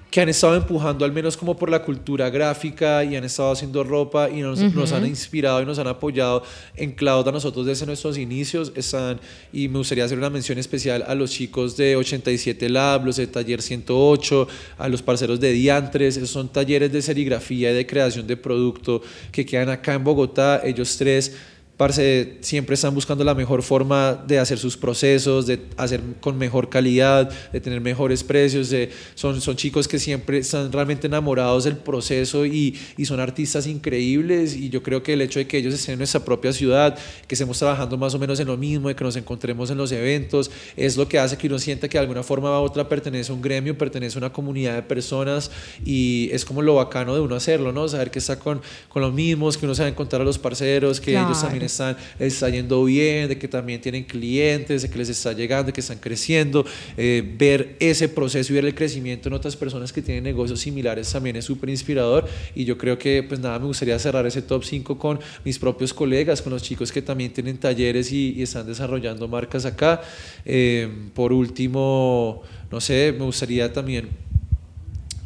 que 0.10 0.22
han 0.22 0.30
estado 0.30 0.56
empujando 0.56 1.04
al 1.04 1.12
menos 1.12 1.36
como 1.36 1.58
por 1.58 1.70
la 1.70 1.84
cultura 1.84 2.30
gráfica 2.30 3.04
y 3.04 3.16
han 3.16 3.24
estado 3.26 3.52
haciendo 3.52 3.84
ropa 3.84 4.30
y 4.30 4.42
nos, 4.42 4.60
nos 4.74 4.92
han 4.94 5.06
inspirado 5.06 5.62
y 5.62 5.66
nos 5.66 5.80
han 5.80 5.88
apoyado 5.88 6.44
en 6.76 6.92
Cloud 6.94 7.28
a 7.28 7.32
nosotros 7.32 7.66
desde 7.66 7.86
nuestros 7.86 8.18
inicios. 8.18 8.72
Están, 8.76 9.20
y 9.52 9.68
me 9.68 9.80
gustaría 9.80 10.06
hacer 10.06 10.18
una 10.18 10.30
mención 10.30 10.58
especial 10.58 11.04
a 11.08 11.14
los 11.14 11.32
chicos 11.32 11.76
de 11.76 11.96
87 11.96 12.70
Lab, 12.70 13.06
los 13.06 13.18
de 13.18 13.28
Taller 13.28 13.62
108, 13.62 14.48
a 14.78 14.88
los 14.88 15.02
parceros 15.02 15.40
de 15.40 15.52
Diantres. 15.52 16.16
Esos 16.16 16.30
son 16.30 16.50
talleres 16.50 16.92
de 16.92 17.02
serigrafía 17.02 17.72
y 17.72 17.76
de 17.76 17.86
creación 17.86 18.26
de 18.28 18.38
producto 18.38 19.02
que 19.32 19.46
quedan 19.46 19.70
acá 19.70 19.94
en 19.94 20.04
Bogotá. 20.04 20.62
Ellos 20.64 20.96
tres 20.98 21.36
parce, 21.78 22.38
siempre 22.42 22.74
están 22.74 22.94
buscando 22.94 23.24
la 23.24 23.36
mejor 23.36 23.64
forma 23.64 24.14
de 24.14 24.40
hacer 24.40 24.58
sus 24.58 24.76
procesos, 24.76 25.46
de 25.46 25.62
hacer 25.78 26.02
con 26.20 26.38
mejor 26.38 26.70
calidad, 26.70 27.30
de 27.52 27.62
tener 27.62 27.80
mejores 27.82 28.24
precios. 28.24 28.70
De, 28.70 28.90
son, 29.16 29.40
son 29.40 29.56
chicos 29.56 29.88
que 29.88 30.00
siempre 30.00 30.40
están 30.40 30.72
realmente 30.72 31.08
enamorados 31.08 31.64
del 31.64 31.78
proceso 31.78 32.46
y, 32.46 32.78
y, 32.98 33.06
son 33.06 33.20
artistas 33.20 33.68
increíbles. 33.68 34.56
Y 34.56 34.70
yo 34.70 34.84
creo 34.84 35.04
que 35.04 35.14
el 35.14 35.22
hecho 35.22 35.40
de 35.40 35.48
que 35.48 35.58
ellos 35.58 35.74
estén 35.74 35.94
en 35.94 36.00
nuestra 36.00 36.26
propia 36.26 36.52
ciudad, 36.52 36.98
que 37.28 37.36
estemos 37.36 37.58
trabajando 37.60 37.98
más 37.98 38.14
o 38.14 38.20
menos 38.20 38.40
en 38.40 38.48
lo 38.48 38.58
mismo, 38.58 38.90
de 38.90 38.96
que 38.96 39.04
nos 39.04 39.16
encontremos 39.16 39.70
en 39.70 39.78
los 39.78 39.92
eventos, 39.92 40.52
es 40.76 40.98
lo 40.98 41.08
que 41.08 41.20
hace 41.20 41.38
que 41.38 41.48
uno 41.48 41.60
sienta 41.60 41.88
que 41.88 41.98
de 41.98 42.02
alguna 42.02 42.24
forma 42.24 42.50
u 42.60 42.64
otra 42.64 42.90
pertenece 42.90 43.32
a 43.32 43.36
un 43.36 43.42
gremio, 43.42 43.78
pertenece 43.78 44.18
a 44.18 44.20
una 44.20 44.34
comunidad 44.34 44.76
de 44.76 44.82
personas 44.82 45.52
y 45.86 46.30
es 46.32 46.44
como 46.44 46.62
lo 46.62 46.76
bacano 46.76 47.14
de 47.14 47.22
uno 47.22 47.36
hacerlo, 47.36 47.72
¿no? 47.72 47.88
Saber 47.88 48.12
que 48.12 48.20
está 48.20 48.40
con, 48.40 48.62
con 48.90 49.02
los 49.02 49.14
mismos, 49.14 49.58
que 49.58 49.66
uno 49.66 49.76
a 49.78 49.88
encontrar 49.88 50.22
a 50.22 50.26
los 50.26 50.40
parceros, 50.40 51.00
que 51.00 51.12
Claro. 51.12 51.28
ellos 51.28 51.42
también 51.42 51.64
están, 51.68 51.96
les 52.20 52.34
está 52.34 52.50
yendo 52.50 52.84
bien, 52.84 53.30
de 53.30 53.38
que 53.38 53.48
también 53.48 53.80
tienen 53.80 54.04
clientes, 54.04 54.82
de 54.82 54.90
que 54.90 54.98
les 54.98 55.10
está 55.10 55.34
llegando, 55.34 55.68
de 55.68 55.74
que 55.74 55.82
están 55.82 56.00
creciendo. 56.00 56.66
Eh, 56.98 57.24
ver 57.38 57.76
ese 57.80 58.10
proceso 58.10 58.52
y 58.52 58.56
ver 58.56 58.66
el 58.66 58.76
crecimiento 58.76 59.30
en 59.30 59.34
otras 59.34 59.56
personas 59.56 59.94
que 59.94 60.02
tienen 60.02 60.24
negocios 60.24 60.60
similares 60.60 61.12
también 61.12 61.36
es 61.36 61.46
súper 61.46 61.70
inspirador. 61.70 62.28
Y 62.56 62.66
yo 62.66 62.78
creo 62.78 62.98
que, 62.98 63.24
pues 63.24 63.40
nada, 63.40 63.60
me 63.60 63.66
gustaría 63.66 63.98
cerrar 64.00 64.26
ese 64.26 64.42
top 64.42 64.64
5 64.64 64.98
con 64.98 65.20
mis 65.44 65.60
propios 65.60 65.94
colegas, 65.94 66.42
con 66.42 66.54
los 66.54 66.64
chicos 66.64 66.92
que 66.92 67.02
también 67.02 67.32
tienen 67.32 67.58
talleres 67.58 68.12
y, 68.12 68.34
y 68.34 68.42
están 68.42 68.66
desarrollando 68.66 69.28
marcas 69.28 69.66
acá. 69.66 70.02
Eh, 70.46 70.90
por 71.14 71.34
último, 71.34 72.44
no 72.72 72.82
sé, 72.82 73.14
me 73.18 73.26
gustaría 73.26 73.72
también 73.72 74.10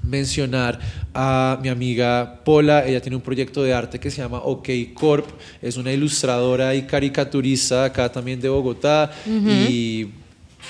mencionar 0.03 0.79
a 1.13 1.59
mi 1.61 1.69
amiga 1.69 2.41
Pola, 2.43 2.85
ella 2.85 3.01
tiene 3.01 3.15
un 3.15 3.21
proyecto 3.21 3.63
de 3.63 3.73
arte 3.73 3.99
que 3.99 4.09
se 4.09 4.21
llama 4.21 4.39
OK 4.39 4.69
Corp, 4.93 5.27
es 5.61 5.77
una 5.77 5.91
ilustradora 5.91 6.73
y 6.75 6.83
caricaturista 6.83 7.85
acá 7.85 8.11
también 8.11 8.39
de 8.39 8.49
Bogotá. 8.49 9.11
Y, 9.25 10.09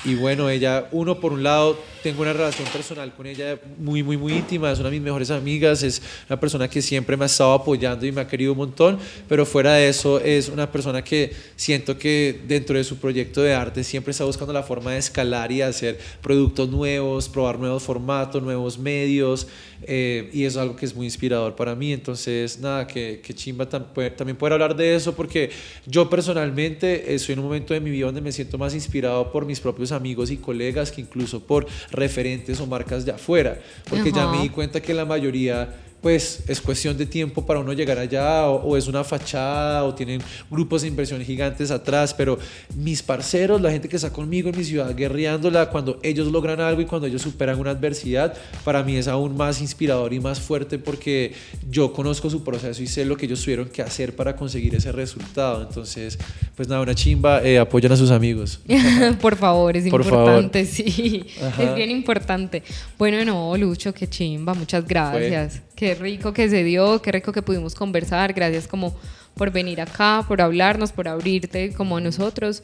y 0.04 0.16
bueno, 0.16 0.50
ella, 0.50 0.88
uno 0.92 1.20
por 1.20 1.34
un 1.34 1.44
lado, 1.44 1.78
tengo 2.02 2.24
una 2.24 2.34
relación 2.34 2.68
personal 2.70 3.14
con 3.14 3.28
ella 3.28 3.60
muy, 3.78 4.02
muy, 4.02 4.18
muy 4.18 4.34
íntima, 4.34 4.72
es 4.72 4.80
una 4.80 4.90
de 4.90 4.96
mis 4.96 5.04
mejores 5.04 5.30
amigas, 5.30 5.84
es 5.84 6.02
una 6.28 6.40
persona 6.40 6.68
que 6.68 6.82
siempre 6.82 7.16
me 7.16 7.26
ha 7.26 7.28
estado 7.28 7.54
apoyando 7.54 8.06
y 8.06 8.12
me 8.12 8.22
ha 8.22 8.28
querido 8.28 8.54
un 8.54 8.58
montón, 8.58 8.98
pero 9.30 9.46
fuera 9.46 9.74
de 9.74 9.90
eso 9.90 10.20
es 10.20 10.50
una 10.50 10.72
persona 10.72 11.04
que 11.04 11.34
siento 11.56 11.98
que 11.98 12.42
dentro 12.48 12.78
de 12.78 12.84
su 12.84 12.98
proyecto 12.98 13.42
de 13.42 13.54
arte 13.54 13.84
siempre 13.84 14.12
está 14.12 14.26
buscando 14.26 14.54
la 14.54 14.64
forma 14.64 14.92
de 14.92 14.98
escalar 14.98 15.52
y 15.52 15.62
hacer 15.62 16.00
productos 16.22 16.70
nuevos, 16.70 17.30
probar 17.30 17.60
nuevos 17.60 17.84
formatos, 17.84 18.42
nuevos 18.42 18.80
medios, 18.80 19.48
eh, 19.84 20.30
y 20.34 20.44
es 20.46 20.58
algo 20.58 20.76
que 20.76 20.86
es 20.86 20.96
muy 20.96 21.06
inspirador 21.06 21.56
para 21.56 21.76
mí, 21.76 21.92
entonces 21.94 22.60
nada, 22.60 22.86
que, 22.88 23.22
que 23.24 23.34
chimba 23.34 23.68
tam- 23.70 23.86
poder- 23.94 24.16
también 24.16 24.38
poder 24.38 24.54
hablar 24.54 24.76
de 24.76 24.96
eso, 24.96 25.16
porque 25.16 25.50
yo 25.86 26.10
personalmente 26.10 27.14
estoy 27.14 27.34
en 27.34 27.40
un 27.40 27.46
momento 27.46 27.74
de 27.74 27.80
mi 27.80 27.90
vida 27.90 28.06
donde 28.06 28.22
me 28.22 28.32
siento 28.32 28.58
más 28.58 28.74
inspirado 28.74 29.32
por 29.32 29.46
mis 29.46 29.60
propios 29.60 29.92
amigos 29.92 30.32
y 30.32 30.38
colegas 30.38 30.92
que 30.92 31.02
incluso 31.02 31.40
por 31.46 31.66
referentes 31.92 32.60
o 32.60 32.68
marcas 32.68 33.06
de 33.06 33.12
afuera, 33.12 33.60
porque 33.90 34.12
ya 34.12 34.28
me 34.28 34.42
di 34.44 34.50
cuenta 34.50 34.82
que 34.82 34.94
la 34.94 35.06
mayoría 35.06 35.74
pues 36.02 36.44
es 36.48 36.60
cuestión 36.60 36.98
de 36.98 37.06
tiempo 37.06 37.46
para 37.46 37.60
uno 37.60 37.74
llegar 37.74 38.00
allá 38.00 38.48
o, 38.48 38.56
o 38.64 38.78
es 38.78 38.88
una 38.88 39.04
fachada 39.04 39.84
o 39.84 39.94
tienen 39.94 40.22
grupos 40.50 40.82
de 40.82 40.88
inversión 40.88 41.22
gigantes 41.24 41.72
atrás, 41.72 42.14
pero 42.14 42.40
mis 42.76 43.04
parceros, 43.04 43.62
la 43.62 43.72
gente 43.72 43.88
que 43.88 43.96
está 43.96 44.12
conmigo 44.12 44.50
en 44.50 44.58
mi 44.58 44.64
ciudad 44.64 44.96
guerreándola, 44.96 45.70
cuando 45.70 46.00
ellos 46.04 46.28
logran 46.32 46.60
algo 46.60 46.82
y 46.82 46.86
cuando 46.86 47.08
ellos 47.08 47.22
superan 47.22 47.60
una 47.60 47.72
adversidad, 47.72 48.34
para 48.64 48.84
mí 48.84 48.96
es 48.96 49.08
aún 49.08 49.36
más 49.36 49.62
inspirador 49.62 50.14
y 50.14 50.20
más 50.20 50.40
fuerte 50.40 50.80
porque 50.80 51.34
yo 51.70 51.94
conozco 51.94 52.30
su 52.30 52.44
proceso 52.44 52.82
y 52.82 52.88
sé 52.88 53.06
lo 53.06 53.18
que 53.18 53.26
ellos 53.26 53.42
tuvieron 53.44 53.70
que 53.70 53.82
hacer 53.82 54.16
para 54.16 54.36
conseguir 54.36 54.76
ese 54.76 54.92
resultado. 54.92 55.62
Entonces, 55.62 56.18
pues 56.56 56.68
nada, 56.68 56.82
una 56.82 56.96
chimba, 56.96 57.44
eh, 57.44 57.60
apoyan 57.60 57.92
a 57.92 57.98
sus 57.98 58.12
amigos. 58.12 58.60
Por 59.22 59.36
favor, 59.36 59.78
es 59.78 59.90
Por 59.90 60.02
importante, 60.02 60.66
sí. 60.66 61.26
Ajá. 61.42 61.64
Es 61.64 61.76
bien 61.76 61.92
importante. 61.92 62.64
Bueno, 62.98 63.24
no, 63.24 63.56
Lucho, 63.58 63.94
qué 63.94 64.08
chimba, 64.08 64.54
muchas 64.54 64.86
gracias. 64.86 65.62
Qué 65.82 65.96
rico 65.96 66.32
que 66.32 66.48
se 66.48 66.64
dio, 66.64 67.02
qué 67.02 67.12
rico 67.12 67.32
que 67.32 67.42
pudimos 67.42 67.74
conversar. 67.74 68.34
Gracias 68.34 68.68
como 68.68 68.96
por 69.34 69.50
venir 69.50 69.82
acá, 69.82 70.24
por 70.28 70.40
hablarnos, 70.40 70.92
por 70.92 71.08
abrirte 71.08 71.74
como 71.74 71.98
a 71.98 72.00
nosotros. 72.00 72.62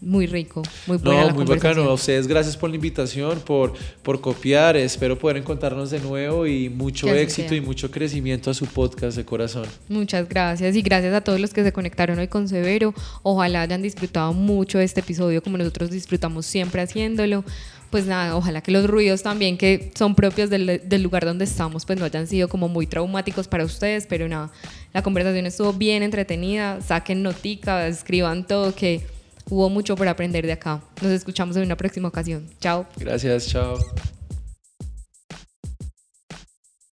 Muy 0.00 0.26
rico, 0.26 0.62
muy 0.88 0.96
buena 0.96 1.20
No, 1.20 1.26
la 1.28 1.34
muy 1.34 1.44
bacano. 1.44 1.82
A 1.82 1.92
ustedes 1.92 2.26
gracias 2.26 2.56
por 2.56 2.70
la 2.70 2.74
invitación, 2.74 3.38
por, 3.46 3.74
por 4.02 4.20
copiar. 4.20 4.76
Espero 4.76 5.16
poder 5.16 5.36
encontrarnos 5.36 5.92
de 5.92 6.00
nuevo 6.00 6.48
y 6.48 6.68
mucho 6.68 7.06
éxito 7.14 7.50
sea. 7.50 7.58
y 7.58 7.60
mucho 7.60 7.92
crecimiento 7.92 8.50
a 8.50 8.54
su 8.54 8.66
podcast 8.66 9.16
de 9.16 9.24
corazón. 9.24 9.66
Muchas 9.88 10.28
gracias 10.28 10.74
y 10.74 10.82
gracias 10.82 11.14
a 11.14 11.20
todos 11.20 11.38
los 11.38 11.54
que 11.54 11.62
se 11.62 11.72
conectaron 11.72 12.18
hoy 12.18 12.26
con 12.26 12.48
Severo. 12.48 12.92
Ojalá 13.22 13.62
hayan 13.62 13.82
disfrutado 13.82 14.32
mucho 14.32 14.80
este 14.80 14.98
episodio 14.98 15.44
como 15.44 15.58
nosotros 15.58 15.92
disfrutamos 15.92 16.44
siempre 16.44 16.82
haciéndolo. 16.82 17.44
Pues 17.90 18.06
nada, 18.06 18.36
ojalá 18.36 18.60
que 18.60 18.70
los 18.70 18.86
ruidos 18.86 19.22
también 19.22 19.56
que 19.56 19.90
son 19.94 20.14
propios 20.14 20.50
del, 20.50 20.82
del 20.84 21.02
lugar 21.02 21.24
donde 21.24 21.44
estamos 21.46 21.86
pues 21.86 21.98
no 21.98 22.04
hayan 22.04 22.26
sido 22.26 22.48
como 22.48 22.68
muy 22.68 22.86
traumáticos 22.86 23.48
para 23.48 23.64
ustedes, 23.64 24.06
pero 24.06 24.28
nada, 24.28 24.50
la 24.92 25.02
conversación 25.02 25.46
estuvo 25.46 25.72
bien 25.72 26.02
entretenida. 26.02 26.80
Saquen 26.80 27.22
notica, 27.22 27.86
escriban 27.86 28.46
todo 28.46 28.74
que 28.74 29.06
hubo 29.48 29.70
mucho 29.70 29.96
por 29.96 30.08
aprender 30.08 30.46
de 30.46 30.52
acá. 30.52 30.82
Nos 31.02 31.12
escuchamos 31.12 31.56
en 31.56 31.62
una 31.62 31.76
próxima 31.76 32.08
ocasión. 32.08 32.46
Chao. 32.60 32.86
Gracias, 32.96 33.48
chao. 33.48 33.78